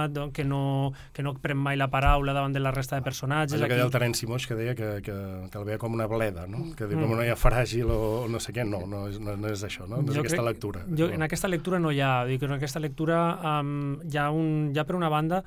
mm. 0.09 0.31
que, 0.33 0.45
no, 0.47 0.93
que 1.13 1.25
no 1.25 1.35
pren 1.43 1.59
mai 1.59 1.77
la 1.79 1.89
paraula 1.93 2.33
davant 2.35 2.53
de 2.55 2.61
la 2.63 2.71
resta 2.73 2.97
de 2.97 3.05
personatges. 3.05 3.57
Allò 3.59 3.69
que 3.69 3.77
deia 3.77 3.87
el 3.87 3.93
Terenci 3.93 4.29
Moix, 4.29 4.47
que 4.47 4.57
deia 4.57 4.75
que, 4.77 4.89
que, 5.05 5.17
que 5.51 5.61
el 5.61 5.67
veia 5.67 5.79
com 5.81 5.93
una 5.93 6.07
bleda, 6.09 6.47
no? 6.47 6.63
Mm. 6.63 6.77
Que 6.79 6.89
diu, 6.89 6.99
com 7.01 7.15
una 7.15 7.23
noia 7.23 7.37
fràgil 7.39 7.91
o, 7.93 7.99
o 8.23 8.27
no 8.31 8.41
sé 8.43 8.55
què. 8.55 8.65
No, 8.67 8.83
no 8.89 9.05
és, 9.11 9.19
no, 9.23 9.35
no 9.39 9.51
és 9.51 9.63
això, 9.67 9.87
no? 9.87 10.01
No 10.01 10.11
és 10.11 10.17
Jo 10.17 10.23
aquesta 10.25 10.39
crec- 10.39 10.49
lectura. 10.49 10.85
Jo, 10.89 11.09
en 11.13 11.25
aquesta 11.25 11.51
lectura 11.51 11.81
no 11.83 11.91
hi 11.93 12.01
ha, 12.03 12.13
dic, 12.29 12.43
en 12.47 12.55
aquesta 12.57 12.81
lectura 12.83 13.19
um, 13.59 13.99
hi, 14.07 14.17
ha 14.19 14.29
un, 14.33 14.62
ha 14.71 14.85
per 14.87 14.95
una 14.99 15.11
banda 15.11 15.43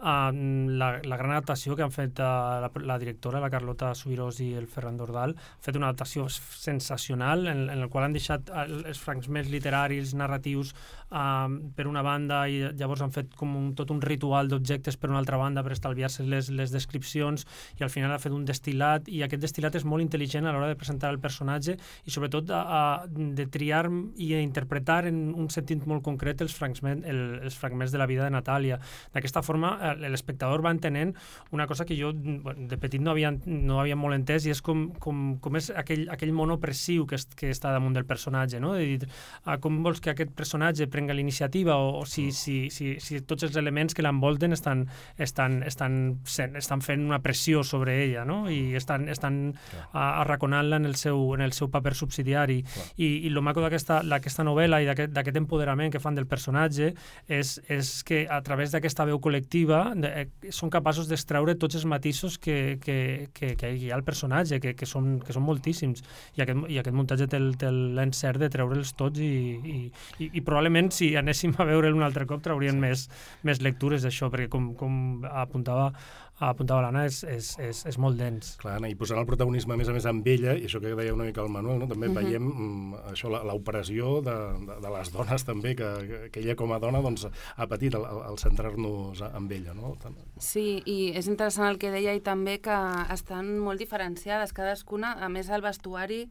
um, 0.00 0.68
la, 0.78 0.90
la 1.04 1.18
gran 1.20 1.34
adaptació 1.34 1.76
que 1.76 1.84
han 1.84 1.94
fet 1.94 2.20
uh, 2.20 2.60
la, 2.64 2.70
la 2.88 2.98
directora, 3.00 3.40
la 3.42 3.50
Carlota 3.52 3.92
Subirós 3.96 4.40
i 4.44 4.52
el 4.58 4.68
Ferran 4.70 4.98
Dordal, 5.00 5.34
han 5.36 5.64
fet 5.64 5.78
una 5.78 5.90
adaptació 5.90 6.26
sensacional 6.30 7.46
en, 7.50 7.66
en 7.68 7.84
el 7.84 7.90
qual 7.92 8.06
han 8.06 8.16
deixat 8.16 8.50
uh, 8.50 8.64
els 8.90 9.00
fragments 9.02 9.50
literaris, 9.52 10.14
narratius 10.18 10.74
um, 11.10 11.58
per 11.76 11.86
una 11.90 12.02
banda 12.06 12.42
i 12.48 12.60
llavors 12.78 13.02
han 13.04 13.12
fet 13.14 13.34
com 13.38 13.54
un, 13.56 13.70
tot 13.78 13.90
un 13.94 14.00
ritual 14.02 14.50
d'objectes 14.50 14.96
per 15.00 15.10
una 15.10 15.20
altra 15.20 15.38
banda 15.40 15.64
per 15.66 15.74
estalviar-se 15.74 16.26
les, 16.26 16.50
les 16.54 16.72
descripcions 16.74 17.46
i 17.78 17.84
al 17.84 17.92
final 17.92 18.14
ha 18.14 18.20
fet 18.22 18.34
un 18.34 18.46
destil·lat 18.48 19.10
i 19.12 19.22
aquest 19.26 19.42
destil·lat 19.44 19.76
és 19.78 19.86
molt 19.88 20.04
intel·ligent 20.04 20.46
a 20.46 20.54
l'hora 20.54 20.70
de 20.70 20.78
presentar 20.78 21.12
el 21.12 21.20
personatge 21.22 21.76
i 22.04 22.14
sobretot 22.14 22.50
a, 22.54 22.60
a, 22.62 22.82
de 23.08 23.46
triar 23.50 23.86
i 24.16 24.32
interpretar 24.40 25.04
en 25.10 25.20
un 25.34 25.50
sentit 25.52 25.86
molt 25.88 26.04
concret 26.06 26.42
els 26.44 26.54
fragments, 26.56 27.06
el, 27.08 27.22
els 27.44 27.56
fragments 27.58 27.92
de 27.92 28.00
la 28.00 28.06
vida 28.10 28.26
de 28.26 28.34
Natàlia. 28.34 28.78
D'aquesta 29.14 29.42
forma 29.42 29.74
l'espectador 30.00 30.62
va 30.64 30.72
entenent 30.74 31.14
una 31.50 31.66
cosa 31.66 31.86
que 31.86 31.96
jo 31.98 32.12
de 32.14 32.78
petit 32.80 33.00
no 33.02 33.12
havia, 33.14 33.32
no 33.46 33.80
havia 33.80 33.98
molt 33.98 34.16
entès 34.16 34.46
i 34.46 34.54
és 34.54 34.62
com, 34.64 34.88
com, 35.02 35.36
com 35.42 35.58
és 35.58 35.70
aquell, 35.74 36.06
aquell 36.12 36.32
món 36.36 36.54
opressiu 36.54 37.06
que, 37.08 37.18
est, 37.18 37.34
que 37.38 37.50
està 37.52 37.72
damunt 37.74 37.96
del 37.96 38.06
personatge, 38.08 38.60
no? 38.62 38.74
De 38.76 38.86
dir, 38.86 39.10
ah, 39.44 39.58
com 39.62 39.80
vols 39.84 40.02
que 40.02 40.12
aquest 40.14 40.32
personatge 40.36 40.88
prenga 41.00 41.14
la 41.14 41.20
iniciativa 41.20 41.76
o, 41.76 42.00
o 42.00 42.06
si, 42.06 42.30
si, 42.32 42.68
si, 42.70 43.00
si 43.00 43.20
tots 43.24 43.46
els 43.48 43.56
elements 43.56 43.94
que 43.96 44.04
l'envolten 44.04 44.52
estan, 44.52 44.84
estan, 45.16 45.62
estan, 45.64 46.20
sent, 46.28 46.56
estan 46.60 46.82
fent 46.84 47.06
una 47.06 47.22
pressió 47.24 47.64
sobre 47.64 48.02
ella, 48.04 48.26
no? 48.28 48.50
I 48.52 48.76
estan, 48.76 49.08
estan 49.08 49.54
arraconant-la 49.96 50.76
en, 50.76 50.86
el 50.86 50.96
seu, 51.00 51.32
en 51.34 51.40
el 51.40 51.54
seu 51.56 51.70
paper 51.72 51.94
subsidiari. 51.96 52.58
I, 53.00 53.08
i 53.24 53.30
el 53.30 53.40
maco 53.40 53.64
d'aquesta 53.64 54.02
aquesta 54.18 54.44
novel·la 54.44 54.82
i 54.82 54.88
d'aquest 54.90 55.38
empoderament 55.40 55.92
que 55.94 56.02
fan 56.02 56.18
del 56.18 56.28
personatge 56.28 56.90
és, 57.28 57.54
és 57.72 57.92
que 58.04 58.26
a 58.28 58.42
través 58.44 58.74
d'aquesta 58.74 59.06
veu 59.08 59.20
col·lectiva 59.22 59.94
de, 59.96 60.12
eh, 60.24 60.52
són 60.52 60.68
capaços 60.72 61.08
d'extreure 61.08 61.56
tots 61.56 61.78
els 61.80 61.86
matisos 61.88 62.36
que, 62.38 62.76
que, 62.84 63.30
que, 63.32 63.54
que 63.56 63.72
hi 63.72 63.88
ha 63.90 63.96
al 63.96 64.04
personatge, 64.04 64.60
que, 64.60 64.74
que, 64.76 64.88
són, 64.88 65.18
que 65.24 65.32
són 65.32 65.46
moltíssims. 65.46 66.04
I 66.36 66.44
aquest, 66.44 66.68
i 66.68 66.80
aquest 66.82 66.96
muntatge 66.96 67.30
té 67.30 67.40
l'encert 67.40 68.42
de 68.42 68.50
treure'ls 68.52 68.92
tots 68.98 69.22
i, 69.24 69.32
i, 69.56 69.78
i, 70.20 70.30
i 70.36 70.44
probablement 70.44 70.89
si 70.90 71.14
anéssim 71.16 71.54
a 71.58 71.64
veure'l 71.68 71.94
un 71.96 72.02
altre 72.06 72.26
cop 72.26 72.42
trauríem 72.42 72.78
sí. 72.78 72.80
més, 72.80 73.06
més 73.42 73.60
lectures 73.62 74.02
d'això, 74.06 74.30
perquè 74.30 74.48
com, 74.52 74.74
com 74.74 75.24
apuntava 75.30 75.92
apuntava 76.40 76.80
l'Anna, 76.86 77.02
és, 77.04 77.18
és, 77.28 77.48
és, 77.60 77.82
és 77.90 77.96
molt 78.00 78.16
dens. 78.16 78.54
Clar, 78.62 78.78
Anna, 78.78 78.88
i 78.88 78.94
posant 78.96 79.18
el 79.20 79.26
protagonisme, 79.28 79.74
a 79.74 79.76
més 79.76 79.90
a 79.90 79.92
més, 79.92 80.06
amb 80.08 80.24
ella, 80.24 80.54
i 80.56 80.64
això 80.64 80.80
que 80.80 80.94
deia 80.96 81.12
una 81.12 81.26
mica 81.26 81.42
el 81.44 81.50
Manuel, 81.52 81.76
no? 81.82 81.88
també 81.90 82.08
Mhm. 82.08 82.14
veiem 82.16 82.46
mm, 82.46 82.94
això, 83.12 83.28
la- 83.28 83.42
l'operació 83.44 84.22
de, 84.24 84.36
de, 84.64 84.78
de 84.80 84.92
les 84.94 85.10
dones 85.12 85.44
també, 85.44 85.74
que, 85.76 86.30
que 86.32 86.40
ella 86.40 86.56
com 86.56 86.72
a 86.72 86.78
dona 86.80 87.02
doncs, 87.04 87.26
ha 87.56 87.66
patit 87.68 87.94
al, 87.94 88.06
al 88.24 88.38
centrar-nos 88.40 89.20
amb 89.20 89.52
ella. 89.52 89.74
No? 89.76 89.92
Sí, 90.38 90.80
i 90.86 91.12
és 91.12 91.28
interessant 91.28 91.68
el 91.68 91.76
que 91.78 91.90
deia 91.92 92.14
i 92.16 92.24
també 92.24 92.56
que 92.64 92.78
estan 93.12 93.58
molt 93.60 93.78
diferenciades 93.78 94.54
cadascuna. 94.56 95.18
A 95.20 95.28
més, 95.28 95.50
el 95.52 95.60
vestuari 95.60 96.22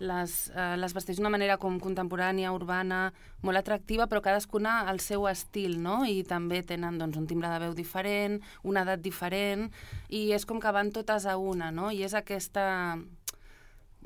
les, 0.00 0.32
eh, 0.56 0.76
les 0.80 0.94
vesteix 0.96 1.18
d'una 1.20 1.30
manera 1.30 1.58
com 1.60 1.76
contemporània, 1.80 2.50
urbana, 2.56 3.12
molt 3.44 3.60
atractiva, 3.60 4.06
però 4.08 4.22
cadascuna 4.24 4.80
al 4.88 4.98
seu 5.04 5.26
estil, 5.28 5.76
no? 5.82 6.02
I 6.08 6.22
també 6.24 6.62
tenen 6.64 6.96
doncs, 6.98 7.18
un 7.20 7.26
timbre 7.28 7.48
de 7.52 7.58
veu 7.66 7.74
diferent, 7.76 8.40
una 8.64 8.82
edat 8.86 9.00
diferent, 9.04 9.68
i 10.08 10.30
és 10.32 10.46
com 10.48 10.58
que 10.60 10.72
van 10.72 10.90
totes 10.90 11.26
a 11.28 11.36
una, 11.36 11.70
no? 11.70 11.90
I 11.92 12.02
és 12.08 12.14
aquesta... 12.16 12.96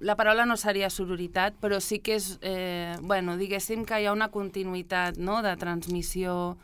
La 0.02 0.16
paraula 0.18 0.42
no 0.44 0.56
seria 0.58 0.88
sororitat, 0.90 1.54
però 1.62 1.78
sí 1.78 2.00
que 2.02 2.16
és, 2.18 2.32
eh, 2.42 2.96
bueno, 3.00 3.36
diguéssim 3.38 3.84
que 3.86 4.00
hi 4.02 4.08
ha 4.10 4.12
una 4.12 4.26
continuïtat 4.34 5.20
no? 5.22 5.36
de 5.46 5.52
transmissió 5.56 6.56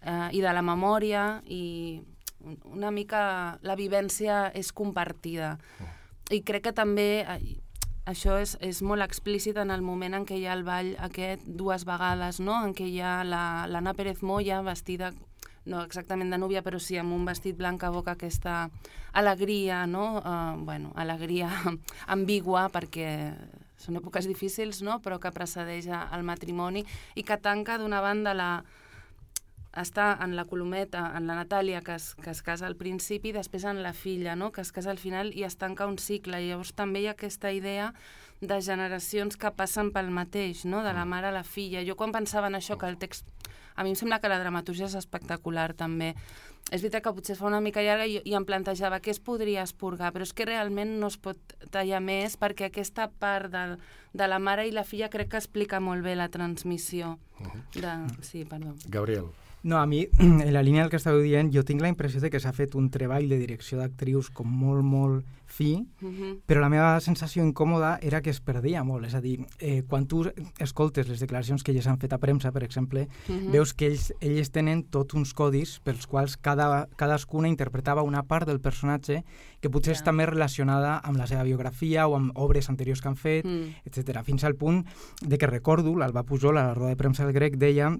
eh, 0.00 0.28
i 0.32 0.40
de 0.40 0.52
la 0.56 0.62
memòria 0.64 1.42
i 1.44 2.00
un- 2.40 2.56
una 2.72 2.90
mica 2.90 3.58
la 3.60 3.76
vivència 3.76 4.46
és 4.56 4.72
compartida. 4.72 5.58
I 6.32 6.40
crec 6.40 6.64
que 6.64 6.72
també 6.72 7.26
això 8.06 8.36
és, 8.40 8.56
és 8.60 8.82
molt 8.84 9.02
explícit 9.02 9.56
en 9.56 9.70
el 9.72 9.82
moment 9.82 10.14
en 10.14 10.26
què 10.28 10.36
hi 10.38 10.46
ha 10.46 10.52
el 10.56 10.64
ball 10.66 10.94
aquest 11.00 11.44
dues 11.46 11.86
vegades, 11.88 12.40
no? 12.40 12.58
en 12.66 12.74
què 12.76 12.84
hi 12.88 13.00
ha 13.00 13.22
la- 13.24 13.66
l'Anna 13.66 13.94
Pérez 13.94 14.22
Moya 14.22 14.60
vestida 14.62 15.12
no 15.64 15.80
exactament 15.80 16.28
de 16.30 16.36
núvia, 16.36 16.60
però 16.62 16.76
sí 16.78 16.98
amb 17.00 17.14
un 17.16 17.24
vestit 17.24 17.56
blanc 17.56 17.80
que 17.80 17.86
evoca 17.88 18.12
aquesta 18.12 18.68
alegria, 19.14 19.86
no? 19.86 20.18
Uh, 20.20 20.58
bueno, 20.64 20.92
alegria 20.94 21.48
ambigua, 22.06 22.66
perquè 22.68 23.32
són 23.80 23.96
èpoques 23.96 24.28
difícils, 24.28 24.82
no? 24.84 24.98
però 25.00 25.18
que 25.20 25.32
precedeix 25.32 25.88
el 25.88 26.22
matrimoni 26.24 26.84
i 27.16 27.22
que 27.24 27.36
tanca 27.40 27.78
d'una 27.80 28.00
banda 28.04 28.34
la, 28.36 28.50
està 29.76 30.12
en 30.22 30.36
la 30.36 30.44
colometa, 30.46 31.12
en 31.18 31.26
la 31.26 31.36
Natàlia, 31.38 31.82
que 31.82 31.96
es, 31.98 32.14
que 32.22 32.30
es 32.30 32.42
casa 32.46 32.66
al 32.66 32.76
principi, 32.78 33.30
i 33.32 33.36
després 33.36 33.66
en 33.66 33.82
la 33.82 33.92
filla, 33.92 34.36
no? 34.36 34.52
que 34.52 34.62
es 34.62 34.72
casa 34.72 34.92
al 34.92 35.02
final 35.02 35.32
i 35.34 35.44
es 35.44 35.58
tanca 35.58 35.88
un 35.90 35.98
cicle. 35.98 36.40
I 36.40 36.52
llavors 36.52 36.74
també 36.78 37.02
hi 37.02 37.08
ha 37.10 37.16
aquesta 37.16 37.52
idea 37.52 37.92
de 38.40 38.60
generacions 38.62 39.36
que 39.40 39.50
passen 39.56 39.90
pel 39.94 40.10
mateix, 40.14 40.64
no? 40.64 40.84
de 40.86 40.94
la 40.94 41.04
mare 41.04 41.30
a 41.30 41.34
la 41.34 41.44
filla. 41.44 41.84
Jo 41.86 41.98
quan 41.98 42.14
pensava 42.14 42.50
en 42.52 42.60
això, 42.60 42.78
que 42.78 42.90
el 42.90 42.98
text... 42.98 43.28
A 43.74 43.82
mi 43.82 43.90
em 43.90 43.96
sembla 43.98 44.20
que 44.22 44.30
la 44.30 44.38
dramaturgia 44.38 44.86
és 44.86 44.94
espectacular, 44.94 45.72
també. 45.74 46.12
És 46.70 46.80
veritat 46.80 47.02
que 47.02 47.12
potser 47.16 47.34
fa 47.34 47.48
una 47.48 47.58
mica 47.60 47.82
llarga 47.82 48.06
i, 48.06 48.20
i 48.22 48.36
em 48.38 48.46
plantejava 48.46 49.00
què 49.02 49.10
es 49.10 49.18
podria 49.20 49.64
esporgar, 49.66 50.12
però 50.14 50.24
és 50.24 50.32
que 50.32 50.46
realment 50.46 50.94
no 51.02 51.10
es 51.10 51.18
pot 51.18 51.56
tallar 51.74 51.98
més 52.00 52.38
perquè 52.40 52.70
aquesta 52.70 53.10
part 53.10 53.50
de, 53.52 53.64
de 54.14 54.30
la 54.30 54.38
mare 54.38 54.68
i 54.68 54.72
la 54.72 54.86
filla 54.86 55.10
crec 55.10 55.34
que 55.34 55.42
explica 55.42 55.82
molt 55.82 56.06
bé 56.06 56.14
la 56.14 56.30
transmissió. 56.30 57.18
De... 57.74 57.96
Sí, 58.22 58.46
perdó. 58.48 58.78
Gabriel. 58.86 59.34
No, 59.64 59.78
a 59.80 59.86
mi, 59.86 60.06
en 60.18 60.52
la 60.52 60.62
línia 60.62 60.82
del 60.84 60.90
que 60.92 60.98
estàveu 61.00 61.22
dient, 61.24 61.48
jo 61.52 61.64
tinc 61.64 61.80
la 61.80 61.88
impressió 61.88 62.20
de 62.20 62.28
que 62.30 62.38
s'ha 62.40 62.52
fet 62.52 62.74
un 62.76 62.90
treball 62.92 63.28
de 63.30 63.38
direcció 63.40 63.78
d'actrius 63.80 64.28
com 64.30 64.46
molt, 64.46 64.84
molt 64.84 65.24
fi, 65.46 65.86
Mhm. 66.00 66.40
però 66.48 66.60
la 66.60 66.68
meva 66.68 67.00
sensació 67.00 67.44
incòmoda 67.44 67.98
era 68.02 68.20
que 68.22 68.30
es 68.30 68.40
perdia 68.40 68.82
molt. 68.84 69.06
És 69.06 69.14
a 69.14 69.20
dir, 69.20 69.46
eh, 69.60 69.82
quan 69.86 70.06
tu 70.06 70.24
escoltes 70.58 71.08
les 71.08 71.20
declaracions 71.20 71.62
que 71.62 71.70
elles 71.72 71.86
han 71.86 71.98
fet 71.98 72.12
a 72.12 72.18
premsa, 72.18 72.50
per 72.52 72.62
exemple, 72.64 73.08
Mhm. 73.28 73.52
veus 73.52 73.72
que 73.72 73.86
ells, 73.86 74.12
elles 74.20 74.50
tenen 74.50 74.82
tots 74.84 75.14
uns 75.14 75.32
codis 75.32 75.80
pels 75.84 76.06
quals 76.06 76.36
cada, 76.36 76.88
cadascuna 76.96 77.48
interpretava 77.48 78.02
una 78.02 78.22
part 78.24 78.46
del 78.46 78.60
personatge 78.60 79.24
que 79.60 79.70
potser 79.70 79.94
Ja. 79.94 80.00
està 80.02 80.12
més 80.12 80.28
relacionada 80.28 80.98
amb 81.04 81.16
la 81.18 81.26
seva 81.26 81.42
biografia 81.44 82.06
o 82.08 82.16
amb 82.16 82.32
obres 82.34 82.68
anteriors 82.68 83.00
que 83.00 83.08
han 83.08 83.16
fet, 83.16 83.44
Mm. 83.46 83.74
etc. 83.86 84.22
Fins 84.24 84.44
al 84.44 84.56
punt 84.56 84.84
de 85.22 85.38
que 85.38 85.46
recordo, 85.46 85.94
l'Alba 85.96 86.24
Pujol, 86.24 86.58
a 86.58 86.66
la 86.68 86.74
roda 86.74 86.88
de 86.90 86.96
premsa 86.96 87.24
del 87.24 87.32
grec, 87.34 87.56
deia 87.56 87.96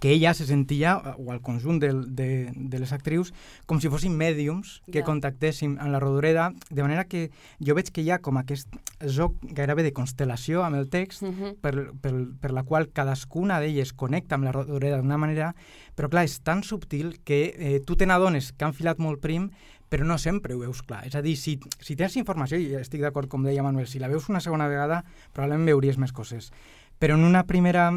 que 0.00 0.10
ella 0.10 0.34
se 0.34 0.46
sentia, 0.46 0.96
o 1.16 1.32
el 1.32 1.40
conjunt 1.40 1.78
de, 1.80 1.92
de, 1.94 2.50
de 2.54 2.78
les 2.78 2.92
actrius, 2.92 3.32
com 3.66 3.78
si 3.80 3.88
fossin 3.88 4.16
mèdiums 4.18 4.82
que 4.90 5.00
Ja. 5.00 5.04
contactessin 5.06 5.78
amb 5.78 5.92
la 5.92 6.00
rodoreda, 6.00 6.50
de 6.70 6.82
manera 6.82 7.04
que 7.06 7.30
jo 7.60 7.74
veig 7.74 7.92
que 7.92 8.02
hi 8.02 8.10
ha 8.10 8.18
com 8.18 8.36
aquest 8.36 8.68
joc 9.06 9.36
gairebé 9.42 9.82
de 9.86 9.92
constel·lació 9.94 10.64
amb 10.66 10.76
el 10.76 10.88
text, 10.90 11.22
Mhm. 11.22 11.54
per, 11.62 11.92
per, 12.02 12.12
per 12.40 12.50
la 12.52 12.64
qual 12.64 12.88
cadascuna 12.92 13.60
d'elles 13.60 13.92
connecta 13.92 14.34
amb 14.34 14.44
la 14.44 14.52
rodoreda 14.52 14.98
d'una 14.98 15.18
manera, 15.18 15.54
però 15.96 16.08
clar, 16.10 16.24
és 16.24 16.40
tan 16.40 16.62
subtil 16.62 17.20
que 17.24 17.54
eh, 17.56 17.80
tu 17.86 17.94
te 17.96 18.06
n'adones 18.06 18.52
que 18.52 18.64
han 18.64 18.74
filat 18.74 18.98
molt 18.98 19.20
prim, 19.20 19.50
però 19.88 20.02
no 20.04 20.18
sempre 20.18 20.54
ho 20.54 20.58
veus 20.58 20.82
clar. 20.82 21.06
És 21.06 21.14
a 21.14 21.22
dir, 21.22 21.36
si, 21.36 21.60
si 21.80 21.94
tens 21.94 22.16
informació, 22.16 22.58
i 22.58 22.74
estic 22.74 23.00
d'acord 23.00 23.28
com 23.28 23.44
deia 23.44 23.62
Manuel, 23.62 23.86
si 23.86 24.00
la 24.00 24.08
veus 24.08 24.28
una 24.28 24.40
segona 24.40 24.66
vegada 24.66 25.04
probablement 25.32 25.66
veuries 25.66 25.96
més 25.96 26.10
coses. 26.12 26.50
Però 26.98 27.14
en 27.14 27.22
una 27.22 27.44
primera 27.46 27.92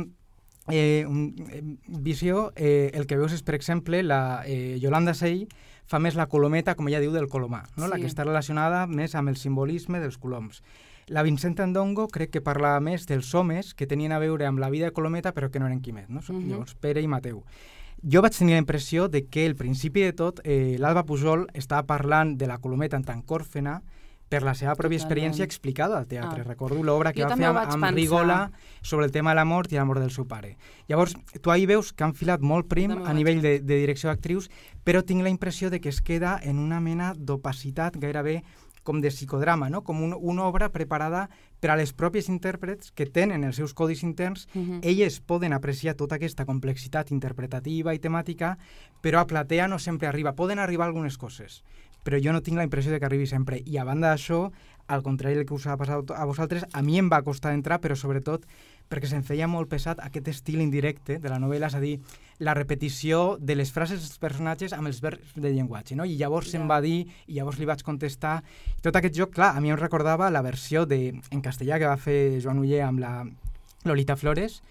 eh, 0.72 1.06
un, 1.08 1.36
eh, 1.52 1.62
visió, 1.88 2.52
eh, 2.56 2.92
el 2.94 3.08
que 3.08 3.18
veus 3.18 3.34
és, 3.34 3.44
per 3.44 3.56
exemple, 3.56 4.02
la 4.04 4.44
eh, 4.46 4.78
Yolanda 4.80 5.14
Sey 5.14 5.48
fa 5.90 6.00
més 6.00 6.16
la 6.16 6.28
colometa, 6.28 6.76
com 6.76 6.88
ella 6.88 7.00
diu, 7.02 7.12
del 7.12 7.28
colomà, 7.28 7.64
no? 7.76 7.88
la 7.88 7.96
Sí. 7.98 8.02
que 8.04 8.08
està 8.08 8.24
relacionada 8.24 8.86
més 8.88 9.16
amb 9.16 9.30
el 9.30 9.38
simbolisme 9.38 10.00
dels 10.00 10.18
coloms. 10.18 10.62
La 11.08 11.24
Vincent 11.24 11.60
Andongo 11.60 12.08
crec 12.08 12.30
que 12.30 12.42
parlava 12.42 12.80
més 12.80 13.08
dels 13.08 13.34
homes 13.34 13.74
que 13.74 13.88
tenien 13.88 14.12
a 14.12 14.20
veure 14.20 14.46
amb 14.46 14.60
la 14.60 14.70
vida 14.70 14.86
de 14.86 14.92
Colometa 14.94 15.34
però 15.34 15.50
que 15.50 15.58
no 15.60 15.66
eren 15.66 15.82
Quimet, 15.82 16.08
no? 16.08 16.22
Mhm. 16.22 16.50
Llavors 16.50 16.76
Pere 16.76 17.02
i 17.02 17.08
Mateu. 17.08 17.44
Jo 18.04 18.22
vaig 18.22 18.38
tenir 18.38 18.54
la 18.54 18.60
impressió 18.60 19.10
de 19.10 19.26
que 19.26 19.48
al 19.48 19.56
principi 19.56 20.02
de 20.02 20.14
tot 20.14 20.40
eh, 20.44 20.78
l'Alba 20.78 21.04
Pujol 21.06 21.48
estava 21.54 21.84
parlant 21.88 22.38
de 22.38 22.46
la 22.48 22.60
Colometa 22.60 22.96
en 22.96 23.04
tant 23.04 23.24
que 23.26 23.34
òrfena 23.34 23.82
per 24.30 24.44
la 24.46 24.54
seva 24.54 24.76
pròpia 24.78 25.00
Totalment. 25.00 25.02
experiència 25.02 25.46
explicada 25.46 25.98
al 25.98 26.08
teatre. 26.08 26.44
Ah. 26.44 26.48
Recordo 26.48 26.84
l'obra 26.84 27.12
que 27.14 27.24
Jo 27.24 27.30
va 27.30 27.36
fer 27.36 27.50
amb, 27.50 27.58
amb 27.58 27.74
pensar. 27.74 27.94
Rigola 27.96 28.40
sobre 28.82 29.06
el 29.06 29.12
tema 29.12 29.32
de 29.32 29.42
la 29.42 29.46
mort 29.46 29.74
i 29.74 29.76
la 29.76 29.86
mort 29.90 30.00
del 30.00 30.12
seu 30.12 30.28
pare. 30.30 30.56
Llavors, 30.88 31.18
tu 31.42 31.52
ahir 31.52 31.68
veus 31.68 31.92
que 31.92 32.06
han 32.06 32.14
filat 32.14 32.42
molt 32.42 32.70
prim 32.70 32.94
a 32.94 33.14
nivell 33.14 33.42
de, 33.42 33.58
de 33.60 33.82
direcció 33.82 34.10
d'actrius, 34.10 34.50
però 34.86 35.04
tinc 35.04 35.26
la 35.26 35.34
impressió 35.34 35.70
de 35.70 35.82
que 35.82 35.90
es 35.90 36.02
queda 36.02 36.40
en 36.42 36.60
una 36.60 36.80
mena 36.80 37.14
d'opacitat 37.18 37.98
gairebé 37.98 38.44
com 38.84 39.02
de 39.02 39.10
psicodrama, 39.10 39.70
no? 39.70 39.84
com 39.84 40.02
un, 40.02 40.16
una 40.18 40.46
obra 40.48 40.72
preparada 40.74 41.28
per 41.62 41.70
a 41.70 41.76
les 41.78 41.92
pròpies 41.94 42.30
intèrprets 42.32 42.90
que 42.96 43.06
tenen 43.06 43.44
els 43.46 43.60
seus 43.60 43.76
codis 43.78 44.02
interns. 44.02 44.48
Mhm. 44.56 44.80
Elles 44.82 45.20
poden 45.20 45.54
apreciar 45.54 45.94
tota 45.94 46.16
aquesta 46.16 46.46
complexitat 46.50 47.12
interpretativa 47.12 47.94
i 47.94 48.00
temàtica, 48.00 48.56
però 49.04 49.22
a 49.22 49.28
platea 49.28 49.68
no 49.68 49.78
sempre 49.78 50.08
arriba. 50.08 50.34
Poden 50.34 50.58
arribar 50.58 50.88
algunes 50.88 51.18
coses, 51.18 51.64
però 52.04 52.20
jo 52.22 52.34
no 52.34 52.42
tinc 52.42 52.58
la 52.58 52.64
impressió 52.68 52.92
de 52.92 53.00
que 53.00 53.06
arribi 53.06 53.28
sempre. 53.28 53.62
I 53.66 53.78
a 53.78 53.84
banda 53.88 54.10
d'això, 54.14 54.50
al 54.90 55.04
contrari 55.04 55.36
del 55.36 55.46
que 55.46 55.54
us 55.54 55.68
ha 55.68 55.78
passat 55.78 56.12
a 56.16 56.26
vosaltres, 56.26 56.66
a 56.74 56.82
mi 56.82 56.98
em 56.98 57.10
va 57.12 57.22
costar 57.22 57.54
entrar, 57.54 57.80
però 57.80 57.96
sobretot 57.96 58.48
perquè 58.90 59.06
se'm 59.06 59.22
feia 59.22 59.46
molt 59.46 59.70
pesat 59.70 60.00
aquest 60.02 60.28
estil 60.32 60.64
indirecte 60.64 61.20
de 61.22 61.30
la 61.30 61.38
novel·la, 61.38 61.68
és 61.70 61.76
a 61.78 61.80
dir, 61.80 62.00
la 62.40 62.56
repetició 62.58 63.38
de 63.38 63.54
les 63.54 63.70
frases 63.70 64.00
dels 64.02 64.18
personatges 64.18 64.74
amb 64.74 64.90
els 64.90 64.98
verbs 65.04 65.36
de 65.36 65.52
llenguatge, 65.54 65.94
no? 65.96 66.06
I 66.10 66.16
llavors 66.18 66.50
se'm 66.50 66.64
Ja. 66.64 66.68
va 66.68 66.82
dir, 66.82 67.06
i 67.28 67.34
llavors 67.38 67.60
li 67.60 67.66
vaig 67.70 67.84
contestar. 67.84 68.42
Tot 68.82 68.96
aquest 68.96 69.14
joc, 69.14 69.36
clar, 69.36 69.56
a 69.56 69.62
mi 69.62 69.70
em 69.70 69.78
recordava 69.78 70.32
la 70.32 70.42
versió 70.42 70.88
de, 70.88 71.14
en 71.30 71.42
castellà 71.42 71.78
que 71.78 71.86
va 71.86 71.98
fer 71.98 72.42
Joan 72.42 72.58
Uller 72.58 72.82
amb 72.82 73.00
la 73.00 73.28
Lolita 73.86 74.16
Flores, 74.16 74.64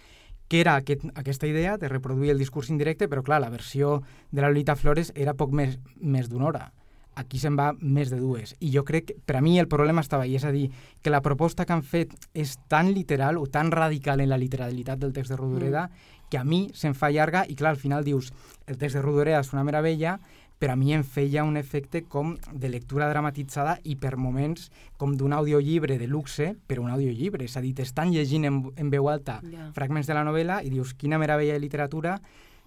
que 0.48 0.60
era 0.60 0.74
aquest, 0.76 1.04
aquesta 1.14 1.46
idea 1.46 1.76
de 1.76 1.88
reproduir 1.88 2.30
el 2.30 2.38
discurs 2.38 2.70
indirecte, 2.70 3.06
però 3.06 3.22
clar, 3.22 3.40
la 3.40 3.50
versió 3.50 4.02
de 4.32 4.40
la 4.42 4.48
Lolita 4.48 4.74
Flores 4.74 5.12
era 5.14 5.34
poc 5.34 5.52
més, 5.52 5.78
més 6.00 6.28
d'una 6.28 6.46
hora. 6.46 6.72
Aquí 7.18 7.40
se'n 7.42 7.56
va 7.58 7.72
més 7.80 8.12
de 8.12 8.20
dues. 8.20 8.54
I 8.62 8.70
jo 8.74 8.84
crec 8.86 9.08
que, 9.10 9.16
per 9.26 9.38
a 9.38 9.42
mi, 9.42 9.56
el 9.58 9.68
problema 9.70 10.04
estava 10.04 10.24
ahí. 10.24 10.36
És 10.38 10.46
a 10.46 10.52
dir, 10.54 10.68
que 11.02 11.10
la 11.10 11.22
proposta 11.24 11.66
que 11.66 11.74
han 11.74 11.82
fet 11.82 12.14
és 12.34 12.56
tan 12.70 12.92
literal 12.94 13.38
o 13.38 13.46
tan 13.50 13.72
radical 13.74 14.22
en 14.22 14.30
la 14.30 14.38
literalitat 14.38 15.02
del 15.02 15.14
text 15.16 15.34
de 15.34 15.40
Rodoreda 15.40 15.88
mm. 15.88 16.28
que 16.30 16.38
a 16.38 16.44
mi 16.44 16.68
se'm 16.74 16.94
fa 16.94 17.10
llarga 17.10 17.44
i, 17.48 17.56
clar, 17.58 17.74
al 17.74 17.80
final 17.80 18.04
dius, 18.04 18.32
el 18.66 18.78
text 18.78 18.98
de 18.98 19.02
Rodoreda 19.02 19.40
és 19.42 19.52
una 19.52 19.64
meravella, 19.66 20.18
però 20.58 20.74
a 20.74 20.76
mi 20.76 20.92
em 20.92 21.04
feia 21.06 21.44
un 21.46 21.56
efecte 21.56 22.02
com 22.10 22.34
de 22.50 22.68
lectura 22.68 23.08
dramatitzada 23.08 23.76
i 23.86 23.94
per 23.96 24.16
moments 24.18 24.72
com 24.98 25.14
d'un 25.16 25.32
audiollibre 25.32 25.98
de 25.98 26.08
luxe, 26.10 26.52
però 26.66 26.82
un 26.82 26.90
audiollibre. 26.90 27.46
És 27.46 27.56
a 27.56 27.62
dir, 27.62 27.76
t'estan 27.78 28.10
llegint 28.14 28.44
en, 28.48 28.60
en 28.76 28.90
veu 28.90 29.08
alta 29.08 29.38
Ja. 29.48 29.70
fragments 29.74 30.06
de 30.06 30.14
la 30.14 30.24
novel·la 30.26 30.62
i 30.66 30.70
dius, 30.70 30.94
quina 30.94 31.18
meravella 31.18 31.54
de 31.54 31.62
literatura, 31.62 32.18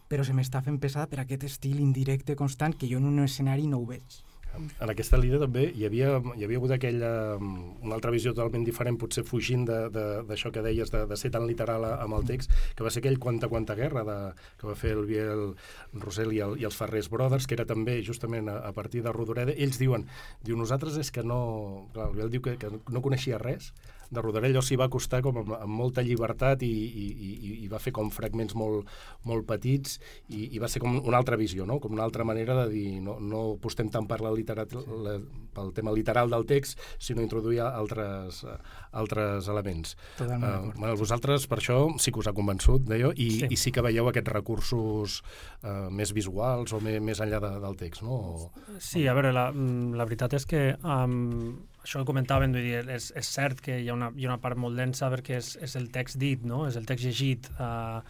però 0.08 0.24
se 0.24 0.34
m'està 0.34 0.62
fent 0.64 0.80
pesada 0.80 1.08
per 1.08 1.22
aquest 1.22 1.44
estil 1.48 1.80
indirecte 1.80 2.36
constant 2.36 2.76
que 2.76 2.88
jo 2.88 3.00
en 3.00 3.06
un 3.06 3.24
escenari 3.24 3.68
no 3.68 3.80
ho 3.80 3.86
veig. 3.86 4.22
En 4.52 4.90
aquesta 4.92 5.16
línia 5.18 5.38
també 5.40 5.62
hi 5.72 5.86
havia, 5.88 6.10
hi 6.36 6.44
havia 6.44 6.58
hagut 6.60 6.72
aquella, 6.76 7.12
mm, 7.40 7.86
una 7.88 7.96
altra 7.96 8.12
visió 8.12 8.34
totalment 8.34 8.66
diferent, 8.68 8.98
potser 9.00 9.24
fugint 9.24 9.64
de- 9.68 9.90
de- 9.90 10.24
d'això 10.28 10.52
que 10.52 10.62
deies, 10.62 10.92
de, 10.92 11.06
de 11.08 11.18
ser 11.18 11.32
tan 11.32 11.48
literal 11.48 11.86
amb 11.86 12.14
el 12.18 12.26
text, 12.28 12.52
que 12.76 12.84
va 12.84 12.90
ser 12.92 13.00
aquell 13.00 13.18
Quanta, 13.18 13.48
quanta 13.48 13.76
guerra 13.76 14.04
de, 14.04 14.18
que 14.60 14.68
va 14.68 14.76
fer 14.76 14.92
el 14.98 15.06
Biel 15.06 15.56
Rosell 15.94 16.34
i, 16.34 16.40
el, 16.44 16.58
i 16.60 16.66
els 16.68 16.76
Ferrers 16.76 17.10
Brothers, 17.10 17.48
que 17.48 17.56
era 17.56 17.66
també 17.66 18.02
justament 18.04 18.50
a, 18.50 18.58
a 18.68 18.74
partir 18.74 19.02
de 19.04 19.12
Rodoreda. 19.16 19.52
Ells 19.56 19.80
diuen, 19.80 20.06
diu, 20.44 20.58
nosaltres 20.58 20.98
és 20.98 21.12
que 21.12 21.24
no... 21.24 21.88
Clar, 21.94 22.10
el 22.10 22.16
Biel 22.20 22.30
diu 22.30 22.42
que, 22.42 22.58
que 22.58 22.70
no 22.90 23.02
coneixia 23.02 23.38
res 23.40 23.72
de 24.12 24.21
Rodorell, 24.21 24.58
o 24.60 24.62
s'hi 24.62 24.76
va 24.80 24.89
acostar 24.89 25.21
com 25.24 25.38
amb, 25.41 25.54
amb 25.56 25.71
molta 25.71 26.04
llibertat 26.04 26.62
i, 26.67 26.69
i, 26.71 27.06
i, 27.15 27.52
i 27.63 27.67
va 27.71 27.80
fer 27.80 27.93
com 27.95 28.10
fragments 28.12 28.54
molt, 28.60 28.89
molt 29.24 29.45
petits 29.47 29.97
i, 30.30 30.50
i 30.56 30.60
va 30.60 30.67
ser 30.67 30.82
com 30.84 30.97
una 31.00 31.17
altra 31.21 31.38
visió, 31.39 31.65
no? 31.65 31.80
com 31.80 31.93
una 31.95 32.04
altra 32.04 32.26
manera 32.28 32.58
de 32.63 32.67
dir 32.74 33.00
no, 33.02 33.17
no 33.24 33.43
apostem 33.56 33.89
tant 33.93 34.08
per 34.10 34.19
la 34.21 34.34
literat, 34.36 34.76
la, 34.76 35.15
pel 35.56 35.71
tema 35.76 35.91
literal 35.95 36.30
del 36.32 36.45
text, 36.50 36.80
sinó 37.00 37.24
introduir 37.24 37.62
altres, 37.63 38.43
altres 38.91 39.47
elements. 39.52 39.95
Totalment 40.19 40.43
d'acord. 40.45 40.78
bueno, 40.80 40.95
vosaltres, 41.00 41.47
per 41.47 41.60
això, 41.62 41.80
sí 42.00 42.12
que 42.12 42.19
us 42.19 42.28
ha 42.28 42.36
convençut, 42.36 42.84
deia, 42.88 43.12
i, 43.15 43.30
Sí. 43.41 43.47
i 43.50 43.58
sí 43.58 43.71
que 43.71 43.82
veieu 43.82 44.08
aquests 44.12 44.32
recursos 44.32 45.21
eh, 45.63 45.88
més 45.89 46.12
visuals 46.13 46.74
o 46.74 46.80
més, 46.84 47.00
més 47.02 47.19
enllà 47.24 47.39
de, 47.43 47.52
del 47.63 47.78
text, 47.80 48.04
no? 48.04 48.19
O, 48.19 48.52
Sí, 48.80 49.06
a 49.08 49.13
veure, 49.15 49.32
la, 49.36 49.50
mm, 49.52 49.93
la 49.95 50.06
veritat 50.08 50.34
és 50.39 50.45
que 50.45 50.62
um, 50.84 51.60
això 51.82 52.02
que 52.02 52.10
comentaven, 52.12 52.54
vull 52.54 52.67
dir, 52.67 52.84
és, 52.94 53.10
és 53.17 53.32
cert 53.38 53.62
que 53.65 53.80
hi 53.82 53.89
ha, 53.89 53.96
una, 53.96 54.12
hi 54.15 54.28
ha 54.28 54.34
una 54.34 54.41
part 54.41 54.60
molt 54.60 54.78
densa 54.78 55.10
perquè 55.13 55.39
és, 55.39 55.56
és 55.65 55.76
el 55.80 55.89
text 55.94 56.20
dit, 56.22 56.44
no? 56.46 56.65
és 56.70 56.78
el 56.78 56.86
text 56.89 57.08
llegit. 57.08 57.50
Uh, 57.58 58.02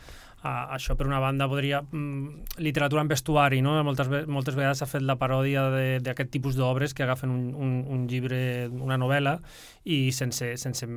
uh, 0.44 0.74
això, 0.76 0.98
per 1.00 1.08
una 1.08 1.22
banda, 1.24 1.48
podria... 1.48 1.80
Mm, 1.88 2.44
literatura 2.62 3.06
en 3.06 3.12
vestuari, 3.12 3.62
no? 3.64 3.78
Moltes, 3.88 4.12
moltes 4.28 4.58
vegades 4.58 4.82
s'ha 4.84 4.90
fet 4.92 5.06
la 5.08 5.16
paròdia 5.22 5.64
d'aquest 6.04 6.34
tipus 6.34 6.60
d'obres 6.60 6.94
que 6.98 7.06
agafen 7.08 7.32
un, 7.32 7.46
un, 7.56 7.78
un 7.96 8.08
llibre, 8.12 8.42
una 8.76 9.00
novel·la, 9.00 9.38
i 9.88 10.02
sense, 10.16 10.54
sense, 10.62 10.88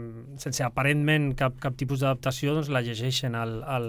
sense 0.42 0.66
aparentment 0.66 1.32
cap, 1.38 1.60
cap 1.62 1.78
tipus 1.78 2.02
d'adaptació 2.02 2.58
doncs 2.58 2.72
la 2.74 2.82
llegeixen 2.84 3.38
al, 3.38 3.60
al, 3.62 3.88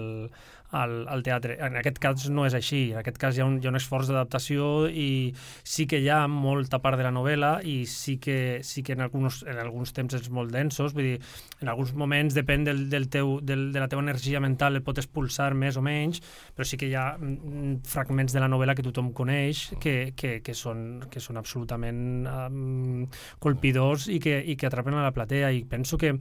al, 0.70 1.06
al 1.08 1.22
teatre. 1.22 1.56
En 1.62 1.76
aquest 1.78 1.98
cas 2.02 2.26
no 2.32 2.46
és 2.46 2.56
així, 2.56 2.90
en 2.92 3.00
aquest 3.00 3.18
cas 3.20 3.36
hi 3.36 3.42
ha 3.42 3.46
un, 3.48 3.58
hi 3.62 3.68
ha 3.68 3.72
un 3.72 3.78
esforç 3.78 4.10
d'adaptació 4.10 4.86
i 4.90 5.32
sí 5.62 5.86
que 5.90 6.00
hi 6.02 6.08
ha 6.10 6.24
molta 6.30 6.80
part 6.82 6.98
de 6.98 7.06
la 7.06 7.12
novel·la 7.14 7.52
i 7.64 7.78
sí 7.90 8.16
que, 8.22 8.60
sí 8.66 8.82
que 8.86 8.96
en, 8.96 9.04
alguns, 9.06 9.42
en 9.46 9.60
alguns 9.62 9.94
temps 9.96 10.16
és 10.18 10.28
molt 10.30 10.52
densos, 10.54 10.94
vull 10.96 11.12
dir, 11.12 11.20
en 11.62 11.70
alguns 11.72 11.94
moments 11.94 12.34
depèn 12.36 12.66
del, 12.66 12.86
del 12.90 13.08
teu, 13.12 13.36
del, 13.42 13.68
de 13.74 13.82
la 13.82 13.88
teva 13.92 14.04
energia 14.04 14.42
mental, 14.42 14.76
el 14.76 14.84
pot 14.86 14.98
expulsar 15.02 15.52
més 15.54 15.78
o 15.78 15.84
menys, 15.84 16.22
però 16.56 16.66
sí 16.66 16.78
que 16.80 16.90
hi 16.90 16.96
ha 16.98 17.08
mm, 17.16 17.80
fragments 17.86 18.34
de 18.34 18.42
la 18.42 18.50
novel·la 18.50 18.76
que 18.76 18.84
tothom 18.86 19.12
coneix 19.16 19.68
que, 19.80 20.12
que, 20.16 20.38
que, 20.44 20.54
són, 20.56 21.06
que 21.12 21.22
són 21.22 21.38
absolutament 21.40 22.26
um, 22.26 23.06
colpidors 23.42 24.10
i 24.12 24.20
que, 24.22 24.38
i 24.42 24.56
que 24.58 24.68
atrapen 24.68 24.96
a 24.96 25.06
la 25.06 25.14
platea. 25.14 25.52
I 25.52 25.64
penso 25.68 25.98
que 26.00 26.16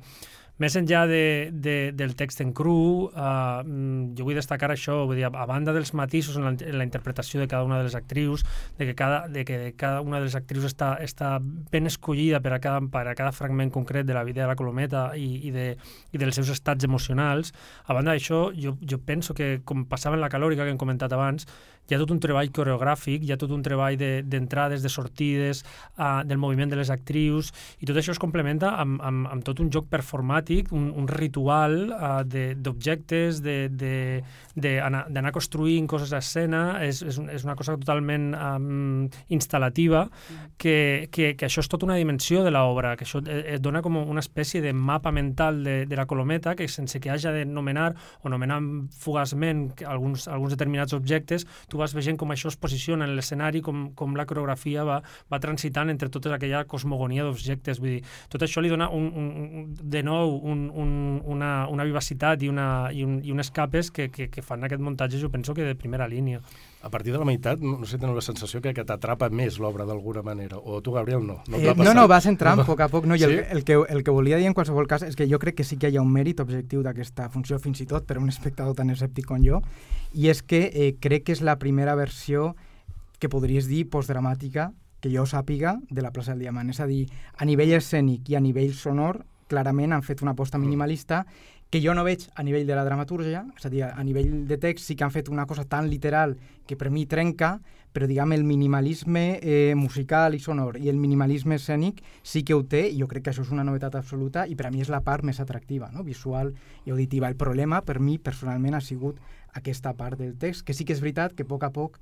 més 0.62 0.76
enllà 0.80 1.04
de, 1.10 1.52
de, 1.52 1.76
del 1.96 2.16
text 2.16 2.40
en 2.44 2.54
cru, 2.56 3.12
uh, 3.12 3.60
jo 4.16 4.28
vull 4.28 4.38
destacar 4.38 4.70
això, 4.72 5.02
vull 5.08 5.20
dir, 5.20 5.26
a, 5.28 5.46
banda 5.50 5.74
dels 5.76 5.92
matisos 5.98 6.38
en 6.40 6.48
la, 6.48 6.54
en 6.56 6.78
la 6.80 6.88
interpretació 6.88 7.42
de 7.42 7.50
cada 7.52 7.68
una 7.68 7.80
de 7.82 7.90
les 7.90 7.98
actrius, 7.98 8.46
de 8.80 8.88
que 8.88 8.96
cada, 8.96 9.28
de 9.28 9.44
que 9.48 9.74
cada 9.78 10.02
una 10.02 10.22
de 10.22 10.30
les 10.30 10.38
actrius 10.40 10.70
està, 10.70 10.96
està 11.04 11.36
ben 11.42 11.92
escollida 11.92 12.40
per 12.44 12.56
a, 12.56 12.62
cada, 12.64 12.82
per 12.92 13.06
a 13.12 13.16
cada 13.18 13.36
fragment 13.36 13.74
concret 13.74 14.08
de 14.08 14.16
la 14.16 14.24
vida 14.24 14.46
de 14.46 14.50
la 14.52 14.56
Colometa 14.56 15.10
i, 15.20 15.28
i, 15.50 15.54
de, 15.56 15.70
i 16.12 16.22
dels 16.22 16.40
seus 16.40 16.52
estats 16.56 16.88
emocionals. 16.88 17.52
A 17.86 17.98
banda 17.98 18.16
d'això, 18.16 18.48
jo, 18.56 18.78
jo 18.80 19.02
penso 19.04 19.36
que, 19.36 19.60
com 19.68 19.84
passava 19.90 20.16
en 20.16 20.24
la 20.24 20.32
calòrica 20.32 20.64
que 20.64 20.72
hem 20.72 20.80
comentat 20.80 21.12
abans, 21.14 21.50
hi 21.86 21.94
ha 21.94 22.00
tot 22.02 22.10
un 22.16 22.20
treball 22.22 22.50
coreogràfic, 22.50 23.26
hi 23.26 23.34
ha 23.34 23.38
tot 23.38 23.52
un 23.54 23.62
treball 23.66 23.98
d'entrades, 24.00 24.82
de, 24.82 24.88
de 24.88 24.94
sortides, 24.94 25.62
uh, 26.00 26.24
del 26.26 26.40
moviment 26.42 26.72
de 26.72 26.80
les 26.80 26.90
actrius, 26.90 27.52
i 27.78 27.86
tot 27.86 28.00
això 28.02 28.16
es 28.16 28.22
complementa 28.22 28.74
amb, 28.82 28.98
amb, 29.06 29.30
amb 29.30 29.46
tot 29.46 29.62
un 29.62 29.70
joc 29.74 29.92
performàtic, 30.46 30.72
un, 30.72 30.92
un 30.96 31.08
ritual 31.08 31.92
uh, 31.92 32.24
d'objectes, 32.24 33.42
d'anar 34.56 35.32
construint 35.34 35.88
coses 35.88 36.14
a 36.14 36.20
escena, 36.20 36.82
és, 36.84 37.02
és, 37.02 37.20
és 37.20 37.44
una 37.44 37.56
cosa 37.56 37.76
totalment 37.78 38.34
um, 38.36 39.08
instal·lativa, 39.30 40.10
que, 40.58 41.10
que, 41.12 41.36
que 41.36 41.46
això 41.46 41.62
és 41.62 41.70
tota 41.70 41.86
una 41.86 41.98
dimensió 41.98 42.44
de 42.44 42.52
l'obra, 42.52 42.96
que 42.96 43.06
això 43.06 43.22
et, 43.26 43.56
et 43.56 43.62
dona 43.62 43.82
com 43.82 43.98
una 43.98 44.22
espècie 44.24 44.62
de 44.62 44.74
mapa 44.74 45.12
mental 45.12 45.64
de, 45.64 45.86
de 45.86 45.96
la 45.96 46.06
colometa, 46.06 46.56
que 46.56 46.68
sense 46.68 47.00
que 47.00 47.12
haja 47.12 47.32
de 47.32 47.46
nomenar 47.46 47.94
o 48.24 48.30
nomenar 48.30 48.62
fugaçment 49.00 49.74
alguns, 49.86 50.28
alguns 50.28 50.54
determinats 50.56 50.94
objectes, 50.94 51.46
tu 51.70 51.78
vas 51.78 51.94
veient 51.96 52.18
com 52.18 52.32
això 52.32 52.50
es 52.52 52.58
posiciona 52.58 53.06
en 53.06 53.16
l'escenari, 53.16 53.62
com, 53.62 53.90
com 53.96 54.16
la 54.16 54.26
coreografia 54.26 54.86
va, 54.86 55.02
va 55.32 55.42
transitant 55.42 55.90
entre 55.92 56.10
tota 56.10 56.36
aquella 56.36 56.66
cosmogonia 56.70 57.26
d'objectes. 57.26 57.80
Vull 57.82 57.98
dir, 57.98 58.02
tot 58.32 58.44
això 58.46 58.64
li 58.64 58.72
dona 58.72 58.90
un, 58.94 59.10
un, 59.16 59.30
un, 59.46 59.66
de 59.82 60.02
nou 60.06 60.35
un, 60.36 60.70
un, 60.70 61.22
una, 61.26 61.68
una 61.72 61.84
vivacitat 61.84 62.44
i, 62.44 62.50
una, 62.50 62.92
i, 62.92 63.04
un, 63.04 63.20
i 63.24 63.32
unes 63.32 63.52
capes 63.52 63.92
que, 63.92 64.10
que, 64.12 64.30
que 64.30 64.44
fan 64.46 64.64
aquest 64.68 64.82
muntatge, 64.82 65.20
jo 65.22 65.30
penso 65.34 65.54
que 65.54 65.64
de 65.64 65.76
primera 65.76 66.08
línia. 66.08 66.42
A 66.86 66.90
partir 66.90 67.14
de 67.14 67.20
la 67.20 67.26
meitat, 67.26 67.60
no, 67.60 67.80
no 67.82 67.88
sé, 67.90 67.98
teniu 67.98 68.14
la 68.14 68.22
sensació 68.22 68.62
que, 68.62 68.76
que 68.78 68.86
t'atrapa 68.86 69.32
més 69.34 69.58
l'obra 69.58 69.88
d'alguna 69.90 70.22
manera. 70.22 70.60
O 70.62 70.82
tu, 70.86 70.94
Gabriel, 70.94 71.26
no. 71.26 71.40
No, 71.48 71.58
eh, 71.58 71.74
no, 71.78 71.96
no, 71.98 72.06
vas 72.12 72.28
entrant 72.30 72.62
a 72.62 72.68
poc 72.68 72.86
a 72.86 72.90
poc. 72.92 73.08
No, 73.10 73.18
i 73.18 73.26
el, 73.26 73.34
sí? 73.40 73.48
el, 73.58 73.66
que, 73.66 73.80
el 73.90 74.04
que 74.06 74.14
volia 74.14 74.38
dir 74.38 74.46
en 74.52 74.58
qualsevol 74.58 74.86
cas 74.92 75.08
és 75.08 75.18
que 75.18 75.28
jo 75.32 75.42
crec 75.42 75.58
que 75.58 75.66
sí 75.66 75.80
que 75.82 75.90
hi 75.90 75.98
ha 75.98 76.06
un 76.06 76.14
mèrit 76.14 76.44
objectiu 76.44 76.86
d'aquesta 76.86 77.32
funció, 77.34 77.58
fins 77.64 77.82
i 77.82 77.90
tot 77.90 78.06
per 78.06 78.20
un 78.22 78.30
espectador 78.30 78.78
tan 78.78 78.94
escèptic 78.94 79.26
com 79.32 79.42
jo, 79.42 79.64
i 80.14 80.30
és 80.30 80.44
que 80.46 80.68
eh, 80.70 80.94
crec 81.02 81.26
que 81.26 81.38
és 81.38 81.42
la 81.42 81.58
primera 81.58 81.98
versió 81.98 82.54
que 83.20 83.32
podries 83.32 83.66
dir 83.72 83.88
postdramàtica 83.90 84.70
que 85.06 85.12
jo 85.14 85.26
sàpiga 85.30 85.76
de 85.90 86.02
la 86.02 86.10
plaça 86.10 86.34
del 86.34 86.48
Diamant. 86.48 86.72
És 86.74 86.80
a 86.82 86.88
dir, 86.90 87.06
a 87.38 87.46
nivell 87.46 87.76
escènic 87.78 88.32
i 88.32 88.38
a 88.38 88.42
nivell 88.42 88.74
sonor, 88.74 89.22
clarament 89.48 89.94
han 89.94 90.04
fet 90.04 90.22
una 90.22 90.34
aposta 90.34 90.58
mm. 90.58 90.62
minimalista 90.62 91.26
que 91.70 91.82
jo 91.84 91.94
no 91.94 92.06
veig 92.06 92.28
a 92.36 92.44
nivell 92.46 92.68
de 92.68 92.76
la 92.78 92.86
dramatúrgia, 92.86 93.42
és 93.58 93.66
a 93.66 93.72
dir, 93.74 93.84
a 93.84 94.04
nivell 94.06 94.46
de 94.48 94.58
text 94.62 94.86
sí 94.86 94.96
que 94.96 95.04
han 95.04 95.12
fet 95.12 95.30
una 95.30 95.48
cosa 95.50 95.66
tan 95.66 95.90
literal 95.90 96.38
que 96.68 96.78
per 96.78 96.92
mi 96.94 97.06
trenca, 97.10 97.58
però 97.96 98.08
diguem 98.08 98.36
el 98.36 98.44
minimalisme 98.44 99.40
eh, 99.42 99.74
musical 99.76 100.36
i 100.36 100.40
sonor 100.44 100.78
i 100.78 100.90
el 100.92 101.00
minimalisme 101.00 101.56
escènic 101.56 102.02
sí 102.24 102.44
que 102.44 102.54
ho 102.54 102.66
té 102.68 102.84
i 102.90 103.00
jo 103.00 103.08
crec 103.08 103.26
que 103.26 103.32
això 103.32 103.46
és 103.46 103.54
una 103.56 103.64
novetat 103.64 103.96
absoluta 103.96 104.46
i 104.48 104.56
per 104.56 104.68
a 104.68 104.72
mi 104.72 104.84
és 104.84 104.92
la 104.92 105.00
part 105.04 105.24
més 105.24 105.40
atractiva, 105.40 105.90
no? 105.94 106.04
visual 106.04 106.52
i 106.86 106.92
auditiva. 106.92 107.30
El 107.32 107.40
problema 107.40 107.82
per 107.88 108.02
mi 108.04 108.18
personalment 108.20 108.76
ha 108.76 108.84
sigut 108.84 109.20
aquesta 109.56 109.96
part 109.96 110.20
del 110.20 110.36
text, 110.38 110.66
que 110.68 110.76
sí 110.76 110.84
que 110.84 110.94
és 110.94 111.02
veritat 111.02 111.34
que 111.34 111.48
a 111.48 111.50
poc 111.50 111.64
a 111.64 111.72
poc 111.72 112.00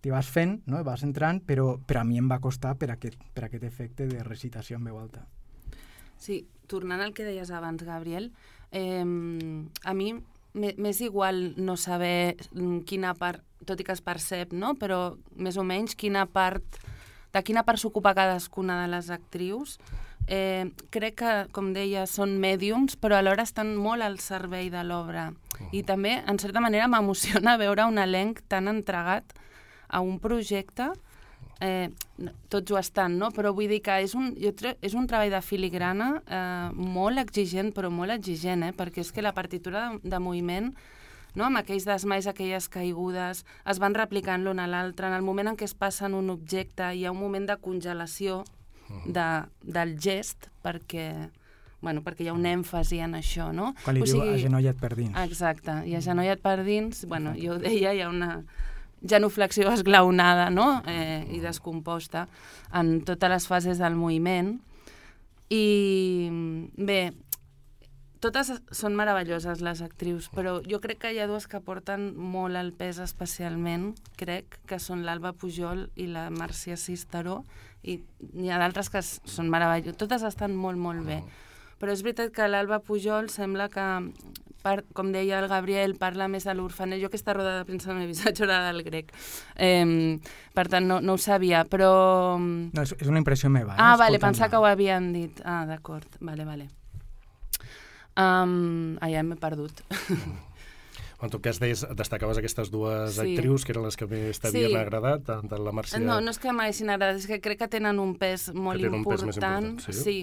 t'hi 0.00 0.12
vas 0.12 0.28
fent, 0.28 0.60
no? 0.68 0.84
vas 0.84 1.04
entrant, 1.04 1.40
però, 1.40 1.74
però 1.80 2.04
a 2.04 2.08
mi 2.08 2.20
em 2.20 2.28
va 2.28 2.40
costar 2.40 2.76
per 2.76 2.92
aquest, 2.92 3.16
per 3.34 3.48
aquest 3.48 3.64
efecte 3.64 4.08
de 4.08 4.22
recitació 4.24 4.76
en 4.76 4.88
veu 4.88 5.00
alta. 5.00 5.24
Sí, 6.20 6.42
tornant 6.70 7.02
al 7.02 7.14
que 7.16 7.26
deies 7.26 7.50
abans, 7.50 7.82
Gabriel, 7.84 8.30
eh, 8.70 9.04
a 9.84 9.94
mi 9.94 10.14
m'és 10.52 11.00
igual 11.00 11.54
no 11.56 11.76
saber 11.76 12.36
quina 12.86 13.14
part, 13.14 13.42
tot 13.66 13.80
i 13.80 13.86
que 13.86 13.94
es 13.94 14.02
percep, 14.02 14.52
no? 14.52 14.74
però 14.74 15.16
més 15.36 15.58
o 15.60 15.64
menys 15.66 15.94
quina 15.94 16.24
part, 16.26 16.80
de 17.30 17.42
quina 17.46 17.62
part 17.62 17.78
s'ocupa 17.78 18.16
cadascuna 18.18 18.80
de 18.82 18.88
les 18.90 19.10
actrius. 19.14 19.78
Eh, 20.26 20.70
crec 20.94 21.16
que, 21.22 21.34
com 21.54 21.72
deia, 21.74 22.04
són 22.06 22.36
mèdiums, 22.42 22.96
però 22.98 23.18
alhora 23.18 23.46
estan 23.46 23.74
molt 23.78 24.02
al 24.02 24.18
servei 24.22 24.70
de 24.70 24.82
l'obra. 24.86 25.30
I 25.74 25.82
també, 25.86 26.18
en 26.26 26.38
certa 26.38 26.62
manera, 26.62 26.88
m'emociona 26.90 27.56
veure 27.62 27.86
un 27.86 27.98
elenc 27.98 28.42
tan 28.48 28.68
entregat 28.70 29.34
a 29.88 30.02
un 30.02 30.18
projecte 30.22 30.90
eh, 31.60 31.90
tots 32.48 32.72
ho 32.72 32.78
estan, 32.80 33.18
no? 33.20 33.30
però 33.36 33.52
vull 33.56 33.70
dir 33.70 33.80
que 33.84 34.00
és 34.04 34.14
un, 34.18 34.32
jo 34.40 34.52
és 34.80 34.94
un 34.96 35.08
treball 35.10 35.32
de 35.32 35.42
filigrana 35.44 36.12
eh, 36.24 36.70
molt 36.74 37.20
exigent, 37.22 37.72
però 37.76 37.92
molt 37.92 38.16
exigent, 38.16 38.64
eh? 38.66 38.72
perquè 38.76 39.04
és 39.04 39.12
que 39.12 39.24
la 39.24 39.34
partitura 39.36 39.88
de, 39.88 40.10
de 40.10 40.22
moviment 40.22 40.72
no? 41.34 41.46
amb 41.46 41.60
aquells 41.60 41.86
desmais, 41.88 42.26
aquelles 42.26 42.68
caigudes, 42.72 43.44
es 43.44 43.82
van 43.82 43.94
replicant 43.94 44.44
l'un 44.44 44.62
a 44.62 44.68
l'altre. 44.70 45.08
En 45.08 45.18
el 45.18 45.26
moment 45.26 45.52
en 45.52 45.60
què 45.60 45.68
es 45.68 45.76
passen 45.76 46.16
un 46.16 46.32
objecte 46.32 46.92
hi 46.94 47.04
ha 47.04 47.12
un 47.14 47.20
moment 47.20 47.46
de 47.50 47.58
congelació 47.60 48.42
de, 49.06 49.28
del 49.62 49.94
gest 50.02 50.50
perquè 50.64 51.30
bueno, 51.80 52.02
perquè 52.04 52.26
hi 52.26 52.28
ha 52.28 52.34
un 52.36 52.44
èmfasi 52.44 52.98
en 53.00 53.14
això, 53.16 53.46
no? 53.56 53.70
Quan 53.86 53.96
li 53.96 54.02
o 54.04 54.08
sigui, 54.08 54.26
diu 54.26 54.34
agenolla't 54.36 54.80
per 54.82 54.90
dins. 54.98 55.14
Exacte, 55.22 55.78
i 55.88 55.94
agenolla't 55.96 56.42
per 56.44 56.58
dins, 56.66 57.06
bueno, 57.08 57.32
jo 57.40 57.54
ho 57.54 57.62
deia, 57.62 57.94
hi 57.96 58.02
ha 58.04 58.10
una, 58.12 58.42
genuflexió 59.02 59.70
esglaonada 59.72 60.50
no? 60.50 60.82
eh, 60.86 61.26
i 61.30 61.40
descomposta 61.40 62.26
en 62.74 63.00
totes 63.04 63.30
les 63.30 63.48
fases 63.48 63.80
del 63.80 63.96
moviment. 63.96 64.58
I 65.50 66.28
bé, 66.76 67.00
totes 68.20 68.52
són 68.76 68.94
meravelloses 68.98 69.62
les 69.64 69.80
actrius, 69.82 70.28
però 70.30 70.58
jo 70.68 70.78
crec 70.84 71.00
que 71.02 71.12
hi 71.14 71.18
ha 71.22 71.28
dues 71.30 71.48
que 71.48 71.62
porten 71.64 72.10
molt 72.14 72.58
el 72.60 72.74
pes 72.76 73.00
especialment, 73.00 73.94
crec, 74.20 74.60
que 74.68 74.78
són 74.78 75.06
l'Alba 75.06 75.32
Pujol 75.32 75.86
i 75.96 76.06
la 76.12 76.28
Marcia 76.30 76.76
Sisteró, 76.76 77.40
i 77.82 77.96
n'hi 78.34 78.52
ha 78.52 78.60
d'altres 78.60 78.92
que 78.92 79.00
són 79.02 79.48
meravelloses. 79.48 79.96
Totes 79.96 80.26
estan 80.28 80.52
molt, 80.52 80.76
molt 80.78 81.06
bé. 81.08 81.22
Però 81.80 81.96
és 81.96 82.04
veritat 82.04 82.34
que 82.36 82.48
l'Alba 82.50 82.82
Pujol 82.84 83.32
sembla 83.32 83.70
que 83.72 83.86
part, 84.62 84.86
com 84.96 85.10
deia 85.14 85.40
el 85.40 85.48
Gabriel, 85.50 85.96
parla 86.00 86.28
més 86.30 86.46
de 86.48 86.54
l'orfanell. 86.56 87.00
Jo 87.02 87.10
aquesta 87.10 87.34
roda 87.36 87.56
de 87.58 87.66
premsa 87.68 87.92
no 87.92 88.00
l'he 88.00 88.10
vist, 88.10 88.24
vaig 88.26 88.40
del 88.40 88.82
grec. 88.86 89.14
Eh, 89.56 90.18
per 90.56 90.66
tant, 90.72 90.86
no, 90.88 91.00
no 91.04 91.16
ho 91.16 91.20
sabia, 91.20 91.64
però... 91.68 91.92
No, 92.40 92.84
és, 92.84 92.94
és 92.98 93.08
una 93.10 93.22
impressió 93.22 93.50
meva. 93.52 93.74
Eh? 93.74 93.80
Ah, 93.80 93.96
vale, 94.00 94.20
pensava 94.22 94.50
que 94.52 94.60
ho 94.60 94.68
havien 94.68 95.12
dit. 95.16 95.42
Ah, 95.44 95.64
d'acord, 95.68 96.20
vale, 96.20 96.46
vale. 96.48 96.68
Um, 98.20 98.96
ah, 99.00 99.08
ja 99.08 99.24
m'he 99.24 99.38
perdut. 99.40 99.84
En 101.20 101.28
tot 101.28 101.42
cas, 101.44 101.58
deies, 101.60 101.82
destacaves 101.98 102.38
aquestes 102.40 102.70
dues 102.72 103.18
sí. 103.18 103.20
actrius, 103.26 103.66
que 103.68 103.74
eren 103.74 103.84
les 103.84 103.98
que 104.00 104.06
més 104.08 104.40
t'havien 104.40 104.70
sí. 104.72 104.76
agradat, 104.80 105.26
tant, 105.26 105.50
la 105.52 105.74
Marcia... 105.76 106.00
No, 106.00 106.16
no 106.24 106.32
és 106.32 106.40
que 106.40 106.54
m'haguessin 106.56 106.88
agradat, 106.94 107.20
és 107.20 107.28
que 107.28 107.42
crec 107.44 107.60
que 107.60 107.68
tenen 107.76 108.00
un 108.00 108.14
pes 108.16 108.46
molt 108.56 108.80
important. 108.80 109.04
Un 109.04 109.10
pes 109.12 109.26
més 109.28 109.36
important. 109.36 109.82
Sí? 109.84 109.98
sí 110.00 110.16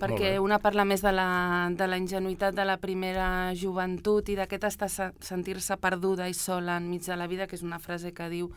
perquè 0.00 0.34
una 0.40 0.58
parla 0.62 0.86
més 0.88 1.04
de 1.04 1.12
la, 1.12 1.68
de 1.76 1.86
la 1.86 1.98
ingenuïtat 2.00 2.56
de 2.56 2.64
la 2.66 2.78
primera 2.80 3.52
joventut 3.58 4.28
i 4.32 4.36
d'aquest 4.38 4.68
estar 4.70 5.10
sentir-se 5.20 5.76
perduda 5.80 6.28
i 6.28 6.34
sola 6.34 6.78
enmig 6.80 7.04
de 7.06 7.18
la 7.20 7.28
vida, 7.30 7.46
que 7.46 7.58
és 7.58 7.66
una 7.66 7.78
frase 7.78 8.14
que 8.16 8.30
diu 8.32 8.50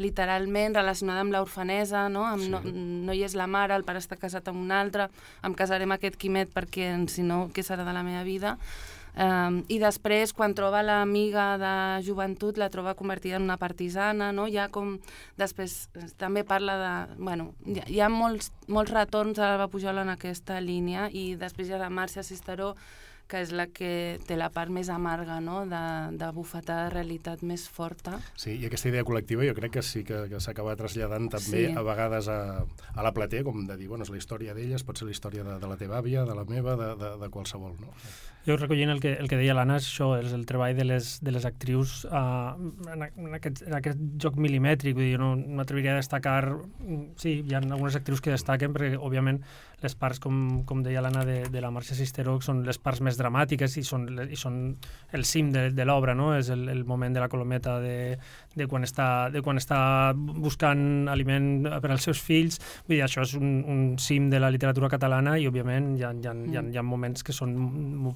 literalment 0.00 0.74
relacionada 0.76 1.22
amb 1.24 1.32
l'orfanesa, 1.32 2.06
no? 2.12 2.26
Amb 2.28 2.44
sí. 2.44 2.50
no, 2.52 2.60
no 3.08 3.16
hi 3.16 3.24
és 3.24 3.36
la 3.38 3.46
mare, 3.48 3.76
el 3.76 3.84
pare 3.86 4.00
està 4.02 4.18
casat 4.20 4.48
amb 4.52 4.60
un 4.60 4.72
altre, 4.74 5.08
em 5.44 5.56
casaré 5.56 5.88
amb 5.88 5.96
aquest 5.96 6.18
quimet 6.20 6.52
perquè 6.52 6.90
si 7.12 7.24
no, 7.24 7.46
què 7.54 7.64
serà 7.64 7.86
de 7.86 7.96
la 7.96 8.04
meva 8.06 8.24
vida? 8.26 8.56
Um, 9.16 9.62
I 9.72 9.78
després, 9.80 10.34
quan 10.36 10.52
troba 10.52 10.82
l'amiga 10.84 11.54
de 11.56 11.72
joventut, 12.04 12.58
la 12.60 12.68
troba 12.68 12.92
convertida 12.98 13.38
en 13.38 13.46
una 13.48 13.56
partisana, 13.56 14.28
no? 14.36 14.44
Ja 14.52 14.68
com... 14.68 14.98
Després 15.40 15.86
també 16.20 16.44
parla 16.44 16.76
de... 16.82 16.92
Bueno, 17.16 17.50
hi 17.64 17.80
hi 17.96 18.02
ha 18.04 18.10
molts, 18.12 18.52
molts 18.68 18.92
retorns 18.92 19.40
a 19.40 19.48
l'Alba 19.48 19.70
Pujol 19.72 20.02
en 20.02 20.12
aquesta 20.12 20.60
línia 20.60 21.08
i 21.12 21.30
després 21.40 21.70
hi 21.70 21.76
ha 21.76 21.80
la 21.80 21.88
Màrcia 21.88 22.26
Cisteró 22.26 22.74
que 23.26 23.40
és 23.42 23.50
la 23.50 23.66
que 23.74 24.18
té 24.26 24.36
la 24.38 24.48
part 24.54 24.70
més 24.70 24.90
amarga, 24.92 25.40
no?, 25.42 25.64
de, 25.66 25.82
de 26.18 26.28
bufetada 26.36 26.86
de 26.86 26.94
realitat 26.94 27.42
més 27.46 27.66
forta. 27.68 28.20
Sí, 28.38 28.54
i 28.54 28.68
aquesta 28.68 28.90
idea 28.92 29.06
col·lectiva 29.06 29.46
jo 29.48 29.56
crec 29.56 29.76
que 29.78 29.84
sí 29.86 30.04
que, 30.06 30.26
que 30.30 30.40
s'acaba 30.42 30.76
traslladant 30.78 31.28
també 31.32 31.66
sí. 31.66 31.74
a 31.74 31.82
vegades 31.86 32.30
a, 32.30 32.38
a 32.94 33.06
la 33.06 33.12
platea, 33.16 33.42
com 33.46 33.66
de 33.66 33.76
dir, 33.80 33.90
bueno, 33.90 34.06
és 34.06 34.14
la 34.14 34.20
història 34.20 34.54
d'elles, 34.54 34.86
pot 34.86 34.98
ser 34.98 35.10
la 35.10 35.16
història 35.16 35.46
de, 35.46 35.58
de 35.62 35.72
la 35.72 35.78
teva 35.80 35.98
àvia, 35.98 36.24
de 36.28 36.38
la 36.38 36.46
meva, 36.46 36.78
de, 36.78 36.94
de, 37.02 37.12
de 37.24 37.30
qualsevol, 37.34 37.74
no? 37.82 37.92
Jo 38.46 38.54
recollint 38.54 38.92
el 38.92 39.00
que, 39.02 39.16
el 39.18 39.26
que 39.26 39.38
deia 39.40 39.56
l'Anna, 39.58 39.80
això 39.80 40.12
és 40.20 40.30
el 40.36 40.44
treball 40.46 40.76
de 40.78 40.84
les, 40.86 41.16
de 41.18 41.32
les 41.34 41.46
actrius 41.48 42.04
uh, 42.06 42.54
en, 42.92 43.02
en, 43.08 43.32
aquest, 43.34 43.64
en 43.66 43.74
aquest 43.74 44.04
joc 44.22 44.38
milimètric, 44.38 44.94
vull 44.94 45.08
dir, 45.08 45.18
no 45.18 45.32
m'atreviria 45.58 45.96
a 45.96 45.98
destacar, 45.98 46.42
sí, 47.18 47.40
hi 47.40 47.56
ha 47.56 47.58
algunes 47.64 47.98
actrius 47.98 48.22
que 48.22 48.30
destaquen, 48.30 48.70
perquè, 48.76 48.92
òbviament, 49.02 49.42
les 49.82 49.94
parts, 49.94 50.18
com, 50.22 50.62
com 50.64 50.80
deia 50.84 51.02
l'Anna, 51.04 51.24
de, 51.28 51.36
de 51.52 51.60
la 51.60 51.70
Marcia 51.74 51.96
Sisteró, 51.96 52.38
són 52.40 52.62
les 52.64 52.78
parts 52.80 53.02
més 53.04 53.18
dramàtiques 53.18 53.76
i 53.76 53.82
són, 53.84 54.06
i 54.32 54.38
són 54.40 54.56
el 55.12 55.26
cim 55.28 55.50
de, 55.52 55.66
de 55.76 55.84
l'obra, 55.84 56.14
no? 56.16 56.30
És 56.36 56.48
el, 56.54 56.64
el 56.72 56.84
moment 56.88 57.12
de 57.12 57.20
la 57.20 57.28
colometa 57.28 57.76
de, 57.82 58.16
de, 58.56 58.66
quan 58.70 58.86
està, 58.88 59.28
de 59.32 59.42
quan 59.44 59.60
està 59.60 59.78
buscant 60.16 61.10
aliment 61.12 61.68
per 61.82 61.90
als 61.92 62.08
seus 62.08 62.22
fills. 62.24 62.56
Vull 62.86 62.96
dir, 62.96 63.02
això 63.04 63.26
és 63.26 63.36
un, 63.36 63.60
un 63.68 63.82
cim 64.00 64.30
de 64.32 64.40
la 64.40 64.50
literatura 64.54 64.88
catalana 64.92 65.36
i, 65.36 65.44
òbviament, 65.50 65.92
hi 65.98 66.06
ha, 66.08 66.14
hi 66.16 66.30
ha, 66.30 66.34
hi 66.46 66.56
ha, 66.56 66.64
hi 66.72 66.80
ha 66.80 66.86
moments 66.86 67.26
que 67.26 67.36
són 67.36 67.54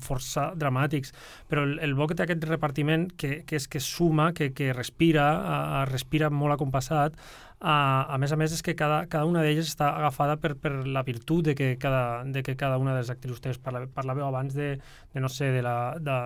força 0.00 0.50
dramàtics, 0.56 1.12
però 1.50 1.66
el, 1.68 1.76
el 1.84 1.94
bo 1.98 2.08
que 2.08 2.16
té 2.16 2.24
aquest 2.24 2.48
repartiment, 2.48 3.10
que, 3.20 3.42
que 3.44 3.60
és 3.60 3.68
que 3.68 3.84
suma, 3.84 4.30
que, 4.32 4.54
que 4.56 4.72
respira, 4.72 5.28
a, 5.44 5.84
respira 5.90 6.32
molt 6.32 6.56
acompassat, 6.56 7.20
a, 7.60 8.06
a 8.08 8.16
més 8.18 8.32
a 8.32 8.38
més 8.40 8.54
és 8.56 8.62
que 8.64 8.72
cada, 8.76 9.02
cada 9.12 9.28
una 9.28 9.42
d'elles 9.44 9.68
està 9.68 9.90
agafada 9.92 10.38
per, 10.40 10.54
per 10.56 10.72
la 10.88 11.02
virtut 11.04 11.44
de 11.50 11.54
que, 11.54 11.74
cada, 11.80 12.24
de 12.24 12.42
que 12.42 12.56
cada 12.56 12.78
una 12.80 12.94
de 12.94 13.02
les 13.02 13.10
actrius. 13.12 13.42
Parla, 13.60 13.84
parlàveu 13.92 14.24
abans 14.24 14.54
de, 14.56 14.70
de, 15.12 15.20
no 15.20 15.28
sé, 15.28 15.50
de 15.52 15.60
la, 15.62 15.94
de, 16.00 16.16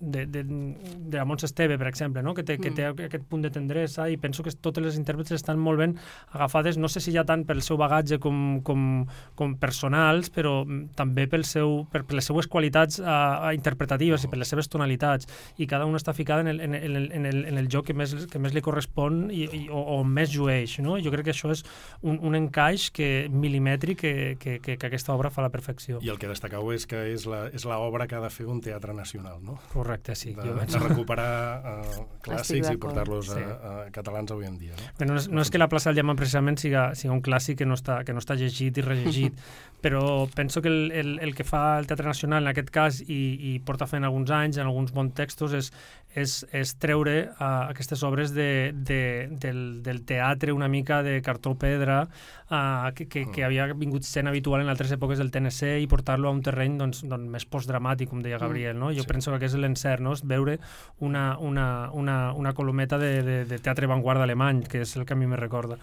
de, 0.00 0.24
de, 0.26 0.44
de 0.44 1.18
la 1.18 1.26
Montse 1.28 1.46
Esteve, 1.46 1.76
per 1.78 1.88
exemple, 1.88 2.22
no? 2.22 2.32
que, 2.34 2.44
té, 2.48 2.56
que 2.56 2.72
té 2.72 2.86
mm. 2.88 3.08
aquest 3.10 3.26
punt 3.28 3.44
de 3.44 3.52
tendresa 3.52 4.08
i 4.08 4.16
penso 4.20 4.42
que 4.42 4.54
totes 4.56 4.84
les 4.84 4.96
intèrprets 5.00 5.36
estan 5.36 5.60
molt 5.60 5.82
ben 5.82 5.98
agafades, 6.32 6.78
no 6.80 6.88
sé 6.88 7.04
si 7.04 7.12
ja 7.12 7.26
tant 7.28 7.44
pel 7.44 7.60
seu 7.64 7.76
bagatge 7.80 8.18
com, 8.22 8.62
com, 8.64 9.04
com 9.36 9.56
personals, 9.60 10.32
però 10.32 10.62
també 10.96 11.28
pel 11.28 11.44
seu, 11.44 11.82
per, 11.92 12.06
per 12.08 12.16
les 12.16 12.30
seues 12.30 12.48
qualitats 12.48 13.02
uh, 13.02 13.52
interpretatives 13.52 14.24
i 14.24 14.32
per 14.32 14.40
les 14.40 14.48
seves 14.48 14.70
tonalitats 14.72 15.28
i 15.60 15.68
cada 15.68 15.84
una 15.84 16.00
està 16.00 16.16
ficada 16.16 16.46
en 16.46 16.54
el, 16.54 16.64
en 16.64 16.74
el, 16.80 17.10
en 17.12 17.28
el, 17.28 17.44
en 17.52 17.60
el 17.60 17.68
joc 17.68 17.90
que 17.90 17.96
més, 17.96 18.16
que 18.32 18.40
més 18.40 18.56
li 18.56 18.64
correspon 18.64 19.26
i, 19.28 19.44
i, 19.44 19.62
o, 19.68 19.84
o 19.98 20.02
més 20.08 20.32
juguer 20.32 20.53
flueix. 20.54 20.78
No? 20.80 20.98
Jo 21.02 21.10
crec 21.12 21.28
que 21.28 21.34
això 21.34 21.50
és 21.52 21.64
un, 22.02 22.18
un 22.22 22.34
encaix 22.38 22.90
que, 22.94 23.28
milimètric 23.30 24.00
que, 24.00 24.12
que, 24.40 24.58
que, 24.62 24.76
que 24.78 24.86
aquesta 24.86 25.14
obra 25.14 25.30
fa 25.30 25.42
a 25.42 25.46
la 25.48 25.52
perfecció. 25.52 25.98
I 26.02 26.10
el 26.12 26.18
que 26.18 26.28
destacau 26.28 26.70
és 26.72 26.86
que 26.86 27.00
és 27.14 27.26
l'obra 27.26 28.06
que 28.06 28.16
ha 28.16 28.22
de 28.22 28.30
fer 28.30 28.46
un 28.46 28.60
teatre 28.64 28.94
nacional, 28.94 29.40
no? 29.42 29.58
Correcte, 29.72 30.14
sí. 30.14 30.34
De, 30.34 30.54
de 30.54 30.82
recuperar 30.82 31.30
uh, 31.60 32.06
clàssics 32.24 32.72
i 32.72 32.80
portar-los 32.80 33.24
Sí. 33.24 33.40
sí. 33.40 33.44
uh, 33.44 33.90
catalans 33.94 34.34
avui 34.34 34.46
en 34.46 34.58
dia. 34.58 34.74
No? 34.76 34.90
Bé, 34.98 35.06
no, 35.08 35.16
és, 35.16 35.28
no 35.32 35.42
és 35.42 35.50
que 35.50 35.60
la 35.60 35.68
plaça 35.72 35.90
del 35.90 36.00
Llama 36.00 36.16
precisament 36.18 36.58
siga, 36.60 36.90
siga 36.98 37.14
un 37.14 37.22
clàssic 37.24 37.62
que 37.62 37.68
no 37.68 37.78
està, 37.78 38.02
que 38.04 38.12
no 38.12 38.22
està 38.22 38.36
llegit 38.38 38.78
i 38.78 38.84
rellegit, 38.84 39.38
però 39.84 40.26
penso 40.34 40.62
que 40.62 40.68
el, 40.68 40.92
el, 40.92 41.12
el 41.24 41.34
que 41.36 41.46
fa 41.46 41.78
el 41.78 41.88
Teatre 41.88 42.08
Nacional 42.08 42.44
en 42.44 42.52
aquest 42.52 42.70
cas 42.74 43.00
i, 43.04 43.20
i 43.54 43.58
porta 43.64 43.88
fent 43.88 44.04
alguns 44.04 44.32
anys, 44.34 44.58
en 44.60 44.68
alguns 44.68 44.92
bons 44.96 45.14
textos, 45.16 45.54
és, 45.56 45.70
és, 46.14 46.36
és 46.54 46.74
treure 46.80 47.16
uh, 47.34 47.70
aquestes 47.72 48.02
obres 48.06 48.34
de, 48.34 48.72
de, 48.74 49.28
del, 49.30 49.60
del 49.84 50.04
teatre 50.06 50.43
una 50.52 50.68
mica 50.68 51.02
de 51.02 51.22
cartó 51.22 51.54
pedra 51.56 52.08
uh, 52.50 52.92
que, 52.94 53.06
que, 53.08 53.24
que 53.32 53.44
havia 53.44 53.66
vingut 53.72 54.02
sent 54.04 54.28
habitual 54.28 54.60
en 54.60 54.68
altres 54.68 54.92
èpoques 54.92 55.18
del 55.18 55.30
TNC 55.30 55.78
i 55.80 55.86
portar-lo 55.86 56.28
a 56.28 56.32
un 56.34 56.42
terreny 56.42 56.76
doncs, 56.78 57.04
doncs, 57.08 57.30
més 57.30 57.46
postdramàtic, 57.46 58.10
com 58.10 58.20
deia 58.22 58.38
Gabriel. 58.38 58.78
No? 58.78 58.92
Jo 58.92 59.02
Sí. 59.02 59.08
penso 59.08 59.30
que 59.30 59.36
aquest 59.36 59.54
és 59.54 59.60
l'encert, 59.60 60.02
no? 60.02 60.12
és 60.12 60.24
veure 60.26 60.58
una, 61.00 61.38
una, 61.38 61.90
una, 61.92 62.32
una 62.32 62.52
colometa 62.52 62.98
de, 62.98 63.22
de, 63.22 63.44
de 63.44 63.58
teatre 63.58 63.86
avantguarda 63.86 64.24
alemany, 64.24 64.64
que 64.68 64.82
és 64.82 64.96
el 64.96 65.06
que 65.06 65.14
a 65.14 65.16
mi 65.16 65.26
me 65.26 65.36
recorda. 65.36 65.78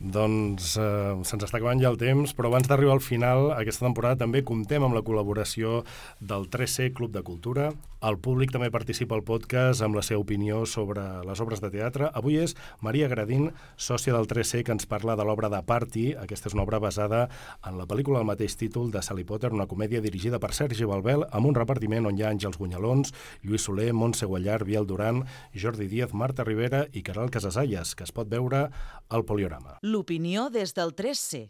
Doncs 0.00 0.76
eh, 0.78 1.16
se'ns 1.24 1.46
està 1.46 1.58
acabant 1.58 1.80
ja 1.80 1.90
el 1.90 1.98
temps, 2.00 2.34
però 2.36 2.50
abans 2.50 2.68
d'arribar 2.68 2.96
al 2.98 3.04
final, 3.04 3.50
aquesta 3.56 3.86
temporada 3.86 4.20
també 4.22 4.44
comptem 4.46 4.84
amb 4.84 4.96
la 4.96 5.02
col·laboració 5.06 5.82
del 6.20 6.50
3C 6.52 6.92
Club 6.94 7.14
de 7.14 7.24
Cultura. 7.26 7.70
El 8.06 8.18
públic 8.22 8.52
també 8.52 8.68
participa 8.70 9.16
al 9.16 9.24
podcast 9.26 9.80
amb 9.82 9.96
la 9.96 10.02
seva 10.04 10.20
opinió 10.20 10.60
sobre 10.68 11.02
les 11.26 11.40
obres 11.40 11.62
de 11.64 11.70
teatre. 11.72 12.10
Avui 12.14 12.36
és 12.38 12.52
Maria 12.84 13.08
Gradín, 13.08 13.48
sòcia 13.80 14.12
del 14.14 14.28
3C, 14.30 14.62
que 14.62 14.76
ens 14.76 14.86
parla 14.86 15.16
de 15.16 15.24
l'obra 15.26 15.48
de 15.50 15.62
Party. 15.66 16.04
Aquesta 16.20 16.50
és 16.50 16.54
una 16.54 16.62
obra 16.66 16.78
basada 16.78 17.24
en 17.66 17.80
la 17.80 17.88
pel·lícula 17.88 18.20
del 18.20 18.28
mateix 18.28 18.54
títol 18.60 18.92
de 18.94 19.02
Sally 19.02 19.24
Potter, 19.24 19.50
una 19.56 19.66
comèdia 19.66 20.04
dirigida 20.04 20.38
per 20.38 20.52
Sergi 20.54 20.86
Balbel, 20.86 21.24
amb 21.32 21.50
un 21.50 21.58
repartiment 21.58 22.06
on 22.06 22.20
hi 22.20 22.22
ha 22.22 22.30
Àngels 22.30 22.60
Gunyalons, 22.60 23.10
Lluís 23.42 23.66
Soler, 23.66 23.90
Montse 23.96 24.28
Guallar, 24.28 24.60
Biel 24.68 24.86
Duran, 24.86 25.24
Jordi 25.56 25.88
Díaz, 25.90 26.14
Marta 26.14 26.44
Rivera 26.46 26.84
i 26.92 27.02
Caral 27.02 27.32
Casasalles, 27.34 27.96
que 27.96 28.06
es 28.06 28.14
pot 28.14 28.30
veure 28.30 28.68
al 29.08 29.26
Poliorama. 29.26 29.65
L'opinió 29.82 30.48
des 30.50 30.72
del 30.74 30.94
3C. 30.96 31.46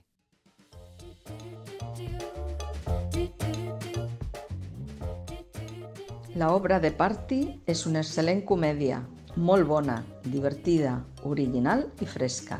La 6.36 6.50
obra 6.52 6.76
de 6.80 6.90
Party 6.92 7.40
és 7.64 7.86
una 7.88 8.02
excel·lent 8.04 8.42
comèdia, 8.44 8.98
molt 9.36 9.64
bona, 9.70 10.02
divertida, 10.24 10.98
original 11.24 11.86
i 12.04 12.08
fresca. 12.08 12.58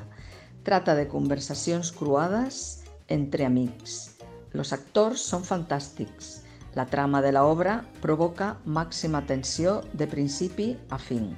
Trata 0.65 0.95
de 0.97 1.05
conversacions 1.13 1.93
cruades 1.93 2.63
entre 3.09 3.45
amics. 3.45 4.17
Los 4.57 4.73
actors 4.73 5.21
són 5.29 5.45
fantàstics. 5.45 6.39
La 6.77 6.87
trama 6.89 7.21
de 7.25 7.35
l'obra 7.37 7.79
provoca 8.01 8.55
màxima 8.65 9.23
tensió 9.29 9.83
de 9.93 10.09
principi 10.09 10.71
a 10.89 10.97
fin. 10.97 11.31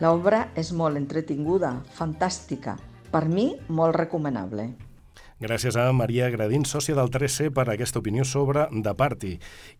L'obra 0.00 0.46
és 0.56 0.72
molt 0.76 0.96
entretinguda, 0.96 1.70
fantàstica. 1.96 2.78
Per 3.12 3.24
mi, 3.30 3.52
molt 3.68 3.96
recomanable. 3.96 4.70
Gràcies 5.36 5.76
a 5.76 5.90
Maria 5.92 6.30
Gradín, 6.32 6.62
sòcia 6.64 6.94
del 6.96 7.10
3C, 7.12 7.50
per 7.52 7.66
aquesta 7.68 8.00
opinió 8.00 8.24
sobre 8.24 8.62
The 8.72 8.94
Party. 8.96 9.34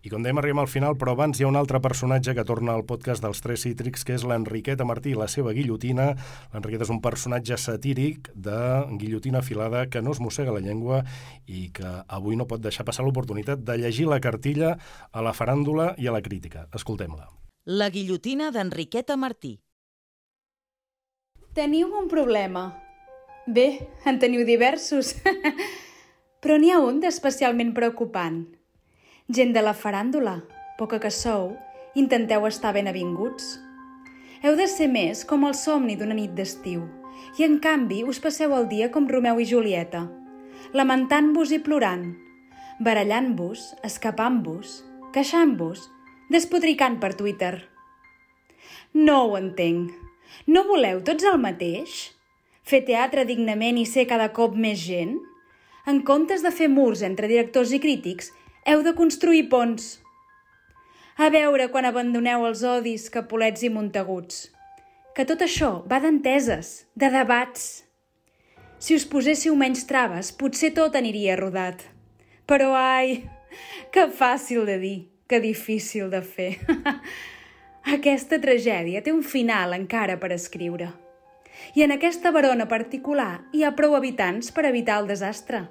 I 0.05 0.11
com 0.13 0.21
dèiem, 0.21 0.37
arribem 0.37 0.61
al 0.61 0.69
final, 0.69 0.93
però 1.01 1.15
abans 1.15 1.39
hi 1.39 1.47
ha 1.47 1.49
un 1.49 1.57
altre 1.57 1.81
personatge 1.81 2.35
que 2.37 2.45
torna 2.45 2.75
al 2.77 2.85
podcast 2.85 3.25
dels 3.25 3.41
Tres 3.41 3.65
Cítrics, 3.65 4.05
que 4.05 4.13
és 4.13 4.21
l'Enriqueta 4.21 4.85
Martí, 4.85 5.15
la 5.17 5.25
seva 5.25 5.55
guillotina. 5.57 6.11
L'Enriqueta 6.53 6.85
és 6.85 6.93
un 6.93 7.01
personatge 7.01 7.57
satíric 7.57 8.29
de 8.37 8.61
guillotina 9.01 9.41
afilada 9.41 9.87
que 9.89 10.05
no 10.05 10.13
es 10.13 10.21
mossega 10.21 10.53
la 10.53 10.61
llengua 10.61 11.01
i 11.49 11.71
que 11.73 12.03
avui 12.05 12.37
no 12.37 12.45
pot 12.45 12.61
deixar 12.61 12.85
passar 12.85 13.09
l'oportunitat 13.09 13.65
de 13.65 13.81
llegir 13.81 14.05
la 14.05 14.21
cartilla 14.21 14.75
a 15.11 15.25
la 15.25 15.33
faràndula 15.33 15.95
i 15.97 16.05
a 16.05 16.13
la 16.13 16.21
crítica. 16.21 16.67
Escoltem-la. 16.69 17.31
La 17.65 17.89
guillotina 17.89 18.53
d'Enriqueta 18.53 19.17
Martí. 19.17 19.57
Teniu 21.57 21.89
un 21.97 22.05
problema. 22.13 22.86
Bé, 23.47 23.87
en 24.03 24.17
teniu 24.19 24.43
diversos. 24.43 25.13
Però 26.43 26.57
n'hi 26.59 26.73
ha 26.75 26.81
un 26.83 26.99
d'especialment 26.99 27.69
preocupant. 27.77 28.41
Gent 29.31 29.53
de 29.55 29.63
la 29.63 29.71
faràndula, 29.71 30.41
poca 30.75 30.99
que 30.99 31.11
sou, 31.15 31.53
intenteu 31.95 32.43
estar 32.49 32.73
ben 32.75 32.89
avinguts. 32.91 33.53
Heu 34.43 34.57
de 34.59 34.67
ser 34.67 34.89
més 34.91 35.23
com 35.29 35.45
el 35.47 35.55
somni 35.55 35.95
d'una 35.95 36.17
nit 36.17 36.33
d'estiu, 36.35 36.83
i 37.39 37.47
en 37.47 37.55
canvi 37.63 38.01
us 38.03 38.19
passeu 38.19 38.51
el 38.57 38.67
dia 38.67 38.91
com 38.91 39.07
Romeu 39.07 39.39
i 39.39 39.47
Julieta, 39.47 40.03
lamentant-vos 40.75 41.55
i 41.55 41.61
plorant, 41.63 42.03
barallant-vos, 42.83 43.63
escapant-vos, 43.87 44.81
queixant-vos, 45.15 45.87
despodricant 46.35 46.99
per 46.99 47.15
Twitter. 47.15 47.55
No 48.91 49.23
ho 49.23 49.39
entenc. 49.39 49.95
No 50.51 50.67
voleu 50.67 50.99
tots 51.07 51.23
el 51.23 51.39
mateix? 51.39 52.16
Fer 52.67 52.81
teatre 52.83 53.23
dignament 53.23 53.77
i 53.79 53.85
ser 53.87 54.03
cada 54.09 54.27
cop 54.35 54.55
més 54.59 54.81
gent? 54.83 55.13
En 55.87 56.01
comptes 56.07 56.41
de 56.43 56.51
fer 56.51 56.67
murs 56.67 56.99
entre 57.07 57.29
directors 57.31 57.71
i 57.71 57.79
crítics, 57.79 58.33
heu 58.67 58.83
de 58.83 58.91
construir 58.97 59.45
ponts. 59.53 59.85
A 61.15 61.29
veure 61.31 61.69
quan 61.71 61.87
abandoneu 61.87 62.43
els 62.49 62.65
odis, 62.67 63.07
capulets 63.13 63.63
i 63.63 63.71
montaguts. 63.71 64.49
Que 65.15 65.23
tot 65.23 65.45
això 65.47 65.71
va 65.87 66.01
d'enteses, 66.03 66.73
de 66.93 67.07
debats. 67.15 67.69
Si 68.83 68.99
us 68.99 69.07
poséssiu 69.07 69.55
menys 69.55 69.87
traves, 69.87 70.35
potser 70.35 70.73
tot 70.75 70.99
aniria 70.99 71.39
rodat. 71.39 71.87
Però, 72.51 72.73
ai, 72.75 73.23
que 73.95 74.09
fàcil 74.11 74.67
de 74.67 74.77
dir, 74.83 74.95
que 75.23 75.39
difícil 75.39 76.11
de 76.11 76.21
fer. 76.21 76.51
Aquesta 77.97 78.43
tragèdia 78.43 78.99
té 79.01 79.15
un 79.15 79.23
final 79.23 79.71
encara 79.79 80.19
per 80.19 80.35
escriure. 80.35 80.91
I 81.75 81.83
en 81.85 81.93
aquesta 81.95 82.31
barona 82.31 82.67
particular 82.71 83.43
hi 83.53 83.63
ha 83.63 83.75
prou 83.75 83.95
habitants 83.97 84.51
per 84.51 84.65
evitar 84.69 85.01
el 85.01 85.11
desastre. 85.11 85.65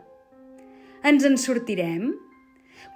Ens 1.07 1.25
en 1.25 1.37
sortirem? 1.39 2.13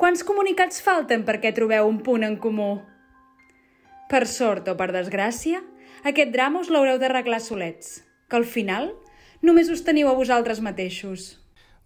Quants 0.01 0.23
comunicats 0.27 0.81
falten 0.85 1.25
perquè 1.27 1.55
trobeu 1.57 1.89
un 1.89 2.01
punt 2.05 2.25
en 2.27 2.39
comú? 2.41 2.71
Per 4.11 4.25
sort 4.27 4.69
o 4.69 4.77
per 4.79 4.91
desgràcia, 4.95 5.61
aquest 6.05 6.33
drama 6.35 6.63
us 6.63 6.71
l'haureu 6.73 6.99
d'arreglar 6.99 7.41
solets, 7.45 8.01
que 8.29 8.39
al 8.39 8.47
final 8.49 8.93
només 9.43 9.71
us 9.73 9.85
teniu 9.87 10.09
a 10.09 10.17
vosaltres 10.17 10.61
mateixos. 10.65 11.40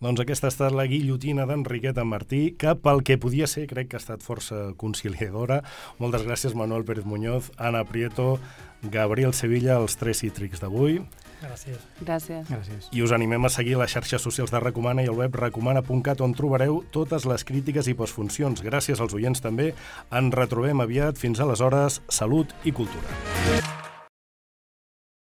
Doncs 0.05 0.21
aquesta 0.21 0.51
ha 0.51 0.53
estat 0.53 0.75
la 0.77 0.85
guillotina 0.85 1.47
d'Enriqueta 1.49 2.03
Martí, 2.05 2.51
que 2.61 2.75
pel 2.77 3.01
que 3.09 3.17
podia 3.17 3.47
ser 3.49 3.63
crec 3.71 3.89
que 3.89 3.97
ha 3.97 4.03
estat 4.03 4.21
força 4.21 4.75
conciliadora. 4.77 5.63
Moltes 5.97 6.27
gràcies 6.27 6.53
Manuel 6.53 6.85
Pérez 6.85 7.07
Muñoz, 7.09 7.49
Ana 7.57 7.87
Prieto, 7.89 8.35
Gabriel 8.83 9.33
Sevilla, 9.33 9.79
els 9.81 9.97
tres 9.97 10.21
cítrics 10.21 10.61
d'avui. 10.61 10.99
Gràcies. 11.41 11.87
Gràcies. 12.03 12.51
Gràcies. 12.51 12.91
I 12.93 13.01
us 13.01 13.15
animem 13.17 13.49
a 13.49 13.53
seguir 13.53 13.79
les 13.81 13.97
xarxes 13.97 14.21
socials 14.21 14.53
de 14.53 14.61
Recomana 14.61 15.01
i 15.01 15.09
el 15.09 15.17
web 15.17 15.39
recomana.cat 15.41 16.21
on 16.21 16.37
trobareu 16.37 16.83
totes 16.93 17.25
les 17.25 17.47
crítiques 17.49 17.89
i 17.89 17.97
postfuncions. 17.97 18.61
Gràcies 18.61 19.01
als 19.01 19.17
oients 19.17 19.41
també. 19.41 19.73
Ens 20.13 20.37
retrobem 20.37 20.85
aviat. 20.85 21.17
Fins 21.17 21.41
aleshores, 21.41 22.03
salut 22.13 22.53
i 22.69 22.77
cultura. 22.77 23.84